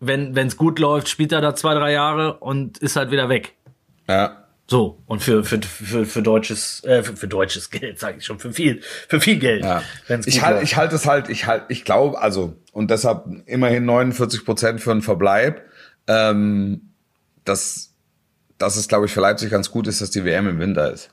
wenn 0.00 0.34
es 0.34 0.56
gut 0.56 0.78
läuft, 0.78 1.10
spielt 1.10 1.32
er 1.32 1.42
da 1.42 1.54
zwei, 1.54 1.74
drei 1.74 1.92
Jahre 1.92 2.38
und 2.38 2.78
ist 2.78 2.96
halt 2.96 3.10
wieder 3.10 3.28
weg. 3.28 3.54
Ja. 4.08 4.41
So, 4.68 5.02
und 5.06 5.22
für, 5.22 5.44
für, 5.44 5.60
für, 5.60 6.06
für 6.06 6.22
deutsches, 6.22 6.82
äh, 6.84 7.02
für, 7.02 7.16
für 7.16 7.28
deutsches 7.28 7.70
Geld, 7.70 7.98
sage 8.00 8.18
ich 8.18 8.24
schon, 8.24 8.38
für 8.38 8.52
viel, 8.52 8.80
für 9.08 9.20
viel 9.20 9.38
Geld. 9.38 9.64
Ja. 9.64 9.82
Ich 10.24 10.42
halte 10.42 10.62
ich 10.62 10.76
halt 10.76 10.92
es 10.92 11.06
halt, 11.06 11.28
ich 11.28 11.46
halt, 11.46 11.64
ich 11.68 11.84
glaube, 11.84 12.20
also, 12.20 12.56
und 12.72 12.90
deshalb 12.90 13.24
immerhin 13.46 13.84
49 13.84 14.44
Prozent 14.44 14.80
für 14.80 14.92
einen 14.92 15.02
Verbleib, 15.02 15.62
ähm, 16.06 16.92
dass, 17.44 17.92
dass 18.58 18.76
es, 18.76 18.88
glaube 18.88 19.06
ich, 19.06 19.12
für 19.12 19.20
Leipzig 19.20 19.50
ganz 19.50 19.70
gut 19.70 19.86
ist, 19.86 20.00
dass 20.00 20.10
die 20.10 20.24
WM 20.24 20.48
im 20.48 20.58
Winter 20.58 20.92
ist. 20.92 21.10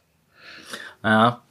Ja. 1.03 1.41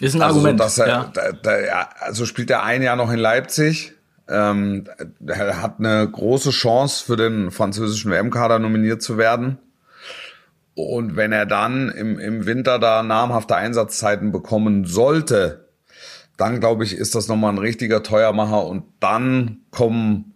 Ist 0.00 0.14
ein 0.14 0.22
also, 0.22 0.36
Argument. 0.36 0.60
Dass 0.60 0.78
er, 0.78 0.86
ja. 0.86 1.10
Da, 1.12 1.32
da, 1.32 1.88
also 2.00 2.26
spielt 2.26 2.50
er 2.50 2.62
ein 2.62 2.82
Jahr 2.82 2.96
noch 2.96 3.10
in 3.10 3.18
Leipzig, 3.18 3.94
ähm, 4.28 4.84
er 5.26 5.60
hat 5.60 5.78
eine 5.78 6.08
große 6.10 6.50
Chance 6.50 7.04
für 7.04 7.16
den 7.16 7.50
französischen 7.50 8.10
WM-Kader 8.10 8.58
nominiert 8.58 9.02
zu 9.02 9.18
werden. 9.18 9.58
Und 10.74 11.16
wenn 11.16 11.32
er 11.32 11.46
dann 11.46 11.88
im, 11.90 12.18
im 12.18 12.46
Winter 12.46 12.78
da 12.78 13.02
namhafte 13.02 13.56
Einsatzzeiten 13.56 14.32
bekommen 14.32 14.84
sollte, 14.84 15.68
dann 16.36 16.58
glaube 16.58 16.84
ich, 16.84 16.94
ist 16.94 17.14
das 17.14 17.28
nochmal 17.28 17.52
ein 17.52 17.58
richtiger 17.58 18.02
Teuermacher 18.02 18.66
und 18.66 18.84
dann 18.98 19.58
kommen, 19.70 20.34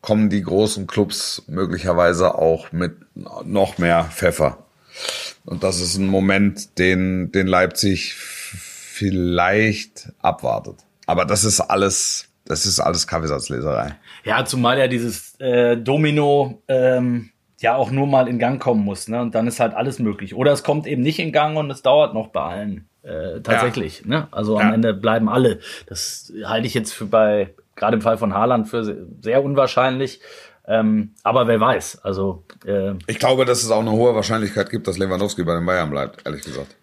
kommen 0.00 0.30
die 0.30 0.42
großen 0.42 0.86
Clubs 0.86 1.42
möglicherweise 1.48 2.36
auch 2.36 2.70
mit 2.70 2.96
noch 3.44 3.78
mehr 3.78 4.04
Pfeffer. 4.04 4.66
Und 5.44 5.64
das 5.64 5.80
ist 5.80 5.96
ein 5.96 6.06
Moment, 6.06 6.78
den, 6.78 7.32
den 7.32 7.48
Leipzig 7.48 8.14
vielleicht 8.14 10.12
abwartet. 10.20 10.76
Aber 11.06 11.24
das 11.24 11.44
ist 11.44 11.60
alles 11.60 12.30
das 12.50 12.66
ist 12.66 12.80
alles 12.80 13.06
Kaffeesatzleserei. 13.06 13.96
Ja, 14.24 14.44
zumal 14.44 14.76
ja 14.76 14.88
dieses 14.88 15.38
äh, 15.38 15.76
Domino 15.76 16.60
ähm, 16.66 17.29
ja 17.62 17.76
auch 17.76 17.90
nur 17.90 18.06
mal 18.06 18.28
in 18.28 18.38
Gang 18.38 18.60
kommen 18.60 18.84
muss, 18.84 19.08
ne? 19.08 19.20
Und 19.20 19.34
dann 19.34 19.46
ist 19.46 19.60
halt 19.60 19.74
alles 19.74 19.98
möglich. 19.98 20.34
Oder 20.34 20.52
es 20.52 20.62
kommt 20.62 20.86
eben 20.86 21.02
nicht 21.02 21.18
in 21.18 21.32
Gang 21.32 21.56
und 21.56 21.70
es 21.70 21.82
dauert 21.82 22.14
noch 22.14 22.28
bei 22.28 22.40
allen 22.42 22.86
Äh, 23.02 23.40
tatsächlich. 23.40 24.04
Ne? 24.04 24.28
Also 24.30 24.58
am 24.58 24.74
Ende 24.74 24.92
bleiben 24.92 25.28
alle. 25.30 25.60
Das 25.86 26.30
halte 26.44 26.66
ich 26.66 26.74
jetzt 26.74 26.92
für 26.92 27.06
bei, 27.06 27.54
gerade 27.74 27.94
im 27.96 28.02
Fall 28.02 28.18
von 28.18 28.34
Haaland, 28.34 28.68
für 28.68 28.84
se- 28.84 29.06
sehr 29.22 29.42
unwahrscheinlich. 29.42 30.20
Ähm, 30.66 31.14
aber 31.22 31.46
wer 31.48 31.58
weiß. 31.58 32.04
Also 32.04 32.44
äh, 32.66 32.92
Ich 33.06 33.18
glaube, 33.18 33.46
dass 33.46 33.62
es 33.62 33.70
auch 33.70 33.80
eine 33.80 33.92
hohe 33.92 34.14
Wahrscheinlichkeit 34.14 34.68
gibt, 34.68 34.86
dass 34.86 34.98
Lewandowski 34.98 35.42
bei 35.44 35.54
den 35.54 35.64
Bayern 35.64 35.88
bleibt, 35.90 36.26
ehrlich 36.26 36.42
gesagt. 36.44 36.76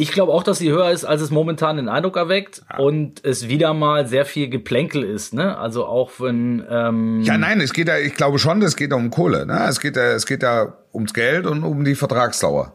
Ich 0.00 0.12
glaube 0.12 0.32
auch, 0.32 0.42
dass 0.42 0.58
sie 0.58 0.70
höher 0.70 0.90
ist, 0.90 1.04
als 1.04 1.20
es 1.20 1.30
momentan 1.30 1.76
den 1.76 1.90
Eindruck 1.90 2.16
erweckt 2.16 2.62
und 2.78 3.22
es 3.22 3.48
wieder 3.48 3.74
mal 3.74 4.06
sehr 4.06 4.24
viel 4.24 4.48
Geplänkel 4.48 5.02
ist, 5.02 5.34
ne? 5.34 5.58
Also 5.58 5.84
auch 5.84 6.12
wenn 6.20 6.64
ähm, 6.70 7.20
Ja, 7.20 7.36
nein, 7.36 7.60
es 7.60 7.74
geht 7.74 7.86
ja, 7.86 7.98
ich 7.98 8.14
glaube 8.14 8.38
schon, 8.38 8.62
es 8.62 8.76
geht 8.76 8.92
ja 8.92 8.96
um 8.96 9.10
Kohle. 9.10 9.44
Ne? 9.44 9.66
Es 9.68 9.78
geht 9.78 9.96
ja, 9.96 10.12
es 10.12 10.24
geht 10.24 10.42
ja 10.42 10.72
ums 10.94 11.12
Geld 11.12 11.44
und 11.44 11.64
um 11.64 11.84
die 11.84 11.94
Vertragsdauer. 11.94 12.72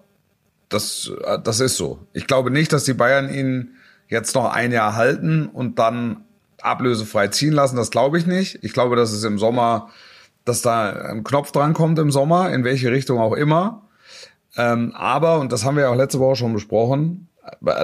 Das, 0.70 1.12
äh, 1.26 1.40
das 1.44 1.62
ist 1.62 1.78
so. 1.78 2.00
Ich 2.14 2.28
glaube 2.28 2.52
nicht, 2.52 2.72
dass 2.72 2.84
die 2.84 2.94
Bayern 2.94 3.34
ihn 3.34 3.72
jetzt 4.08 4.36
noch 4.36 4.54
ein 4.54 4.72
Jahr 4.72 4.96
halten 4.96 5.48
und 5.48 5.80
dann 5.80 6.26
ablösefrei 6.62 7.30
ziehen 7.30 7.54
lassen. 7.54 7.76
Das 7.76 7.90
glaube 7.90 8.20
ich 8.20 8.28
nicht. 8.28 8.60
Ich 8.62 8.74
glaube, 8.74 8.96
dass 8.96 9.12
es 9.12 9.24
im 9.24 9.40
Sommer, 9.40 9.90
dass 10.46 10.62
da 10.62 10.92
ein 10.92 11.24
Knopf 11.24 11.52
dran 11.52 11.74
kommt 11.74 11.98
im 11.98 12.12
Sommer, 12.12 12.54
in 12.54 12.64
welche 12.64 12.92
Richtung 12.92 13.20
auch 13.20 13.34
immer. 13.34 13.82
Ähm, 14.58 14.94
aber, 14.96 15.40
und 15.40 15.52
das 15.52 15.66
haben 15.66 15.76
wir 15.76 15.84
ja 15.84 15.90
auch 15.90 15.96
letzte 15.96 16.20
Woche 16.20 16.36
schon 16.38 16.54
besprochen, 16.54 17.28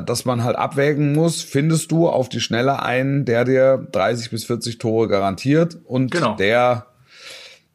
dass 0.05 0.25
man 0.25 0.43
halt 0.43 0.55
abwägen 0.55 1.13
muss, 1.13 1.41
findest 1.41 1.91
du 1.91 2.07
auf 2.07 2.29
die 2.29 2.39
Schnelle 2.39 2.81
einen, 2.81 3.25
der 3.25 3.45
dir 3.45 3.87
30 3.91 4.31
bis 4.31 4.45
40 4.45 4.77
Tore 4.79 5.07
garantiert 5.07 5.77
und 5.85 6.11
Genau. 6.11 6.35
der 6.35 6.87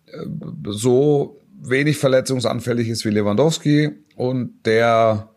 äh, 0.06 0.18
so 0.68 1.40
wenig 1.60 1.98
verletzungsanfällig 1.98 2.88
ist 2.88 3.04
wie 3.04 3.10
Lewandowski 3.10 3.90
und 4.16 4.66
der 4.66 5.28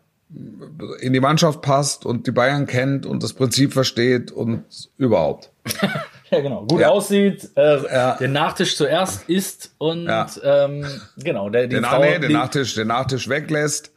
in 1.00 1.12
die 1.12 1.20
Mannschaft 1.20 1.60
passt 1.60 2.06
und 2.06 2.26
die 2.26 2.30
Bayern 2.30 2.66
kennt 2.66 3.04
und 3.04 3.22
das 3.22 3.32
Prinzip 3.32 3.72
versteht 3.72 4.30
und 4.30 4.64
überhaupt. 4.96 5.50
ja 6.30 6.40
genau 6.40 6.64
gut 6.66 6.80
Ja. 6.80 6.88
aussieht, 6.90 7.50
äh, 7.56 7.82
Ja. 7.92 8.16
den 8.16 8.32
Nachtisch 8.32 8.76
zuerst 8.76 9.28
isst 9.28 9.74
und 9.78 10.04
Ja. 10.06 10.26
ähm, 10.42 10.86
genau 11.16 11.50
der 11.50 11.66
die 11.66 11.76
Den, 11.76 11.84
Frau, 11.84 12.00
nee, 12.00 12.18
den, 12.18 12.28
die, 12.28 12.34
Nachtisch, 12.34 12.74
den 12.74 12.88
Nachtisch 12.88 13.28
weglässt. 13.28 13.92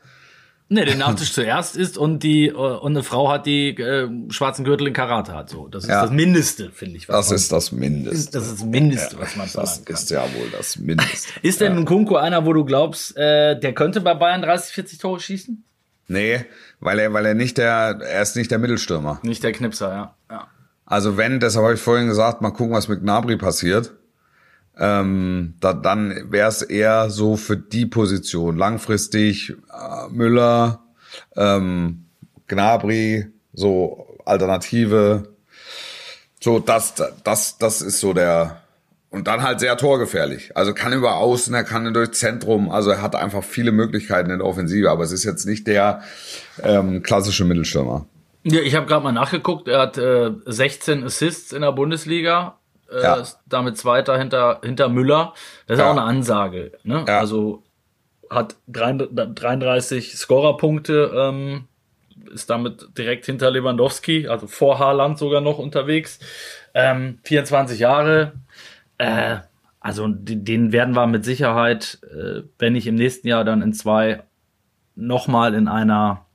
nee, 0.70 0.86
den 0.86 0.98
Nachtisch 0.98 1.34
zuerst 1.34 1.76
isst 1.76 1.98
und 1.98 2.24
die 2.24 2.48
äh, 2.48 2.52
und 2.54 2.94
eine 2.94 3.04
Frau 3.04 3.30
hat 3.32 3.46
die 3.46 3.70
äh, 3.70 4.10
schwarzen 4.32 4.66
Gürtel 4.66 4.88
in 4.88 4.94
Karate 4.94 5.34
hat 5.34 5.50
so 5.50 5.68
das 5.68 5.84
ist 5.84 5.90
das 5.92 6.10
Mindeste 6.10 6.72
finde 6.72 6.98
ich 6.98 7.08
was 7.10 7.28
Das 7.30 7.42
ist 7.42 7.52
das 7.52 7.72
Mindeste. 7.72 8.32
das 8.32 8.48
ist 8.48 8.60
das 8.62 8.66
Mindeste 8.66 9.20
was 9.20 9.36
man 9.36 9.48
Das 9.54 9.78
ist 9.80 10.10
ja 10.10 10.22
wohl 10.24 10.50
das 10.52 10.78
Mindeste. 10.78 11.30
Ist 11.44 11.62
denn 11.62 11.78
ein 11.78 11.86
Kunko 11.86 12.16
einer, 12.16 12.46
wo 12.46 12.54
du 12.54 12.66
glaubst, 12.66 13.16
äh, 13.18 13.60
der 13.60 13.74
könnte 13.74 14.02
bei 14.02 14.14
Bayern 14.16 14.42
30, 14.42 14.74
40 14.74 14.98
Tore 15.00 15.20
schießen? 15.20 15.64
Nee, 16.08 16.46
weil 16.82 17.00
er, 17.00 17.14
weil 17.14 17.26
er 17.26 17.34
nicht 17.34 17.58
der, 17.58 17.98
er 18.02 18.22
ist 18.22 18.36
nicht 18.36 18.52
der 18.52 18.60
Mittelstürmer. 18.60 19.20
Nicht 19.24 19.42
der 19.42 19.54
Knipser, 19.54 19.90
ja. 19.90 20.16
ja. 20.30 20.48
Also 20.94 21.18
wenn, 21.18 21.40
deshalb 21.40 21.64
habe 21.64 21.74
ich 21.74 21.82
vorhin 21.82 22.06
gesagt, 22.06 22.42
mal 22.42 22.52
gucken, 22.52 22.76
was 22.76 22.88
mit 22.88 23.02
Gnabry 23.02 23.36
passiert. 23.36 23.96
Ähm, 24.78 25.56
da, 25.60 25.74
dann 25.74 26.32
wäre 26.32 26.48
es 26.48 26.62
eher 26.62 27.10
so 27.10 27.36
für 27.36 27.58
die 27.58 27.88
Position. 27.88 28.58
Langfristig 28.58 29.56
äh, 29.72 30.10
Müller, 30.12 30.84
ähm, 31.36 32.06
Gnabry, 32.46 33.26
so 33.54 34.20
Alternative. 34.24 35.34
So, 36.40 36.60
das, 36.60 36.94
das, 37.24 37.58
das 37.58 37.82
ist 37.82 38.00
so 38.00 38.14
der. 38.14 38.62
Und 39.10 39.26
dann 39.26 39.42
halt 39.42 39.62
sehr 39.62 39.76
torgefährlich. 39.78 40.56
Also 40.56 40.76
kann 40.76 40.94
über 40.94 41.16
Außen, 41.16 41.56
er 41.56 41.64
kann 41.64 41.92
durch 41.92 42.12
Zentrum. 42.12 42.70
Also 42.70 42.92
er 42.92 43.02
hat 43.02 43.16
einfach 43.16 43.44
viele 43.44 43.72
Möglichkeiten 43.72 44.30
in 44.30 44.38
der 44.38 44.48
Offensive. 44.48 44.92
Aber 44.92 45.04
es 45.04 45.12
ist 45.12 45.24
jetzt 45.24 45.48
nicht 45.48 45.66
der 45.66 46.04
ähm, 46.62 47.02
klassische 47.02 47.46
Mittelstürmer. 47.46 48.06
Ja 48.44 48.62
ich 48.62 48.76
habe 48.76 48.86
gerade 48.86 49.04
mal 49.04 49.12
nachgeguckt, 49.12 49.68
er 49.68 49.80
hat 49.82 49.98
äh, 49.98 50.32
16 50.46 51.04
Assists 51.04 51.52
in 51.54 51.62
der 51.62 51.72
Bundesliga. 51.72 52.58
Äh, 52.92 53.02
Ja. 53.02 53.16
ist 53.16 53.40
damit 53.48 53.78
Zweiter 53.78 54.18
hinter, 54.18 54.62
hinter 54.64 54.90
Müller. 54.90 55.34
Das 55.68 55.78
ist 55.78 55.82
Ja. 55.82 55.88
auch 55.88 55.92
eine 55.98 56.04
Ansage. 56.04 56.74
Ne? 56.84 57.06
Ja. 57.08 57.20
Also 57.20 57.64
hat 58.30 58.56
33 58.68 59.36
33 59.36 60.16
Scorerpunkte, 60.18 61.12
ähm, 61.16 61.66
ist 62.34 62.50
damit 62.50 62.88
direkt 62.98 63.26
hinter 63.26 63.52
Lewandowski, 63.52 64.28
also 64.28 64.48
vor 64.48 64.80
Haaland 64.80 65.18
sogar 65.18 65.42
noch 65.42 65.58
unterwegs. 65.60 66.20
Ähm, 66.74 67.20
24 67.24 67.80
Jahre. 67.80 68.34
Äh, 68.98 69.38
also 69.80 70.08
den 70.08 70.72
werden 70.72 70.96
wir 70.96 71.06
mit 71.08 71.26
Sicherheit, 71.26 72.00
äh, 72.04 72.42
wenn 72.58 72.74
nicht 72.74 72.88
im 72.88 72.96
nächsten 72.96 73.28
Jahr, 73.28 73.44
dann 73.44 73.62
in 73.62 73.74
zwei 73.74 74.24
nochmal 74.96 75.54
in 75.56 75.68
einer 75.68 76.26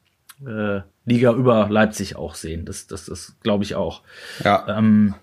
äh, 0.47 0.81
Liga 1.09 1.33
über 1.33 1.69
Leipzig 1.71 2.17
auch 2.17 2.35
sehen. 2.35 2.65
Das, 2.65 2.87
das, 2.87 3.07
das 3.07 3.35
glaube 3.43 3.65
ich 3.65 3.75
auch. 3.75 4.03
Ja. 4.45 4.67
Ähm, 4.69 5.15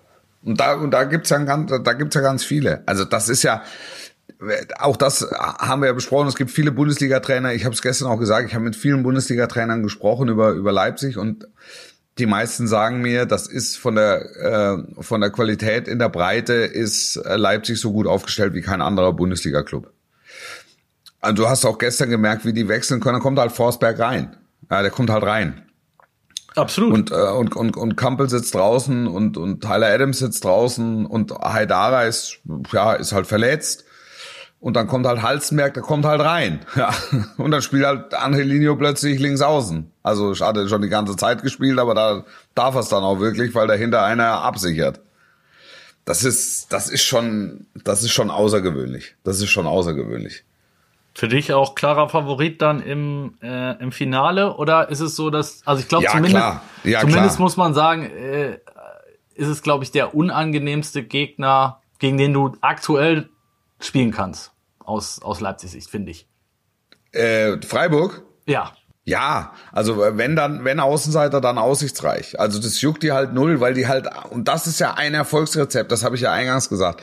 Und 0.44 0.60
da, 0.60 0.74
und 0.74 0.90
da 0.92 1.04
gibt's 1.04 1.30
ja 1.30 1.38
ganz, 1.38 1.72
da 1.82 1.92
gibt's 1.94 2.14
ja 2.14 2.20
ganz 2.20 2.44
viele. 2.44 2.82
Also 2.86 3.04
das 3.04 3.28
ist 3.28 3.42
ja, 3.42 3.62
auch 4.78 4.96
das 4.96 5.26
haben 5.32 5.82
wir 5.82 5.88
ja 5.88 5.92
besprochen. 5.92 6.28
Es 6.28 6.36
gibt 6.36 6.50
viele 6.50 6.70
Bundesliga-Trainer. 6.70 7.54
Ich 7.54 7.64
habe 7.64 7.74
es 7.74 7.82
gestern 7.82 8.08
auch 8.08 8.18
gesagt. 8.18 8.48
Ich 8.48 8.54
habe 8.54 8.64
mit 8.64 8.76
vielen 8.76 9.02
Bundesliga-Trainern 9.02 9.82
gesprochen 9.82 10.28
über 10.28 10.50
über 10.50 10.72
Leipzig 10.72 11.16
und 11.16 11.48
die 12.18 12.26
meisten 12.26 12.66
sagen 12.68 13.00
mir, 13.02 13.26
das 13.26 13.46
ist 13.46 13.76
von 13.76 13.94
der 13.94 14.84
äh, 14.98 15.02
von 15.02 15.20
der 15.20 15.30
Qualität 15.30 15.88
in 15.88 15.98
der 15.98 16.10
Breite 16.10 16.52
ist 16.52 17.20
Leipzig 17.24 17.80
so 17.80 17.92
gut 17.92 18.06
aufgestellt 18.06 18.54
wie 18.54 18.62
kein 18.62 18.82
anderer 18.82 19.12
Bundesliga-Club. 19.12 19.92
Und 21.22 21.38
du 21.38 21.48
hast 21.48 21.64
auch 21.64 21.78
gestern 21.78 22.10
gemerkt, 22.10 22.44
wie 22.44 22.52
die 22.52 22.68
wechseln 22.68 23.00
können. 23.00 23.14
Dann 23.14 23.22
kommt 23.22 23.38
halt 23.38 23.52
Forsberg 23.52 23.98
rein. 23.98 24.36
Ja, 24.70 24.82
der 24.82 24.90
kommt 24.90 25.10
halt 25.10 25.24
rein. 25.24 25.62
Absolut. 26.56 26.92
Und, 26.92 27.10
äh, 27.10 27.14
und, 27.14 27.54
und, 27.54 27.76
und 27.76 27.96
Campbell 27.96 28.28
sitzt 28.28 28.54
draußen 28.54 29.06
und, 29.06 29.36
und 29.36 29.60
Tyler 29.62 29.88
Adams 29.88 30.18
sitzt 30.18 30.44
draußen 30.44 31.06
und 31.06 31.32
Haidara 31.32 32.04
ist, 32.04 32.38
ja, 32.72 32.94
ist 32.94 33.12
halt 33.12 33.26
verletzt. 33.26 33.84
Und 34.58 34.74
dann 34.74 34.86
kommt 34.86 35.06
halt 35.06 35.22
Halstenberg, 35.22 35.74
der 35.74 35.82
kommt 35.82 36.04
halt 36.04 36.20
rein. 36.20 36.60
Ja. 36.76 36.92
Und 37.36 37.50
dann 37.50 37.62
spielt 37.62 37.86
halt 37.86 38.14
Angelino 38.14 38.74
plötzlich 38.76 39.20
links 39.20 39.40
außen. 39.40 39.92
Also 40.02 40.32
ich 40.32 40.40
hatte 40.40 40.68
schon 40.68 40.82
die 40.82 40.88
ganze 40.88 41.16
Zeit 41.16 41.42
gespielt, 41.42 41.78
aber 41.78 41.94
da 41.94 42.24
darf 42.54 42.74
er 42.74 42.80
es 42.80 42.88
dann 42.88 43.04
auch 43.04 43.20
wirklich, 43.20 43.54
weil 43.54 43.66
dahinter 43.66 44.02
einer 44.02 44.42
absichert. 44.42 45.00
Das 46.04 46.24
ist, 46.24 46.72
das 46.72 46.88
ist 46.88 47.02
schon, 47.02 47.66
das 47.84 48.02
ist 48.02 48.12
schon 48.12 48.30
außergewöhnlich. 48.30 49.16
Das 49.24 49.40
ist 49.40 49.50
schon 49.50 49.66
außergewöhnlich. 49.66 50.44
Für 51.16 51.28
dich 51.28 51.54
auch 51.54 51.74
klarer 51.74 52.10
Favorit 52.10 52.60
dann 52.60 52.82
im, 52.82 53.38
äh, 53.40 53.82
im 53.82 53.90
Finale? 53.90 54.54
Oder 54.56 54.90
ist 54.90 55.00
es 55.00 55.16
so, 55.16 55.30
dass, 55.30 55.62
also 55.66 55.80
ich 55.80 55.88
glaube 55.88 56.04
Ja, 56.04 56.10
zumindest, 56.10 56.36
klar. 56.36 56.62
Ja, 56.84 57.00
zumindest 57.00 57.36
klar. 57.36 57.40
muss 57.40 57.56
man 57.56 57.72
sagen, 57.72 58.02
äh, 58.02 58.58
ist 59.34 59.48
es, 59.48 59.62
glaube 59.62 59.82
ich, 59.82 59.90
der 59.92 60.14
unangenehmste 60.14 61.02
Gegner, 61.02 61.80
gegen 62.00 62.18
den 62.18 62.34
du 62.34 62.54
aktuell 62.60 63.30
spielen 63.80 64.10
kannst. 64.10 64.52
Aus, 64.78 65.22
aus 65.22 65.40
Leipzig 65.40 65.70
Sicht, 65.70 65.88
finde 65.88 66.10
ich. 66.10 66.28
Äh, 67.12 67.62
Freiburg? 67.62 68.22
Ja. 68.44 68.72
Ja, 69.04 69.52
also 69.72 69.96
wenn 69.98 70.36
dann, 70.36 70.66
wenn 70.66 70.80
Außenseiter, 70.80 71.40
dann 71.40 71.56
aussichtsreich. 71.56 72.38
Also 72.38 72.60
das 72.60 72.78
juckt 72.82 73.02
die 73.02 73.12
halt 73.12 73.32
null, 73.32 73.60
weil 73.60 73.72
die 73.72 73.88
halt, 73.88 74.06
und 74.28 74.48
das 74.48 74.66
ist 74.66 74.80
ja 74.80 74.92
ein 74.92 75.14
Erfolgsrezept, 75.14 75.90
das 75.90 76.04
habe 76.04 76.16
ich 76.16 76.20
ja 76.20 76.32
eingangs 76.32 76.68
gesagt. 76.68 77.02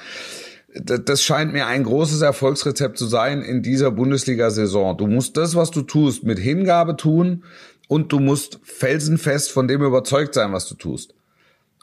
Das 0.75 1.23
scheint 1.23 1.53
mir 1.53 1.67
ein 1.67 1.83
großes 1.83 2.21
Erfolgsrezept 2.21 2.97
zu 2.97 3.05
sein 3.05 3.41
in 3.41 3.61
dieser 3.61 3.91
Bundesliga-Saison. 3.91 4.97
Du 4.97 5.07
musst 5.07 5.37
das, 5.37 5.55
was 5.55 5.71
du 5.71 5.83
tust, 5.83 6.23
mit 6.23 6.39
Hingabe 6.39 6.95
tun 6.95 7.43
und 7.87 8.11
du 8.11 8.19
musst 8.19 8.59
felsenfest 8.63 9.51
von 9.51 9.67
dem 9.67 9.83
überzeugt 9.83 10.33
sein, 10.33 10.51
was 10.51 10.67
du 10.67 10.75
tust. 10.75 11.13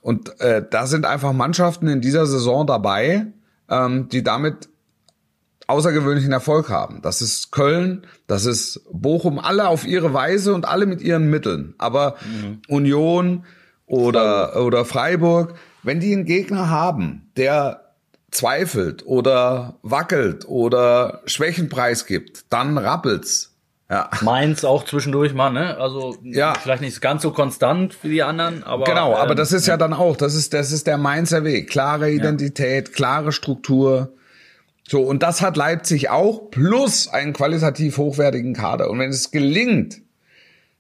Und 0.02 0.40
äh, 0.40 0.64
da 0.68 0.86
sind 0.86 1.04
einfach 1.04 1.32
Mannschaften 1.32 1.86
in 1.88 2.00
dieser 2.00 2.26
Saison 2.26 2.66
dabei, 2.66 3.26
ähm, 3.68 4.08
die 4.08 4.22
damit 4.22 4.68
außergewöhnlichen 5.70 6.32
Erfolg 6.32 6.68
haben. 6.68 7.00
Das 7.00 7.22
ist 7.22 7.52
Köln, 7.52 8.06
das 8.26 8.44
ist 8.44 8.80
Bochum, 8.92 9.38
alle 9.38 9.68
auf 9.68 9.86
ihre 9.86 10.12
Weise 10.12 10.52
und 10.52 10.66
alle 10.66 10.86
mit 10.86 11.00
ihren 11.00 11.30
Mitteln. 11.30 11.74
Aber 11.78 12.16
Union 12.68 13.44
oder, 13.86 14.64
oder 14.64 14.84
Freiburg, 14.84 15.54
wenn 15.82 16.00
die 16.00 16.12
einen 16.12 16.24
Gegner 16.24 16.70
haben, 16.70 17.30
der 17.36 17.79
zweifelt 18.30 19.04
oder 19.06 19.78
wackelt 19.82 20.46
oder 20.46 21.22
Schwächenpreis 21.26 22.06
gibt, 22.06 22.44
dann 22.50 22.78
rappelt's. 22.78 23.54
Ja. 23.90 24.08
Mainz 24.20 24.62
auch 24.62 24.84
zwischendurch 24.84 25.34
mal, 25.34 25.50
ne? 25.50 25.76
Also 25.78 26.16
Ja. 26.22 26.54
vielleicht 26.54 26.80
nicht 26.82 27.00
ganz 27.00 27.22
so 27.22 27.32
konstant 27.32 27.96
wie 28.04 28.10
die 28.10 28.22
anderen, 28.22 28.62
aber. 28.62 28.84
Genau, 28.84 29.16
aber 29.16 29.32
ähm, 29.32 29.36
das 29.36 29.52
ist 29.52 29.66
ja 29.66 29.76
dann 29.76 29.92
auch, 29.92 30.16
das 30.16 30.36
ist, 30.36 30.54
das 30.54 30.70
ist 30.70 30.86
der 30.86 30.96
Mainzer 30.96 31.42
Weg. 31.42 31.68
Klare 31.68 32.10
Identität, 32.12 32.92
klare 32.92 33.32
Struktur. 33.32 34.12
So, 34.88 35.02
und 35.02 35.24
das 35.24 35.40
hat 35.42 35.56
Leipzig 35.56 36.08
auch, 36.08 36.50
plus 36.52 37.08
einen 37.08 37.32
qualitativ 37.32 37.96
hochwertigen 37.98 38.54
Kader. 38.54 38.90
Und 38.90 39.00
wenn 39.00 39.10
es 39.10 39.32
gelingt, 39.32 40.00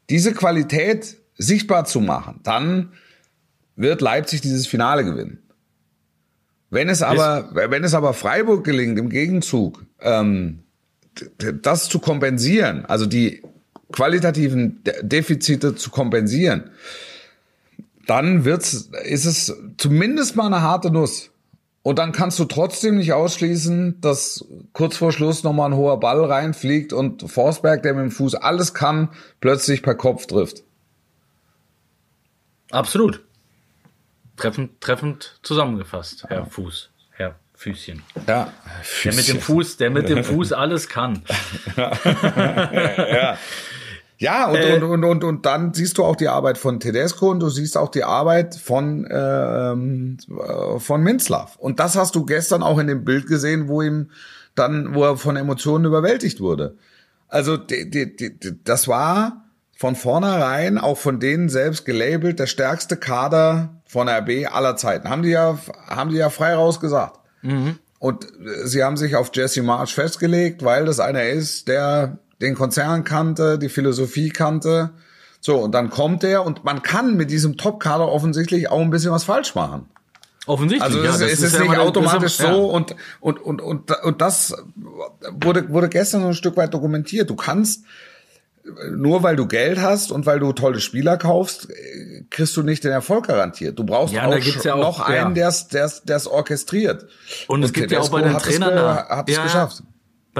diese 0.08 0.32
Qualität 0.32 1.16
sichtbar 1.36 1.86
zu 1.86 2.00
machen, 2.00 2.40
dann 2.44 2.92
wird 3.74 4.02
Leipzig 4.02 4.40
dieses 4.40 4.68
Finale 4.68 5.04
gewinnen. 5.04 5.42
Wenn 6.70 6.88
es 6.88 7.02
aber, 7.02 7.50
wenn 7.52 7.82
es 7.82 7.94
aber 7.94 8.14
Freiburg 8.14 8.64
gelingt, 8.64 8.98
im 8.98 9.08
Gegenzug, 9.10 9.84
ähm, 10.00 10.60
das 11.62 11.88
zu 11.88 11.98
kompensieren, 11.98 12.86
also 12.86 13.06
die 13.06 13.42
qualitativen 13.92 14.82
Defizite 15.02 15.74
zu 15.74 15.90
kompensieren, 15.90 16.70
dann 18.06 18.44
wird's, 18.44 18.90
ist 19.04 19.24
es 19.24 19.56
zumindest 19.76 20.36
mal 20.36 20.46
eine 20.46 20.62
harte 20.62 20.90
Nuss. 20.90 21.30
Und 21.82 21.98
dann 21.98 22.12
kannst 22.12 22.38
du 22.38 22.44
trotzdem 22.44 22.98
nicht 22.98 23.14
ausschließen, 23.14 24.00
dass 24.00 24.44
kurz 24.72 24.96
vor 24.96 25.12
Schluss 25.12 25.42
nochmal 25.42 25.70
ein 25.70 25.76
hoher 25.76 25.98
Ball 25.98 26.22
reinfliegt 26.24 26.92
und 26.92 27.30
Forsberg, 27.30 27.82
der 27.82 27.94
mit 27.94 28.02
dem 28.02 28.10
Fuß 28.10 28.34
alles 28.34 28.74
kann, 28.74 29.08
plötzlich 29.40 29.82
per 29.82 29.94
Kopf 29.94 30.26
trifft. 30.26 30.62
Absolut. 32.70 33.24
Treffend, 34.40 34.80
treffend 34.80 35.38
zusammengefasst, 35.42 36.24
Herr 36.28 36.46
Fuß, 36.46 36.90
Herr 37.12 37.36
Füßchen. 37.54 38.02
Ja. 38.26 38.52
Der 39.04 39.14
mit 39.14 39.28
dem 39.28 39.40
Fuß, 39.40 39.76
der 39.76 39.90
mit 39.90 40.08
dem 40.08 40.24
Fuß 40.30 40.52
alles 40.52 40.88
kann. 40.88 41.22
ja. 41.76 43.36
Ja, 44.20 44.50
und, 44.50 44.56
äh, 44.56 44.74
und, 44.74 44.82
und, 44.82 45.04
und, 45.04 45.24
und 45.24 45.46
dann 45.46 45.72
siehst 45.72 45.96
du 45.96 46.04
auch 46.04 46.14
die 46.14 46.28
Arbeit 46.28 46.58
von 46.58 46.78
Tedesco 46.78 47.30
und 47.30 47.40
du 47.40 47.48
siehst 47.48 47.78
auch 47.78 47.88
die 47.88 48.04
Arbeit 48.04 48.54
von, 48.54 49.08
ähm, 49.10 50.18
von 50.78 51.02
Minzlaff. 51.02 51.56
Und 51.56 51.80
das 51.80 51.96
hast 51.96 52.14
du 52.16 52.26
gestern 52.26 52.62
auch 52.62 52.78
in 52.78 52.86
dem 52.86 53.06
Bild 53.06 53.26
gesehen, 53.26 53.66
wo 53.68 53.80
ihm 53.80 54.10
dann, 54.54 54.94
wo 54.94 55.04
er 55.04 55.16
von 55.16 55.36
Emotionen 55.36 55.86
überwältigt 55.86 56.40
wurde. 56.40 56.76
Also 57.28 57.56
die, 57.56 57.88
die, 57.88 58.14
die, 58.14 58.38
das 58.62 58.88
war 58.88 59.46
von 59.74 59.96
vornherein 59.96 60.76
auch 60.76 60.98
von 60.98 61.18
denen 61.18 61.48
selbst 61.48 61.86
gelabelt 61.86 62.38
der 62.38 62.46
stärkste 62.46 62.98
Kader 62.98 63.79
von 63.90 64.08
RB 64.08 64.46
aller 64.52 64.76
Zeiten. 64.76 65.10
Haben 65.10 65.22
die 65.22 65.30
ja, 65.30 65.58
haben 65.88 66.10
die 66.10 66.16
ja 66.16 66.30
frei 66.30 66.54
raus 66.54 66.78
gesagt. 66.78 67.18
Mhm. 67.42 67.76
Und 67.98 68.26
sie 68.64 68.84
haben 68.84 68.96
sich 68.96 69.16
auf 69.16 69.30
Jesse 69.34 69.62
March 69.62 69.94
festgelegt, 69.94 70.64
weil 70.64 70.84
das 70.84 71.00
einer 71.00 71.24
ist, 71.24 71.66
der 71.66 72.18
den 72.40 72.54
Konzern 72.54 73.02
kannte, 73.02 73.58
die 73.58 73.68
Philosophie 73.68 74.30
kannte. 74.30 74.90
So, 75.40 75.56
und 75.58 75.72
dann 75.72 75.90
kommt 75.90 76.22
er 76.22 76.46
und 76.46 76.64
man 76.64 76.82
kann 76.82 77.16
mit 77.16 77.30
diesem 77.32 77.56
Top-Kader 77.56 78.06
offensichtlich 78.06 78.70
auch 78.70 78.80
ein 78.80 78.90
bisschen 78.90 79.10
was 79.10 79.24
falsch 79.24 79.56
machen. 79.56 79.86
Offensichtlich. 80.46 80.82
Also 80.82 81.02
ja, 81.02 81.10
es, 81.10 81.20
es 81.20 81.42
ist, 81.42 81.54
ja 81.54 81.62
nicht 81.62 81.76
automatisch 81.76 82.34
so 82.34 82.44
ja. 82.44 82.52
und, 82.52 82.94
und, 83.18 83.40
und, 83.40 83.60
und, 83.60 83.90
und 83.90 84.20
das 84.20 84.54
wurde, 85.32 85.68
wurde 85.68 85.88
gestern 85.88 86.22
so 86.22 86.28
ein 86.28 86.34
Stück 86.34 86.56
weit 86.56 86.72
dokumentiert. 86.72 87.28
Du 87.28 87.34
kannst, 87.34 87.84
nur 88.90 89.22
weil 89.22 89.36
du 89.36 89.46
Geld 89.46 89.80
hast 89.80 90.12
und 90.12 90.26
weil 90.26 90.38
du 90.38 90.52
tolle 90.52 90.80
Spieler 90.80 91.16
kaufst, 91.16 91.68
kriegst 92.30 92.56
du 92.56 92.62
nicht 92.62 92.84
den 92.84 92.92
Erfolg 92.92 93.26
garantiert. 93.26 93.78
Du 93.78 93.84
brauchst 93.84 94.14
ja, 94.14 94.26
auch, 94.26 94.36
ja 94.36 94.74
auch 94.74 94.78
noch 94.78 95.00
einen, 95.00 95.34
der 95.34 95.48
es 95.48 96.26
orchestriert. 96.26 97.06
Und, 97.46 97.60
und 97.60 97.62
es 97.64 97.72
gibt 97.72 97.90
ja 97.90 98.00
auch 98.00 98.10
bei 98.10 98.22
den 98.22 98.36
Trainern, 98.36 99.08
hat 99.08 99.28
es 99.28 99.42
geschafft 99.42 99.82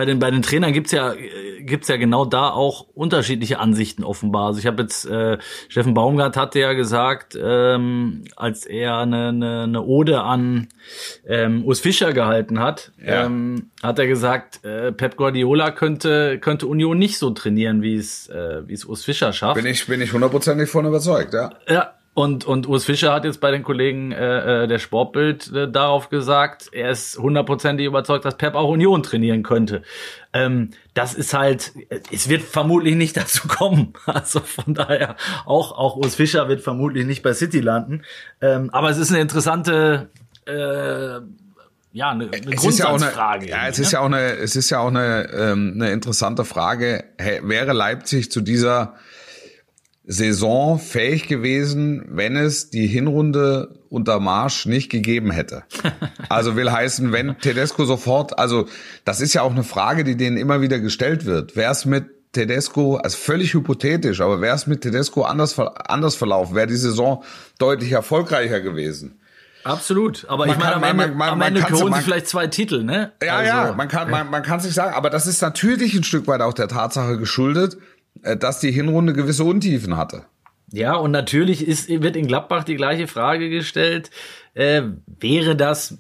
bei 0.01 0.07
den 0.07 0.19
bei 0.19 0.31
den 0.31 0.41
Trainern 0.41 0.73
gibt's 0.73 0.93
ja 0.93 1.15
gibt's 1.61 1.89
ja 1.89 1.99
genau 1.99 2.25
da 2.25 2.49
auch 2.49 2.87
unterschiedliche 2.95 3.59
Ansichten 3.59 4.03
offenbar. 4.03 4.47
Also 4.47 4.59
ich 4.59 4.67
habe 4.67 4.81
jetzt 4.81 5.05
äh, 5.05 5.37
Steffen 5.69 5.93
Baumgart 5.93 6.39
hatte 6.39 6.59
ja 6.59 6.73
gesagt, 6.73 7.39
ähm, 7.39 8.25
als 8.35 8.65
er 8.65 8.97
eine, 8.97 9.29
eine, 9.29 9.63
eine 9.65 9.83
Ode 9.83 10.23
an 10.23 10.69
ähm, 11.27 11.67
Urs 11.67 11.81
Fischer 11.81 12.15
gehalten 12.15 12.61
hat, 12.61 12.93
ja. 13.05 13.27
ähm, 13.27 13.73
hat 13.83 13.99
er 13.99 14.07
gesagt, 14.07 14.65
äh, 14.65 14.91
Pep 14.91 15.17
Guardiola 15.17 15.71
könnte 15.71 16.39
könnte 16.39 16.67
Union 16.67 16.97
nicht 16.97 17.19
so 17.19 17.29
trainieren, 17.29 17.83
wie 17.83 17.97
es 17.97 18.27
äh, 18.31 18.67
wie 18.67 18.73
es 18.73 18.87
Urs 18.87 19.05
Fischer 19.05 19.35
schafft. 19.35 19.57
Bin 19.57 19.67
ich 19.67 19.87
bin 19.87 20.01
ich 20.01 20.15
hundertprozentig 20.15 20.71
von 20.71 20.87
überzeugt, 20.87 21.35
ja. 21.35 21.51
Ja, 21.69 21.93
und, 22.21 22.45
und 22.45 22.69
Urs 22.69 22.85
Fischer 22.85 23.13
hat 23.13 23.25
jetzt 23.25 23.41
bei 23.41 23.51
den 23.51 23.63
Kollegen 23.63 24.13
äh, 24.13 24.65
äh, 24.65 24.69
der 24.69 24.79
Sportbild 24.79 25.53
äh, 25.53 25.71
darauf 25.71 26.11
gesagt, 26.11 26.69
er 26.73 26.91
ist 26.91 27.19
hundertprozentig 27.19 27.87
überzeugt, 27.87 28.25
dass 28.25 28.37
Pep 28.37 28.55
auch 28.55 28.69
Union 28.69 29.03
trainieren 29.03 29.43
könnte. 29.43 29.83
Ähm, 30.33 30.71
das 30.95 31.15
ist 31.15 31.35
halt, 31.35 31.73
es 32.13 32.29
wird 32.29 32.43
vermutlich 32.43 32.95
nicht 32.95 33.17
dazu 33.17 33.49
kommen. 33.49 33.95
Also 34.07 34.41
von 34.41 34.75
daher, 34.75 35.17
auch, 35.47 35.73
auch 35.73 35.97
Urs 35.97 36.15
Fischer 36.15 36.49
wird 36.49 36.61
vermutlich 36.61 37.07
nicht 37.07 37.23
bei 37.23 37.33
City 37.33 37.61
landen. 37.61 38.03
Ähm, 38.41 38.71
aber 38.71 38.91
es 38.91 38.99
ist 38.99 39.11
eine 39.11 39.21
interessante 39.21 40.11
äh, 40.47 41.21
ja, 41.93 42.11
eine, 42.11 42.31
eine 42.33 42.55
Grundsatzfrage. 42.55 43.49
Ja, 43.49 43.67
es 43.67 43.79
ist 43.81 43.93
ja 43.93 44.01
auch 44.01 44.07
eine, 44.07 44.37
es 44.37 44.55
ist 44.55 44.71
ja 44.71 44.79
auch 44.79 44.89
eine, 44.89 45.29
ähm, 45.33 45.73
eine 45.75 45.91
interessante 45.91 46.45
Frage. 46.45 47.05
Hey, 47.19 47.41
wäre 47.43 47.73
Leipzig 47.73 48.31
zu 48.31 48.41
dieser 48.41 48.95
Saison 50.13 50.81
fähig 50.81 51.29
gewesen, 51.29 52.05
wenn 52.09 52.35
es 52.35 52.69
die 52.69 52.89
Hinrunde 52.89 53.79
unter 53.91 54.19
Marsch 54.19 54.67
nicht 54.67 54.91
gegeben 54.91 55.31
hätte. 55.31 55.63
Also 56.29 56.55
will 56.55 56.71
heißen, 56.71 57.11
wenn 57.11 57.37
Tedesco 57.39 57.85
sofort, 57.85 58.39
also 58.39 58.67
das 59.05 59.21
ist 59.21 59.35
ja 59.35 59.43
auch 59.43 59.51
eine 59.51 59.65
Frage, 59.65 60.05
die 60.05 60.17
denen 60.17 60.37
immer 60.37 60.61
wieder 60.61 60.79
gestellt 60.79 61.27
wird. 61.27 61.57
Wäre 61.57 61.73
es 61.73 61.85
mit 61.85 62.05
Tedesco, 62.33 62.97
also 62.97 63.17
völlig 63.17 63.53
hypothetisch, 63.53 64.21
aber 64.21 64.41
wäre 64.41 64.55
es 64.55 64.69
mit 64.69 64.83
Tedesco 64.83 65.23
anders, 65.23 65.59
anders 65.59 66.15
verlaufen, 66.15 66.55
wäre 66.55 66.69
die 66.69 66.77
Saison 66.77 67.25
deutlich 67.59 67.91
erfolgreicher 67.91 68.61
gewesen. 68.61 69.21
Absolut, 69.65 70.25
aber 70.29 70.47
man 70.47 70.57
ich 70.57 70.63
meine, 70.63 70.77
am 70.77 70.83
Ende, 70.85 71.09
man, 71.09 71.17
man, 71.17 71.29
am 71.31 71.43
Ende 71.43 71.63
holen 71.69 71.93
sie 71.95 72.01
vielleicht 72.01 72.29
zwei 72.29 72.47
Titel, 72.47 72.83
ne? 72.83 73.13
Ja, 73.23 73.37
also, 73.37 73.49
ja, 73.49 73.73
man 73.73 73.89
kann, 73.89 74.09
man, 74.09 74.31
man 74.31 74.43
kann 74.43 74.59
es 74.59 74.65
nicht 74.65 74.75
sagen, 74.75 74.95
aber 74.95 75.11
das 75.11 75.27
ist 75.27 75.43
natürlich 75.43 75.95
ein 75.95 76.05
Stück 76.05 76.27
weit 76.29 76.41
auch 76.41 76.55
der 76.55 76.69
Tatsache 76.69 77.19
geschuldet, 77.19 77.77
dass 78.23 78.61
die 78.61 78.73
Hinrunde 78.73 79.13
gewisse 79.13 79.45
Untiefen 79.45 79.97
hatte. 79.97 80.25
Ja, 80.73 80.95
und 80.95 81.11
natürlich 81.11 81.67
ist, 81.67 81.89
wird 81.89 82.17
in 82.17 82.27
Gladbach 82.27 82.65
die 82.65 82.77
gleiche 82.77 83.09
Frage 83.09 83.51
gestellt. 83.51 84.11
Äh, 84.55 84.83
wäre 85.19 85.57
das 85.57 85.99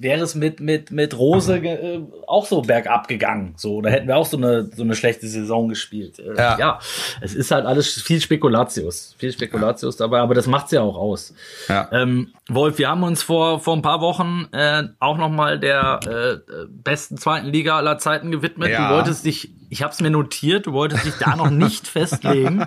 wäre 0.00 0.22
es 0.22 0.34
mit, 0.34 0.60
mit, 0.60 0.90
mit 0.90 1.18
Rose 1.18 1.56
äh, 1.56 2.00
auch 2.26 2.46
so 2.46 2.62
bergab 2.62 3.08
gegangen. 3.08 3.54
So, 3.56 3.82
da 3.82 3.90
hätten 3.90 4.06
wir 4.06 4.16
auch 4.16 4.26
so 4.26 4.36
eine, 4.36 4.70
so 4.74 4.82
eine 4.82 4.94
schlechte 4.94 5.26
Saison 5.26 5.68
gespielt. 5.68 6.20
Äh, 6.20 6.36
ja. 6.36 6.58
ja, 6.58 6.78
es 7.20 7.34
ist 7.34 7.50
halt 7.50 7.66
alles 7.66 8.00
viel 8.00 8.20
Spekulatius. 8.20 9.16
Viel 9.18 9.32
Spekulatius 9.32 9.96
dabei, 9.96 10.20
aber 10.20 10.34
das 10.34 10.46
macht's 10.46 10.70
ja 10.70 10.82
auch 10.82 10.96
aus. 10.96 11.34
Ja. 11.68 11.88
Ähm, 11.92 12.32
Wolf, 12.48 12.78
wir 12.78 12.88
haben 12.88 13.02
uns 13.02 13.22
vor, 13.22 13.60
vor 13.60 13.74
ein 13.74 13.82
paar 13.82 14.00
Wochen 14.00 14.46
äh, 14.52 14.84
auch 15.00 15.18
nochmal 15.18 15.58
der 15.58 16.00
äh, 16.06 16.54
besten 16.68 17.16
zweiten 17.16 17.48
Liga 17.48 17.76
aller 17.76 17.98
Zeiten 17.98 18.30
gewidmet. 18.30 18.70
Ja. 18.70 18.88
Du 18.88 18.94
wolltest 18.94 19.24
dich, 19.24 19.50
ich 19.70 19.82
habe 19.82 19.92
es 19.92 20.00
mir 20.00 20.10
notiert, 20.10 20.66
du 20.66 20.72
wolltest 20.72 21.04
dich 21.04 21.14
da 21.18 21.36
noch 21.36 21.50
nicht 21.50 21.86
festlegen. 21.88 22.66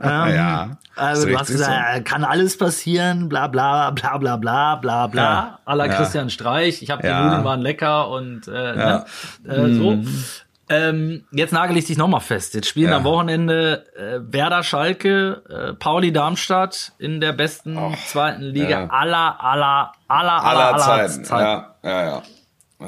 Ähm, 0.00 0.34
ja. 0.34 0.76
Also 0.96 1.26
du 1.26 1.38
hast 1.38 1.48
gesagt, 1.48 1.96
so. 1.96 2.02
kann 2.04 2.24
alles 2.24 2.58
passieren, 2.58 3.28
bla 3.28 3.48
bla 3.48 3.90
bla 3.90 4.18
bla 4.18 4.36
bla 4.36 4.76
bla 4.76 5.06
bla. 5.06 5.22
Ja. 5.22 5.58
Aller 5.64 5.86
ja. 5.86 5.94
Christian 5.94 6.30
Streich. 6.30 6.82
Ich 6.82 6.90
habe 6.90 7.06
ja. 7.06 7.18
die 7.18 7.24
Nudeln 7.24 7.44
waren 7.44 7.60
lecker 7.60 8.08
und 8.10 8.48
äh, 8.48 8.78
ja. 8.78 9.04
ne? 9.42 9.52
äh, 9.52 9.74
so. 9.74 9.90
Mhm. 9.92 10.24
Ähm, 10.68 11.24
jetzt 11.30 11.52
nagel 11.52 11.76
ich 11.76 11.86
dich 11.86 11.98
nochmal 11.98 12.20
fest. 12.20 12.54
Jetzt 12.54 12.68
spielen 12.68 12.90
ja. 12.90 12.96
am 12.96 13.04
Wochenende 13.04 13.84
äh, 13.96 14.20
Werder 14.32 14.62
Schalke, 14.62 15.42
äh, 15.48 15.74
Pauli 15.74 16.10
Darmstadt 16.10 16.92
in 16.98 17.20
der 17.20 17.32
besten 17.32 17.76
oh, 17.76 17.92
zweiten 18.06 18.42
Liga 18.42 18.68
ja. 18.68 18.86
aller, 18.88 19.42
aller, 19.44 19.92
aller, 20.08 20.32
aller, 20.32 20.44
aller, 20.44 20.66
aller 20.66 20.78
Zeiten. 20.78 21.24
Zeiten. 21.24 21.44
Ja, 21.44 21.74
ja, 21.82 22.04
ja, 22.04 22.22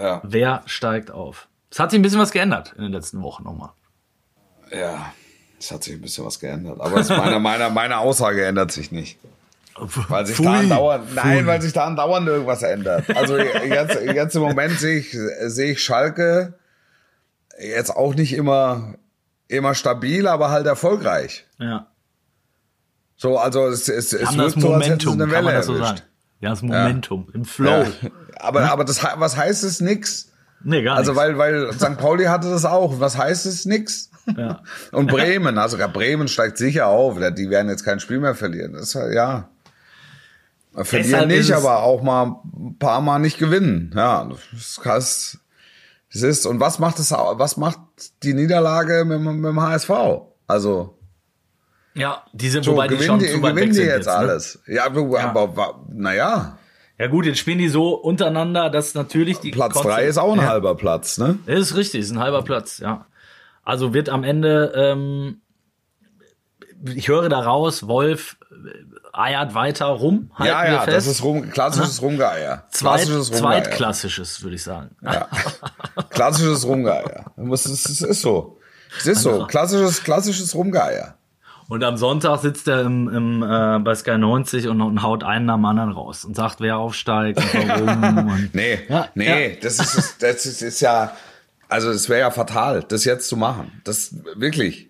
ja. 0.01 0.21
Wer 0.25 0.63
steigt 0.65 1.11
auf? 1.11 1.49
Es 1.71 1.79
hat 1.79 1.91
sich 1.91 1.99
ein 1.99 2.03
bisschen 2.03 2.21
was 2.21 2.31
geändert 2.31 2.75
in 2.77 2.85
den 2.85 2.93
letzten 2.93 3.23
Wochen 3.23 3.45
nochmal. 3.45 3.71
Ja, 4.73 5.13
es 5.59 5.71
hat 5.71 5.85
sich 5.85 5.95
ein 5.95 6.01
bisschen 6.01 6.25
was 6.25 6.39
geändert. 6.41 6.81
Aber 6.81 7.03
meine, 7.05 7.41
meine, 7.41 7.71
meine 7.71 7.99
Aussage 7.99 8.45
ändert 8.45 8.73
sich 8.73 8.93
nicht. 8.93 9.19
Weil 10.09 10.25
sich 10.25 10.37
Pfui. 10.37 10.47
da 10.47 10.53
andauernd, 10.55 11.15
nein, 11.15 11.47
weil 11.47 11.61
sich 11.61 11.73
da 11.73 11.85
andauernd 11.87 12.27
irgendwas 12.27 12.63
ändert. 12.63 13.15
Also 13.15 13.37
jetzt, 13.37 14.01
jetzt 14.03 14.35
im 14.35 14.43
Moment 14.43 14.79
sehe 14.79 14.99
ich, 14.99 15.15
sehe 15.53 15.73
ich 15.73 15.83
Schalke 15.83 16.55
jetzt 17.59 17.95
auch 17.95 18.15
nicht 18.15 18.33
immer, 18.33 18.95
immer 19.49 19.75
stabil, 19.75 20.27
aber 20.27 20.51
halt 20.51 20.67
erfolgreich. 20.67 21.47
Ja. 21.59 21.87
So, 23.17 23.39
also 23.39 23.67
es, 23.67 23.89
es, 23.89 24.13
es 24.13 24.37
wirkt 24.37 24.57
das 24.57 24.63
so, 24.63 24.75
als 24.75 25.07
eine 25.07 25.31
Welle 25.31 25.53
erwischt. 25.53 25.67
So 25.67 25.79
sagen. 25.79 26.01
Ja, 26.41 26.51
das 26.51 26.63
Momentum, 26.63 27.25
ja. 27.29 27.35
im 27.35 27.45
Flow. 27.45 27.83
Ja. 27.83 28.11
Aber, 28.39 28.61
ja. 28.63 28.73
aber 28.73 28.85
das, 28.85 29.03
was 29.03 29.37
heißt 29.37 29.65
es 29.65 29.81
nix? 29.81 30.33
Nee, 30.69 30.83
gar 30.83 30.97
Also, 30.97 31.15
weil, 31.15 31.39
weil 31.39 31.73
St. 31.73 31.97
Pauli 31.97 32.25
hatte 32.25 32.51
das 32.51 32.65
auch. 32.65 32.99
Was 32.99 33.17
heißt 33.17 33.47
es? 33.47 33.67
Nix. 33.67 34.11
Ja. 34.37 34.65
Und 34.91 35.09
Bremen, 35.09 35.57
also 35.59 35.79
Bremen 35.93 36.27
steigt 36.27 36.59
sicher 36.59 36.89
auf. 36.89 37.19
Die 37.37 37.51
werden 37.51 37.69
jetzt 37.69 37.85
kein 37.85 38.01
Spiel 38.01 38.19
mehr 38.19 38.35
verlieren. 38.35 38.73
Das 38.73 38.93
ist 38.93 38.95
ja. 38.95 39.49
Verlieren 40.75 41.11
Deshalb 41.13 41.29
nicht, 41.29 41.53
aber 41.53 41.85
auch 41.85 42.03
mal 42.03 42.41
ein 42.57 42.77
paar 42.81 43.01
Mal 43.01 43.21
nicht 43.21 43.39
gewinnen. 43.39 43.93
Ja, 43.95 44.29
das 44.85 45.39
ist, 46.11 46.47
und 46.47 46.59
was 46.59 46.81
macht 46.81 46.99
es, 46.99 47.13
was 47.13 47.57
macht 47.57 47.79
die 48.25 48.35
Niederlage 48.35 49.05
mit, 49.05 49.21
mit 49.21 49.45
dem 49.45 49.61
HSV? 49.61 49.91
Also. 50.49 50.99
Ja, 51.95 52.25
die 52.33 52.51
sind, 52.51 52.65
so, 52.65 52.73
wobei 52.73 52.89
die 52.89 52.99
schon 52.99 53.21
die, 53.21 53.29
zu 53.29 53.41
weit 53.41 53.55
gewinnen 53.55 53.73
die 53.73 53.79
jetzt, 53.79 53.99
jetzt 53.99 54.07
ne? 54.07 54.13
alles. 54.13 54.59
Ja, 54.67 54.87
aber, 54.87 55.19
ja. 55.19 55.31
aber 55.33 55.85
naja. 55.93 56.59
Ja 56.99 57.09
gut, 57.09 57.27
jetzt 57.27 57.39
spielen 57.39 57.59
die 57.59 57.69
so 57.69 57.95
untereinander, 57.95 58.71
dass 58.71 58.95
natürlich 58.95 59.39
die 59.39 59.51
Platz 59.51 59.75
drei 59.75 60.05
ist 60.05 60.17
auch 60.17 60.33
ein 60.33 60.41
ja. 60.41 60.49
halber 60.49 60.75
Platz, 60.77 61.19
ne? 61.19 61.39
Das 61.47 61.61
ist 61.61 61.77
richtig, 61.77 62.01
ist 62.01 62.11
ein 62.11 62.21
halber 62.21 62.43
Platz, 62.43 62.79
ja. 62.79 63.07
Also 63.65 63.93
wird 63.93 64.09
am 64.09 64.25
Ende, 64.25 64.73
ähm, 64.75 65.41
ich 66.95 67.09
höre 67.09 67.29
daraus, 67.29 67.87
Wolf 67.87 68.37
eiert 69.13 69.55
weiter 69.55 69.87
rum. 69.87 70.31
Ja, 70.39 70.65
ja, 70.67 70.81
fest. 70.81 70.97
das 70.97 71.07
ist 71.07 71.23
rum, 71.23 71.51
klassisches 71.51 72.01
Rumgeier. 72.01 72.65
Zweit, 72.71 73.01
klassisches 73.01 73.33
Rumgeier. 73.33 73.63
Zweitklassisches, 73.63 74.43
würde 74.43 74.57
ich 74.57 74.63
sagen. 74.63 74.91
Ja. 75.03 75.29
Klassisches 76.11 76.67
Rumgeier. 76.67 77.33
Es 77.53 77.67
ist, 77.67 78.03
ist 78.03 78.21
so. 78.21 78.59
Es 78.99 79.07
ist 79.07 79.23
so, 79.23 79.47
klassisches, 79.47 80.03
klassisches 80.03 80.55
Rumgeier. 80.55 81.17
Und 81.69 81.83
am 81.83 81.97
Sonntag 81.97 82.39
sitzt 82.41 82.69
er 82.69 82.83
im, 82.83 83.09
im, 83.09 83.43
äh, 83.43 83.79
bei 83.81 83.95
Sky 83.97 84.17
90 84.19 84.69
und, 84.69 84.81
und 84.81 85.03
haut 85.03 85.25
einen 85.25 85.51
am 85.51 85.65
anderen 85.65 85.91
raus 85.91 86.25
und 86.25 86.37
sagt, 86.37 86.61
wer 86.61 86.79
aufsteigt 86.79 87.39
und 87.41 87.69
warum. 87.69 88.29
und 88.31 88.51
Nee, 88.55 88.79
Ja, 88.89 89.09
nee, 89.15 89.49
ja. 89.55 89.57
das 89.61 89.81
ist, 89.81 90.23
das 90.23 90.47
ist, 90.47 90.63
ist 90.63 90.81
ja, 90.81 91.17
also 91.69 91.91
es 91.91 92.09
wäre 92.09 92.21
ja 92.21 92.31
fatal, 92.31 92.85
das 92.87 93.05
jetzt 93.05 93.29
zu 93.29 93.37
machen. 93.37 93.81
Das 93.83 94.15
wirklich. 94.37 94.89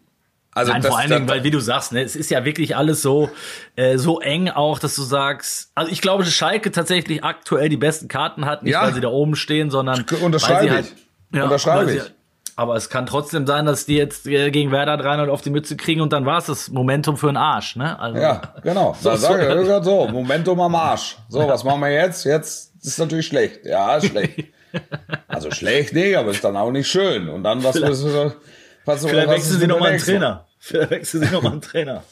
Also 0.53 0.73
Nein, 0.73 0.83
das, 0.83 0.91
vor 0.91 0.99
allen 0.99 1.09
das, 1.11 1.17
Dingen, 1.19 1.29
weil 1.31 1.45
wie 1.45 1.51
du 1.51 1.61
sagst, 1.61 1.93
ne, 1.93 2.03
es 2.03 2.17
ist 2.17 2.31
ja 2.31 2.45
wirklich 2.47 2.77
alles 2.77 3.01
so 3.03 3.31
äh, 3.77 3.97
so 3.99 4.21
eng 4.21 4.49
auch, 4.51 4.79
dass 4.79 4.95
du 4.97 5.03
sagst, 5.03 5.71
also 5.75 5.91
ich 5.91 6.01
glaube, 6.03 6.25
dass 6.25 6.33
Schalke 6.33 6.71
tatsächlich 6.71 7.25
aktuell 7.25 7.69
die 7.71 7.77
besten 7.77 8.09
Karten 8.09 8.45
hat, 8.47 8.63
nicht 8.63 8.73
Ja. 8.73 8.83
weil 8.83 8.95
sie 8.95 9.01
da 9.03 9.09
oben 9.09 9.37
stehen, 9.37 9.71
sondern 9.71 10.05
Unterschreibe 10.23 10.71
weil 10.71 10.83
sie 10.85 10.89
ich. 10.89 10.95
halt, 11.33 11.45
Unterschreibe 11.45 11.79
weil 11.87 11.89
sie- 11.89 11.97
ich. 11.99 12.13
Aber 12.59 12.75
es 12.75 12.89
kann 12.89 13.05
trotzdem 13.05 13.47
sein, 13.47 13.67
dass 13.67 13.85
die 13.85 13.97
jetzt 13.97 14.27
äh, 14.27 14.51
gegen 14.51 14.73
Werder 14.73 14.97
300 14.97 15.29
auf 15.29 15.43
die 15.43 15.51
Mütze 15.51 15.77
kriegen 15.77 16.01
und 16.01 16.13
dann 16.15 16.25
war 16.25 16.39
es 16.39 16.47
das 16.47 16.71
Momentum 16.71 17.19
für 17.19 17.27
den 17.27 17.37
Arsch, 17.37 17.77
ne? 17.77 17.99
Also, 17.99 18.19
Ja, 18.19 18.41
genau. 18.63 18.97
So, 18.99 19.11
Da 19.11 19.17
so. 19.19 19.27
sage 19.27 19.43
ich 19.43 19.67
gerade 19.67 19.85
so, 19.85 20.09
Momentum 20.09 20.59
am 20.61 20.75
Arsch. 20.75 21.19
So, 21.29 21.47
was 21.47 21.65
machen 21.65 21.83
wir 21.83 21.91
jetzt? 21.91 22.25
Jetzt 22.25 22.73
ist 22.83 22.99
natürlich 22.99 23.27
schlecht. 23.27 23.65
Ja, 23.65 24.01
schlecht. 24.01 24.45
Also 25.29 25.51
schlecht 25.51 25.95
nicht, 25.95 26.17
aber 26.19 26.33
ist 26.33 26.45
dann 26.45 26.55
auch 26.57 26.71
nicht 26.71 26.87
schön. 26.91 27.29
Und 27.31 27.45
dann 27.45 27.65
was 27.65 27.81
was, 27.81 28.05
was, 28.85 29.05
Vielleicht 29.07 29.27
was 29.29 29.35
wechseln 29.37 29.53
sie 29.55 29.59
mit 29.61 29.69
noch 29.69 29.77
der 29.77 29.81
mal 29.81 29.91
einen? 29.93 29.99
Trainer. 30.01 30.47
Vielleicht 30.59 30.91
wechseln 30.91 31.25
sie 31.25 31.33
noch 31.33 31.43
mal 31.43 31.53
einen 31.53 31.61
Trainer. 31.63 32.03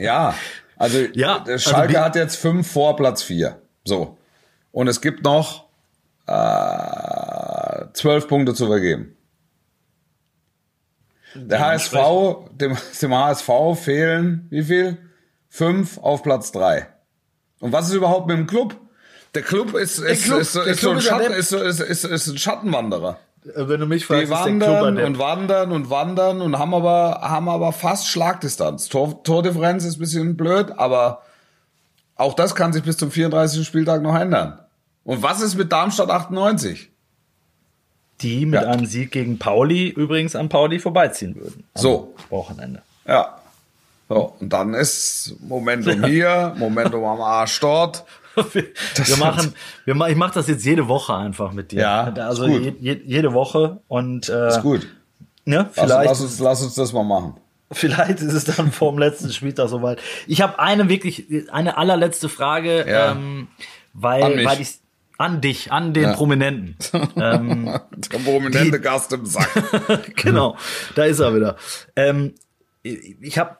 Ja, 0.00 0.34
also, 0.76 0.98
Ja, 1.12 1.38
der 1.40 1.54
also 1.54 1.70
Schalke 1.70 1.92
wie- 1.92 1.98
hat 1.98 2.16
jetzt 2.16 2.36
fünf 2.36 2.70
vor 2.72 2.96
Platz 2.96 3.22
vier. 3.22 3.60
So. 3.84 4.16
Und 4.72 4.88
es 4.88 5.00
gibt 5.00 5.22
noch 5.22 5.66
äh, 6.26 7.84
zwölf 7.92 8.26
Punkte 8.28 8.54
zu 8.54 8.66
vergeben. 8.66 9.16
Der 11.34 11.60
HSV, 11.60 11.94
dem, 12.52 12.76
dem 13.02 13.14
HSV 13.14 13.50
fehlen 13.76 14.46
wie 14.50 14.62
viel? 14.62 14.98
Fünf 15.48 15.98
auf 15.98 16.22
Platz 16.22 16.52
drei. 16.52 16.86
Und 17.60 17.72
was 17.72 17.88
ist 17.88 17.94
überhaupt 17.94 18.26
mit 18.26 18.36
dem 18.38 18.46
Club? 18.46 18.76
Der 19.34 19.42
Club 19.42 19.74
ist, 19.74 19.98
ist, 19.98 20.24
Club- 20.24 20.40
ist, 20.40 20.48
ist, 20.48 20.52
so 20.54 20.60
ein 20.60 20.76
Club 20.76 20.96
ist 20.98 21.04
Schatten, 21.04 21.32
ist, 21.32 21.48
so- 21.50 21.58
ist, 21.58 21.80
ist, 21.80 22.04
ist 22.04 22.26
ein 22.28 22.38
Schattenwanderer. 22.38 23.18
Wenn 23.44 23.80
du 23.80 23.86
mich 23.86 24.06
Die 24.06 24.28
wandern 24.30 24.98
und 24.98 25.18
wandern 25.18 25.72
und 25.72 25.90
wandern 25.90 26.40
und 26.42 26.58
haben 26.58 26.74
aber, 26.74 27.20
haben 27.22 27.48
aber 27.48 27.72
fast 27.72 28.06
Schlagdistanz. 28.06 28.88
Tor, 28.88 29.22
Tordifferenz 29.24 29.84
ist 29.84 29.96
ein 29.96 30.00
bisschen 30.00 30.36
blöd, 30.36 30.72
aber 30.76 31.22
auch 32.14 32.34
das 32.34 32.54
kann 32.54 32.72
sich 32.72 32.84
bis 32.84 32.98
zum 32.98 33.10
34. 33.10 33.66
Spieltag 33.66 34.00
noch 34.02 34.14
ändern. 34.14 34.60
Und 35.02 35.22
was 35.24 35.40
ist 35.40 35.56
mit 35.56 35.72
Darmstadt 35.72 36.08
98? 36.10 36.91
Die 38.22 38.46
mit 38.46 38.62
Ja. 38.62 38.68
einem 38.68 38.86
Sieg 38.86 39.10
gegen 39.12 39.38
Pauli 39.38 39.88
übrigens 39.88 40.36
an 40.36 40.48
Pauli 40.48 40.78
vorbeiziehen 40.78 41.34
würden. 41.36 41.64
So. 41.74 42.14
Wochenende. 42.30 42.82
Ja. 43.06 43.38
So, 44.08 44.34
und 44.40 44.52
dann 44.52 44.74
ist 44.74 45.36
Momentum 45.40 46.04
hier, 46.04 46.54
Momentum 46.58 47.04
am 47.04 47.20
Arsch 47.20 47.58
dort. 47.60 48.04
wir 48.52 49.16
machen, 49.18 49.54
wir 49.84 49.94
ich 50.08 50.16
mache 50.16 50.34
das 50.34 50.48
jetzt 50.48 50.64
jede 50.64 50.88
Woche 50.88 51.14
einfach 51.14 51.52
mit 51.52 51.70
dir. 51.72 51.80
Ja, 51.80 52.04
also 52.26 52.46
je, 52.46 52.72
je, 52.80 53.00
jede 53.04 53.32
Woche 53.34 53.80
und 53.88 54.28
äh, 54.28 54.48
Ist 54.48 54.62
gut. 54.62 54.86
Ne, 55.44 55.68
Lass, 55.76 55.86
vielleicht, 55.86 56.08
lass, 56.08 56.20
uns, 56.20 56.38
lass 56.38 56.62
uns 56.62 56.74
das 56.74 56.92
mal 56.92 57.02
machen. 57.04 57.34
vielleicht 57.72 58.20
ist 58.20 58.32
es 58.32 58.44
dann 58.44 58.70
vor 58.72 58.92
dem 58.92 58.98
letzten 58.98 59.32
Spieltag 59.32 59.68
soweit. 59.68 59.98
Ich 60.26 60.40
habe 60.40 60.58
eine 60.58 60.88
wirklich, 60.88 61.26
eine 61.50 61.76
allerletzte 61.76 62.28
Frage, 62.28 62.86
Ja. 62.88 63.12
ähm, 63.12 63.48
weil, 63.92 64.44
weil 64.44 64.60
ich 64.60 64.78
an 65.18 65.40
dich, 65.40 65.70
an 65.72 65.92
den 65.94 66.04
Ja. 66.04 66.12
Prominenten. 66.14 66.76
ähm, 67.16 67.64
Der 68.12 68.18
prominente 68.18 68.80
Gast 68.80 69.12
im 69.12 69.26
Sack. 69.26 70.16
genau, 70.16 70.56
da 70.94 71.04
ist 71.04 71.20
er 71.20 71.34
wieder. 71.34 71.56
Ähm, 71.96 72.34
ich 72.82 73.38
habe 73.38 73.58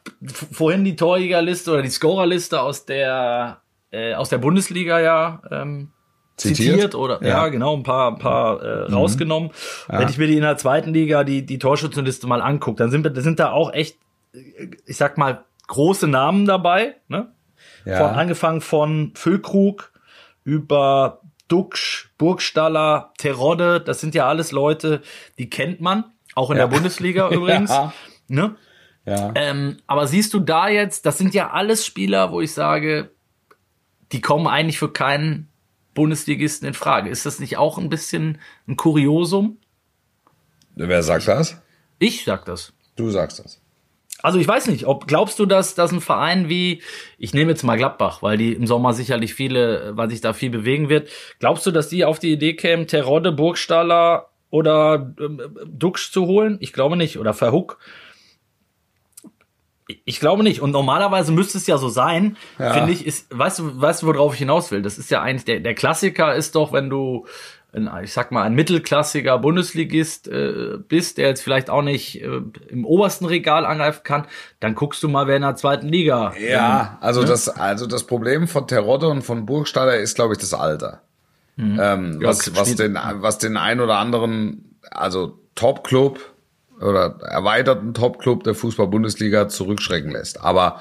vorhin 0.53 0.85
die 0.85 0.97
Torjägerliste 0.97 1.71
oder 1.73 1.83
die 1.83 1.91
Scorerliste 1.91 2.61
aus 2.61 2.87
der 2.87 3.61
äh, 3.93 4.15
aus 4.15 4.31
der 4.31 4.39
Bundesliga 4.39 4.99
ja 5.01 5.43
ähm, 5.51 5.93
zitiert, 6.37 6.71
Zitiert? 6.71 6.95
oder 6.97 7.23
ja. 7.23 7.29
Ja. 7.29 7.47
Mhm. 7.47 7.53
genau 7.53 7.77
ein 7.77 7.83
paar 7.85 8.13
ein 8.13 8.19
paar 8.19 8.61
äh, 8.63 8.93
rausgenommen. 8.93 9.51
Wenn 9.89 10.09
ich 10.09 10.19
mir 10.19 10.27
die 10.27 10.37
in 10.37 10.43
der 10.43 10.57
zweiten 10.57 10.93
Liga 10.93 11.23
die 11.23 11.47
die 11.47 11.59
Torschützenliste 11.59 12.27
mal 12.27 12.43
angucke, 12.43 12.79
dann 12.79 12.91
sind 12.91 13.05
wir 13.05 13.23
sind 13.23 13.39
da 13.39 13.53
auch 13.53 13.73
echt 13.73 13.97
ich 14.87 14.97
sag 14.97 15.19
mal 15.19 15.45
große 15.69 16.09
Namen 16.09 16.45
dabei, 16.47 16.97
ne? 17.09 17.33
Ja. 17.85 17.99
Von, 17.99 18.17
angefangen 18.17 18.61
von 18.61 19.13
Füllkrug 19.15 19.93
über 20.45 21.21
Duxch, 21.53 22.09
Burgstaller, 22.17 23.13
Terodde, 23.19 23.79
das 23.81 24.01
sind 24.01 24.15
ja 24.15 24.27
alles 24.27 24.53
Leute, 24.53 25.03
die 25.39 25.51
kennt 25.51 25.81
man, 25.83 26.05
auch 26.35 26.51
in 26.51 26.57
Ja. 26.57 26.67
der 26.67 26.75
Bundesliga 26.75 27.29
übrigens. 27.31 27.71
Ja. 27.71 27.93
Ne? 28.29 28.57
Ja. 29.05 29.33
Ähm, 29.35 29.77
aber 29.87 30.07
siehst 30.07 30.33
du 30.33 30.41
da 30.41 30.69
jetzt, 30.69 31.05
das 31.07 31.19
sind 31.19 31.35
ja 31.35 31.51
alles 31.51 31.85
Spieler, 31.85 32.33
wo 32.33 32.41
ich 32.41 32.53
sage, 32.55 33.11
die 34.13 34.21
kommen 34.21 34.47
eigentlich 34.47 34.79
für 34.79 34.93
keinen 34.93 35.49
Bundesligisten 35.95 36.67
in 36.69 36.75
Frage. 36.75 37.11
Ist 37.11 37.27
das 37.27 37.39
nicht 37.39 37.59
auch 37.59 37.77
ein 37.79 37.89
bisschen 37.91 38.39
ein 38.67 38.77
Kuriosum? 38.77 39.59
Wer 40.75 41.03
sagt 41.03 41.29
das? 41.29 41.61
Ich 41.99 42.25
sag 42.25 42.45
das. 42.47 42.73
Du 42.97 43.11
sagst 43.11 43.39
das. 43.45 43.61
Also 44.23 44.39
ich 44.39 44.47
weiß 44.47 44.69
nicht, 44.69 44.87
ob 44.87 45.07
glaubst 45.09 45.39
du, 45.39 45.47
dass, 45.47 45.75
dass 45.75 45.91
ein 45.93 46.01
Verein 46.01 46.49
wie, 46.49 46.81
ich 47.19 47.35
nehme 47.35 47.51
jetzt 47.51 47.65
mal 47.65 47.77
Gladbach, 47.77 48.23
weil 48.23 48.39
die 48.39 48.53
im 48.53 48.67
Sommer 48.67 48.93
sicherlich 48.95 49.35
viele, 49.35 49.97
weil 49.97 50.09
sich 50.11 50.21
da 50.21 50.33
viel 50.33 50.51
bewegen 50.51 50.89
wird, 50.89 51.09
glaubst 51.41 51.67
du, 51.67 51.71
dass 51.73 51.89
die 51.89 52.05
auf 52.05 52.19
die 52.21 52.33
Idee 52.33 52.55
kämen, 52.55 52.87
Terodde, 52.87 53.33
Burgstaller 53.33 54.29
oder 54.51 55.15
ähm, 55.21 55.41
Duxch 55.67 56.13
zu 56.13 56.27
holen? 56.27 56.59
Ich 56.61 56.73
glaube 56.73 56.97
nicht. 56.97 57.19
Oder 57.19 57.35
Verhook? 57.35 57.79
Ich 60.05 60.21
glaube 60.21 60.43
nicht. 60.43 60.61
Und 60.61 60.71
normalerweise 60.71 61.33
müsste 61.33 61.59
es 61.59 61.67
ja 61.67 61.77
so 61.77 61.89
sein, 61.89 62.37
Ja. 62.59 62.73
finde 62.73 62.93
ich, 62.93 63.05
ist, 63.05 63.27
weißt 63.37 63.59
du, 63.59 63.81
weißt 63.81 64.03
du, 64.03 64.07
worauf 64.07 64.33
ich 64.35 64.39
hinaus 64.39 64.71
will? 64.71 64.81
Das 64.83 64.97
ist 64.99 65.11
ja 65.11 65.21
eigentlich, 65.21 65.45
der, 65.45 65.61
der 65.61 65.75
Klassiker 65.75 66.35
ist 66.35 66.55
doch, 66.55 66.73
wenn 66.73 66.89
du, 66.89 67.27
ein, 67.73 67.91
ich 68.03 68.13
sag 68.13 68.31
mal, 68.33 68.43
ein 68.43 68.55
mittelklassiger 68.55 69.39
Bundesligist 69.39 70.29
äh, 70.29 70.79
bist, 70.87 71.19
der 71.19 71.29
jetzt 71.29 71.43
vielleicht 71.43 71.71
auch 71.71 71.83
nicht 71.83 72.23
äh, 72.23 72.41
im 72.69 72.85
obersten 72.85 73.25
Regal 73.25 73.65
angreifen 73.65 74.03
kann, 74.05 74.27
dann 74.61 74.75
guckst 74.75 75.03
du 75.03 75.09
mal, 75.09 75.27
wer 75.27 75.37
in 75.37 75.43
der 75.43 75.57
zweiten 75.57 75.89
Liga. 75.89 76.35
Ja, 76.39 76.99
also 77.01 77.23
ne? 77.23 77.27
das, 77.27 77.49
also 77.49 77.87
das 77.87 78.05
Problem 78.05 78.47
von 78.47 78.67
Terodde 78.67 79.09
und 79.09 79.23
von 79.23 79.47
Burgstaller 79.47 79.97
ist, 79.97 80.15
glaube 80.15 80.35
ich, 80.35 80.39
das 80.39 80.55
Alter. 80.55 81.03
Ähm, 81.59 82.19
Ja, 82.21 82.29
was, 82.29 82.55
was 82.57 82.75
den, 82.77 82.95
was 82.95 83.39
den 83.39 83.57
ein 83.57 83.81
oder 83.81 83.99
anderen, 83.99 84.77
also 84.91 85.39
Top-Club 85.55 86.21
oder 86.81 87.19
erweiterten 87.21 87.95
Top-Club 87.95 88.45
der 88.45 88.55
Fußball-Bundesliga 88.55 89.49
zurückschrecken 89.49 90.11
lässt. 90.11 90.43
Aber 90.43 90.81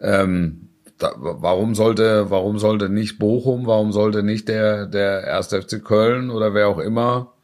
ähm, 0.00 0.67
da, 0.98 1.12
warum 1.16 1.74
sollte, 1.74 2.30
warum 2.30 2.58
sollte 2.58 2.88
nicht 2.88 3.18
Bochum, 3.18 3.66
warum 3.66 3.92
sollte 3.92 4.22
nicht 4.22 4.48
der, 4.48 4.86
der 4.86 5.22
erste 5.24 5.62
FC 5.62 5.84
Köln 5.84 6.30
oder 6.30 6.54
wer 6.54 6.68
auch 6.68 6.78
immer 6.78 7.34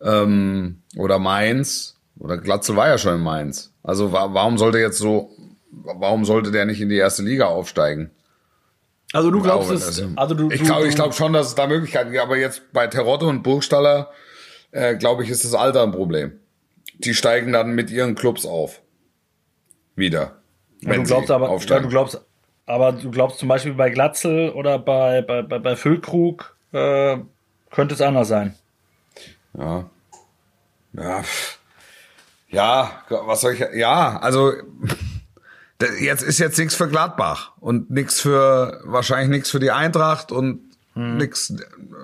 ähm, 0.00 0.82
oder 0.96 1.18
Mainz 1.18 1.96
oder 2.18 2.38
Glatzel 2.38 2.76
war 2.76 2.88
ja 2.88 2.98
schon 2.98 3.16
in 3.16 3.22
Mainz. 3.22 3.74
Also 3.82 4.12
wa 4.12 4.32
warum 4.32 4.58
sollte 4.58 4.78
jetzt 4.78 4.98
so, 4.98 5.30
warum 5.70 6.24
sollte 6.24 6.50
der 6.50 6.66
nicht 6.66 6.80
in 6.80 6.88
die 6.88 6.96
erste 6.96 7.22
Liga 7.22 7.46
aufsteigen? 7.46 8.10
Also 9.12 9.30
du 9.30 9.42
glaubst 9.42 9.68
glaube, 9.68 9.82
es, 9.82 10.04
also 10.16 10.34
du, 10.34 10.50
Ich 10.50 10.62
glaube, 10.62 10.88
ich 10.88 10.94
glaube 10.94 11.12
schon, 11.14 11.32
dass 11.32 11.48
es 11.48 11.54
da 11.54 11.66
Möglichkeiten 11.66 12.10
gibt. 12.10 12.22
Aber 12.22 12.36
jetzt 12.36 12.72
bei 12.72 12.86
Terodde 12.86 13.26
und 13.26 13.42
Burgstaller, 13.42 14.10
äh, 14.72 14.96
glaube 14.96 15.22
ich, 15.22 15.30
ist 15.30 15.44
das 15.44 15.54
Alter 15.54 15.82
ein 15.82 15.92
Problem. 15.92 16.40
Die 16.98 17.14
steigen 17.14 17.52
dann 17.52 17.74
mit 17.74 17.90
ihren 17.90 18.14
Clubs 18.14 18.44
auf. 18.44 18.82
Wieder. 19.94 20.42
Ja, 20.80 20.94
du 20.94 21.04
glaubst 21.04 21.30
aber, 21.30 21.56
ja, 21.56 21.78
du 21.78 21.88
glaubst, 21.88 22.20
aber 22.66 22.92
du 22.92 23.10
glaubst 23.10 23.38
zum 23.38 23.48
Beispiel 23.48 23.74
bei 23.74 23.90
Glatzel 23.90 24.50
oder 24.50 24.78
bei, 24.78 25.22
bei, 25.22 25.42
bei, 25.42 25.58
bei 25.58 25.76
Füllkrug 25.76 26.56
äh, 26.72 27.18
könnte 27.70 27.94
es 27.94 28.00
anders 28.00 28.28
sein. 28.28 28.54
Ja. 29.56 29.90
Ja. 30.92 31.22
Ja, 32.48 33.02
was 33.08 33.40
soll 33.40 33.54
ich, 33.54 33.64
ja, 33.74 34.18
also, 34.18 34.52
jetzt 36.00 36.22
ist 36.22 36.38
jetzt 36.38 36.58
nichts 36.58 36.74
für 36.74 36.88
Gladbach 36.88 37.52
und 37.58 37.90
nichts 37.90 38.20
für, 38.20 38.80
wahrscheinlich 38.84 39.28
nichts 39.28 39.50
für 39.50 39.60
die 39.60 39.72
Eintracht 39.72 40.30
und 40.30 40.60
Hm. 40.94 41.16
nix, 41.16 41.52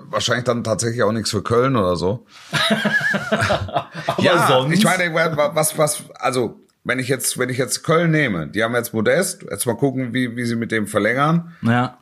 wahrscheinlich 0.09 0.43
dann 0.43 0.65
tatsächlich 0.65 1.01
auch 1.03 1.13
nichts 1.13 1.31
für 1.31 1.41
Köln 1.41 1.77
oder 1.77 1.95
so. 1.95 2.25
Aber 3.31 4.21
ja, 4.21 4.47
sonst, 4.47 4.73
ich 4.77 4.83
meine, 4.83 5.13
was, 5.15 5.77
was, 5.77 6.03
also, 6.15 6.59
wenn 6.83 6.99
ich 6.99 7.07
jetzt, 7.07 7.37
wenn 7.37 7.49
ich 7.49 7.57
jetzt 7.57 7.83
Köln 7.83 8.11
nehme, 8.11 8.47
die 8.47 8.63
haben 8.63 8.73
jetzt 8.75 8.93
Modest, 8.93 9.43
jetzt 9.49 9.65
mal 9.65 9.75
gucken, 9.75 10.13
wie, 10.13 10.35
wie 10.35 10.45
sie 10.45 10.55
mit 10.55 10.71
dem 10.71 10.87
verlängern. 10.87 11.55
ja, 11.61 11.97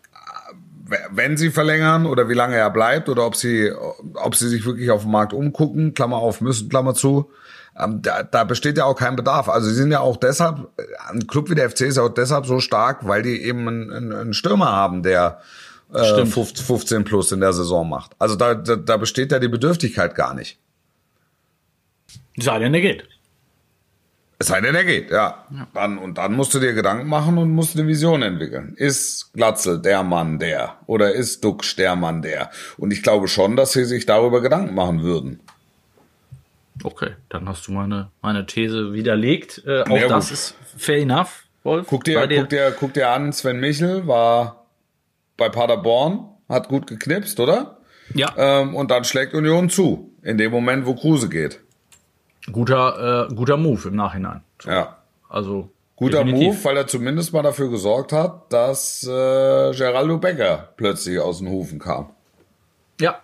Wenn 1.11 1.37
sie 1.37 1.51
verlängern 1.51 2.05
oder 2.05 2.29
wie 2.29 2.33
lange 2.33 2.55
er 2.55 2.69
bleibt 2.69 3.09
oder 3.09 3.25
ob 3.25 3.35
sie, 3.35 3.71
ob 4.13 4.35
sie 4.35 4.47
sich 4.47 4.65
wirklich 4.65 4.89
auf 4.91 5.03
dem 5.03 5.11
Markt 5.11 5.33
umgucken, 5.33 5.93
Klammer 5.93 6.17
auf, 6.17 6.41
müssen, 6.41 6.69
Klammer 6.69 6.93
zu. 6.93 7.29
Ähm, 7.77 8.01
da, 8.01 8.23
da 8.23 8.43
besteht 8.45 8.77
ja 8.77 8.85
auch 8.85 8.95
kein 8.95 9.15
Bedarf. 9.15 9.49
Also 9.49 9.69
sie 9.69 9.75
sind 9.75 9.91
ja 9.91 9.99
auch 9.99 10.17
deshalb, 10.17 10.69
ein 11.07 11.27
Club 11.27 11.49
wie 11.49 11.55
der 11.55 11.69
FC 11.69 11.81
ist 11.81 11.97
ja 11.97 12.03
auch 12.03 12.13
deshalb 12.13 12.45
so 12.45 12.59
stark, 12.59 13.07
weil 13.07 13.21
die 13.21 13.41
eben 13.43 13.67
einen, 13.67 13.91
einen, 13.91 14.13
einen 14.13 14.33
Stürmer 14.33 14.71
haben, 14.71 15.03
der 15.03 15.39
äh, 15.93 16.03
Stimmt. 16.05 16.33
15 16.33 16.65
15 16.65 17.03
plus 17.03 17.31
in 17.31 17.39
der 17.41 17.53
Saison 17.53 17.87
macht. 17.87 18.11
Also 18.19 18.35
da, 18.35 18.55
da, 18.55 18.75
da 18.75 18.97
besteht 18.97 19.31
ja 19.31 19.39
die 19.39 19.47
Bedürftigkeit 19.47 20.15
gar 20.15 20.33
nicht. 20.33 20.57
sei 22.37 22.59
denn, 22.59 22.71
der 22.73 22.81
geht. 22.81 23.07
Es 24.41 24.47
sei 24.47 24.61
denn, 24.61 24.73
er 24.73 24.85
geht, 24.85 25.11
ja. 25.11 25.45
Dann, 25.73 25.97
und 25.97 26.17
dann 26.17 26.33
musst 26.33 26.53
du 26.53 26.59
dir 26.59 26.73
Gedanken 26.73 27.07
machen 27.07 27.37
und 27.37 27.51
musst 27.51 27.77
eine 27.77 27.85
Vision 27.87 28.21
entwickeln. 28.21 28.73
Ist 28.77 29.33
Glatzel 29.33 29.81
der 29.81 30.01
Mann 30.03 30.39
der? 30.39 30.77
Oder 30.85 31.11
ist 31.13 31.43
Duxch 31.43 31.75
der 31.75 31.97
Mann 31.97 32.21
der? 32.21 32.49
Und 32.77 32.91
ich 32.91 33.03
glaube 33.03 33.27
schon, 33.27 33.57
dass 33.57 33.73
sie 33.73 33.83
sich 33.83 34.05
darüber 34.05 34.41
Gedanken 34.41 34.75
machen 34.75 35.03
würden. 35.03 35.41
Okay, 36.83 37.11
dann 37.27 37.49
hast 37.49 37.67
du 37.67 37.73
meine, 37.73 38.11
meine 38.21 38.45
These 38.45 38.93
widerlegt. 38.93 39.61
Äh, 39.67 39.81
auch 39.81 39.97
Ja, 39.97 40.07
das 40.07 40.31
ist 40.31 40.55
fair 40.77 40.99
enough, 40.99 41.43
Wolf. 41.63 41.87
Guck 41.89 42.05
dir, 42.05 42.25
dir. 42.25 42.39
guck 42.39 42.49
dir, 42.49 42.75
guck 42.79 42.93
dir 42.93 43.09
an, 43.09 43.33
Sven 43.33 43.59
Michel 43.59 44.07
war 44.07 44.67
bei 45.35 45.49
Paderborn, 45.49 46.29
hat 46.47 46.69
gut 46.69 46.87
geknipst, 46.87 47.41
oder? 47.41 47.79
Ja, 48.13 48.33
Ähm, 48.37 48.73
und 48.75 48.89
dann 48.89 49.03
schlägt 49.03 49.33
Union 49.33 49.69
zu. 49.69 50.15
In 50.23 50.37
dem 50.37 50.51
Moment, 50.51 50.85
wo 50.85 50.95
Kruse 50.95 51.27
geht. 51.27 51.59
Guter, 52.51 53.27
äh, 53.29 53.33
guter 53.33 53.57
Move 53.57 53.89
im 53.89 53.95
Nachhinein. 53.95 54.43
Ja. 54.65 54.97
Also 55.29 55.69
Guter 55.99 56.23
definitiv. 56.23 56.47
Move, 56.47 56.63
weil 56.63 56.77
er 56.77 56.87
zumindest 56.87 57.33
mal 57.33 57.43
dafür 57.43 57.69
gesorgt 57.69 58.13
hat, 58.13 58.53
dass 58.53 59.03
äh, 59.03 59.07
Geraldo 59.07 60.17
Becker 60.17 60.69
plötzlich 60.77 61.19
aus 61.19 61.39
den 61.39 61.49
Hufen 61.49 61.77
kam. 61.77 62.11
Ja. 63.01 63.19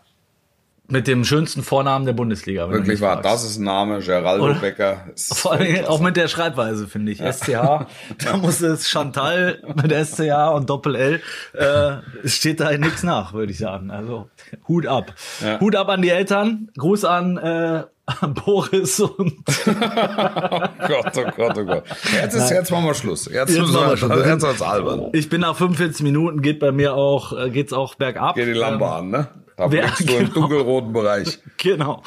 Mit 0.88 1.07
dem 1.07 1.24
schönsten 1.24 1.63
Vornamen 1.63 2.05
der 2.05 2.13
Bundesliga. 2.13 2.70
Wirklich 2.70 2.99
wahr, 2.99 3.22
das 3.22 3.43
ist 3.45 3.57
ein 3.57 3.63
Name, 3.63 3.99
Geraldo 3.99 4.43
Oder? 4.43 4.55
Becker. 4.55 5.05
Vor 5.16 5.53
allem 5.53 5.86
auch 5.86 6.01
mit 6.01 6.18
der 6.18 6.28
Schreibweise, 6.28 6.88
finde 6.88 7.13
ich. 7.13 7.20
SCH, 7.20 7.47
da 8.24 8.38
muss 8.38 8.61
es 8.61 8.89
Chantal 8.89 9.63
mit 9.82 9.91
SCH 9.91 10.53
und 10.53 10.70
Doppel-L, 10.70 11.22
äh, 11.53 11.91
es 12.24 12.36
steht 12.36 12.59
da 12.59 12.78
nichts 12.78 13.03
nach, 13.03 13.32
würde 13.32 13.53
ich 13.53 13.57
sagen. 13.57 13.89
Also 13.89 14.30
Hut 14.68 14.86
ab. 14.86 15.16
Ja. 15.41 15.61
Hut 15.61 15.78
ab 15.78 15.88
an 15.88 16.01
die 16.01 16.09
Eltern, 16.09 16.70
Gruß 16.78 17.05
an, 17.05 17.38
äh, 17.38 17.41
an 17.41 17.86
Boris 18.45 18.99
und 18.99 19.34
Gott, 19.66 21.12
oh 21.18 21.32
Gott, 21.36 21.58
oh 21.58 21.66
Gott. 21.66 21.84
Jetzt 22.14 22.36
ist 22.36 22.49
jetzt 22.51 22.72
machen 22.72 22.86
wir 22.86 22.93
Schluss. 22.93 23.26
Jetzt, 23.26 23.56
Jetzt 23.56 23.72
machen 23.72 23.74
wir 23.74 23.89
wir, 23.91 23.97
Schluss. 23.97 24.12
also 24.12 24.24
jetzt 24.24 24.41
wird's 24.43 24.62
albern. 24.62 25.10
ich 25.14 25.30
bin 25.30 25.41
nach 25.41 25.56
45 25.56 26.03
Minuten, 26.03 26.41
geht 26.41 26.60
bei 26.60 26.72
mir 26.72 26.93
auch, 26.95 27.34
äh, 27.38 27.49
geht's 27.49 27.74
auch 27.74 27.95
bergab. 27.95 28.36
Geh 28.36 28.45
die 28.45 28.51
Lampe 28.53 28.86
Ähm, 28.86 28.91
an, 28.91 29.10
ne? 29.10 29.28
Da 29.58 29.72
wer- 29.72 29.88
du 29.97 30.03
im 30.03 30.08
genau. 30.20 30.34
dunkelroten 30.34 30.93
Bereich. 30.93 31.39
Genau. 31.58 32.03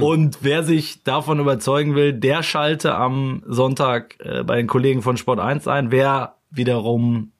Und 0.00 0.38
wer 0.40 0.62
sich 0.62 1.02
davon 1.04 1.40
überzeugen 1.40 1.94
will, 1.96 2.12
der 2.12 2.42
schalte 2.42 2.94
am 2.94 3.42
Sonntag 3.46 4.16
äh, 4.20 4.44
bei 4.44 4.56
den 4.56 4.66
Kollegen 4.68 5.02
von 5.02 5.16
Sport 5.16 5.40
1 5.40 5.66
ein. 5.68 5.90
Wer 5.90 6.36
wiederum 6.50 7.32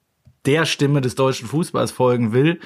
der 0.45 0.65
Stimme 0.65 0.99
des 1.01 1.15
deutschen 1.15 1.47
Fußballs 1.47 1.91
folgen 1.91 2.33
will 2.33 2.59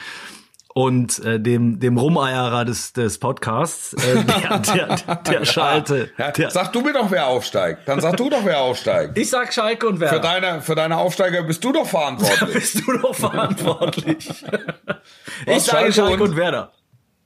und 0.77 1.17
äh, 1.25 1.39
dem 1.39 1.79
dem 1.79 1.97
Rumeierer 1.97 2.63
des 2.63 2.93
des 2.93 3.17
Podcasts, 3.17 3.93
äh, 3.93 4.23
der, 4.23 4.59
der, 4.59 5.15
der 5.27 5.45
schalte. 5.45 6.11
Ja, 6.19 6.29
Der, 6.29 6.51
sag 6.51 6.71
du 6.71 6.81
mir 6.81 6.93
doch, 6.93 7.09
wer 7.09 7.25
aufsteigt. 7.25 7.87
Dann 7.87 7.99
sag 7.99 8.15
du 8.17 8.29
doch, 8.29 8.45
wer 8.45 8.59
aufsteigt. 8.61 9.17
ich 9.17 9.27
sag 9.27 9.51
Schalke 9.51 9.87
und 9.87 9.95
Für 9.95 10.01
Werder. 10.01 10.19
deine, 10.19 10.61
für 10.61 10.75
deine 10.75 10.97
Aufsteiger 10.97 11.41
bist 11.41 11.63
du 11.63 11.71
doch 11.71 11.81
Da 11.81 11.89
verantwortlich. 11.89 12.53
bist 12.53 12.87
du 12.87 12.97
doch 12.99 13.15
verantwortlich. 13.15 14.29
ich 15.47 15.63
sage 15.63 15.91
Schalke 15.91 15.93
Schalke 15.93 16.13
und- 16.13 16.21
und 16.29 16.35
Werder. 16.37 16.71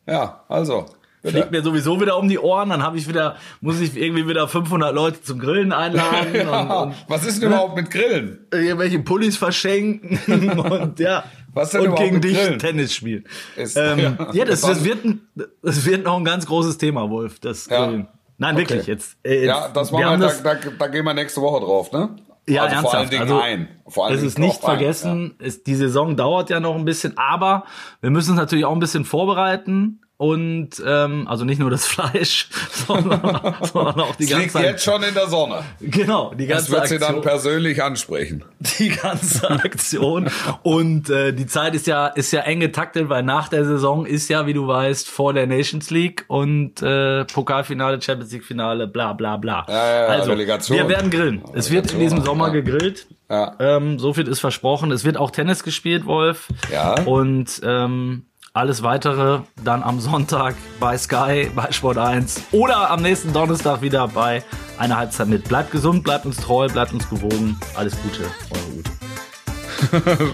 ja, 0.08 0.44
also. 0.48 0.86
bitte. 1.22 1.34
Fliegt 1.38 1.52
mir 1.52 1.62
sowieso 1.62 2.00
wieder 2.00 2.18
um 2.18 2.30
die 2.30 2.40
Ohren, 2.40 2.70
dann 2.70 2.82
habe 2.84 2.98
ich 2.98 3.08
wieder, 3.08 3.36
muss 3.60 3.80
ich 3.82 3.96
irgendwie 3.98 4.28
wieder 4.30 4.48
500 4.48 4.96
Leute 4.96 5.22
zum 5.22 5.40
Grillen 5.40 5.72
einladen 5.74 6.32
und, 6.36 6.48
Ja, 6.48 6.80
und 6.84 6.96
was 7.10 7.26
ist 7.26 7.42
denn 7.42 7.50
überhaupt 7.50 7.76
mit 7.76 7.92
Grillen? 7.92 8.48
irgendwelche 8.52 9.00
Pullis 9.00 9.36
verschenken 9.38 10.50
und 10.58 11.00
ja. 11.00 11.24
Was 11.54 11.72
denn 11.72 11.88
und 11.88 11.96
gegen 11.96 12.22
dich 12.22 12.38
Grillen? 12.38 12.60
Tennis 12.60 12.94
spielen. 12.94 13.26
Ist- 13.56 13.78
ähm, 13.78 14.00
ja. 14.20 14.30
ja, 14.34 14.46
das, 14.46 14.62
das, 14.62 14.84
wird 14.84 15.04
ein, 15.06 15.22
das 15.62 15.86
wird 15.86 16.06
noch 16.06 16.18
ein 16.18 16.26
ganz 16.26 16.46
großes 16.46 16.78
Thema, 16.78 17.10
Wolf. 17.10 17.40
Das 17.40 17.68
Ja. 17.68 17.86
Grillen. 17.88 18.08
Nein, 18.38 18.58
wirklich. 18.58 18.82
Okay. 18.82 18.92
Jetzt, 18.92 19.18
äh, 19.24 19.36
jetzt, 19.36 19.46
Ja, 19.46 19.68
das 19.70 19.92
wir 19.92 20.00
machen 20.00 20.12
haben 20.14 20.22
wir, 20.22 20.28
das, 20.28 20.42
da, 20.42 20.56
da, 20.56 20.70
da 20.78 20.88
gehen 20.88 21.06
wir 21.06 21.14
nächste 21.14 21.42
Woche 21.42 21.64
drauf, 21.64 21.92
ne? 21.92 22.16
ja, 22.48 22.64
also 22.64 22.76
ernsthaft. 22.76 22.92
vor 22.92 23.00
allen 23.00 23.10
Dingen 23.10 23.22
also, 23.22 23.40
ein. 23.40 23.68
Vor 23.88 24.06
allen 24.08 24.16
es 24.18 24.24
ist 24.24 24.40
nicht 24.40 24.56
ein, 24.56 24.66
vergessen, 24.66 25.36
ist, 25.40 25.68
die 25.68 25.76
Saison 25.76 26.16
dauert 26.16 26.50
ja 26.50 26.60
noch 26.60 26.76
ein 26.76 26.86
bisschen, 26.86 27.18
aber 27.18 27.66
wir 28.02 28.10
müssen 28.10 28.32
uns 28.32 28.40
natürlich 28.40 28.66
auch 28.66 28.74
ein 28.74 28.80
bisschen 28.80 29.06
vorbereiten. 29.06 30.02
Und 30.22 30.70
ähm, 30.86 31.28
also 31.28 31.46
nicht 31.46 31.58
nur 31.58 31.72
das 31.72 31.88
Fleisch, 31.88 32.48
sondern, 32.86 33.56
sondern 33.64 34.02
auch 34.02 34.16
die. 34.18 34.26
Es 34.26 34.30
liegt 34.30 34.54
ganze 34.54 34.68
jetzt 34.68 34.84
schon 34.84 35.02
in 35.02 35.16
der 35.16 35.28
Sonne. 35.28 35.64
genau 35.80 36.36
die 36.36 36.46
Das 36.46 36.58
ganze 36.58 36.72
wird 36.74 36.88
sie 36.90 37.00
dann 37.00 37.16
Aktion. 37.16 37.24
persönlich 37.24 37.82
ansprechen. 37.82 38.44
die 38.78 38.90
ganze 38.90 39.50
Aktion. 39.50 40.30
Und 40.62 41.10
äh, 41.10 41.34
die 41.34 41.48
Zeit 41.48 41.74
ist 41.74 41.88
ja, 41.88 42.06
ist 42.06 42.32
ja 42.34 42.42
eng 42.42 42.60
getaktet, 42.60 43.10
weil 43.10 43.24
nach 43.24 43.48
der 43.48 43.66
Saison 43.66 44.06
ist 44.06 44.30
ja, 44.30 44.46
wie 44.46 44.54
du 44.54 44.68
weißt, 44.68 45.10
vor 45.10 45.34
der 45.34 45.48
Nations 45.48 45.90
League 45.90 46.26
und 46.28 46.84
äh, 46.84 47.26
Pokalfinale, 47.26 48.00
Champions 48.00 48.32
League 48.32 48.46
Finale, 48.46 48.86
bla 48.86 49.14
bla 49.14 49.38
bla. 49.38 49.66
Ja, 49.68 49.74
ja, 49.74 50.06
also, 50.06 50.30
Relegation. 50.34 50.78
wir 50.78 50.88
werden 50.88 51.10
grillen. 51.10 51.42
Es 51.56 51.72
wird 51.72 51.92
in 51.94 52.00
diesem 52.00 52.20
Relegation, 52.20 52.26
Sommer 52.26 52.48
ja. 52.50 52.62
gegrillt. 52.62 53.08
Ja. 53.28 53.56
Ähm, 53.60 53.98
so 53.98 54.14
viel 54.14 54.28
ist 54.28 54.40
versprochen. 54.40 54.92
Es 54.92 55.04
wird 55.04 55.18
auch 55.18 55.32
Tennis 55.32 55.64
gespielt, 55.64 56.06
Wolf. 56.06 56.48
Ja. 56.72 57.02
Und 57.06 57.60
ähm, 57.64 58.28
alles 58.54 58.84
weitere 58.84 59.40
dann 59.64 59.82
am 59.82 60.02
Sonntag 60.02 60.56
bei 60.82 60.98
Sky, 60.98 61.50
bei 61.56 61.72
Sport 61.72 61.98
1 61.98 62.42
oder 62.52 62.90
am 62.90 63.02
nächsten 63.02 63.32
Donnerstag 63.32 63.82
wieder 63.82 64.10
bei 64.10 64.44
einer 64.78 64.98
Halbzeit 64.98 65.30
mit. 65.30 65.46
Bleibt 65.46 65.72
gesund, 65.72 66.04
bleibt 66.04 66.26
uns 66.26 66.36
treu, 66.36 66.68
bleibt 66.68 66.92
uns 66.92 67.10
gewogen. 67.10 67.58
Alles 67.76 67.96
Gute, 68.04 68.30
eure 68.50 68.64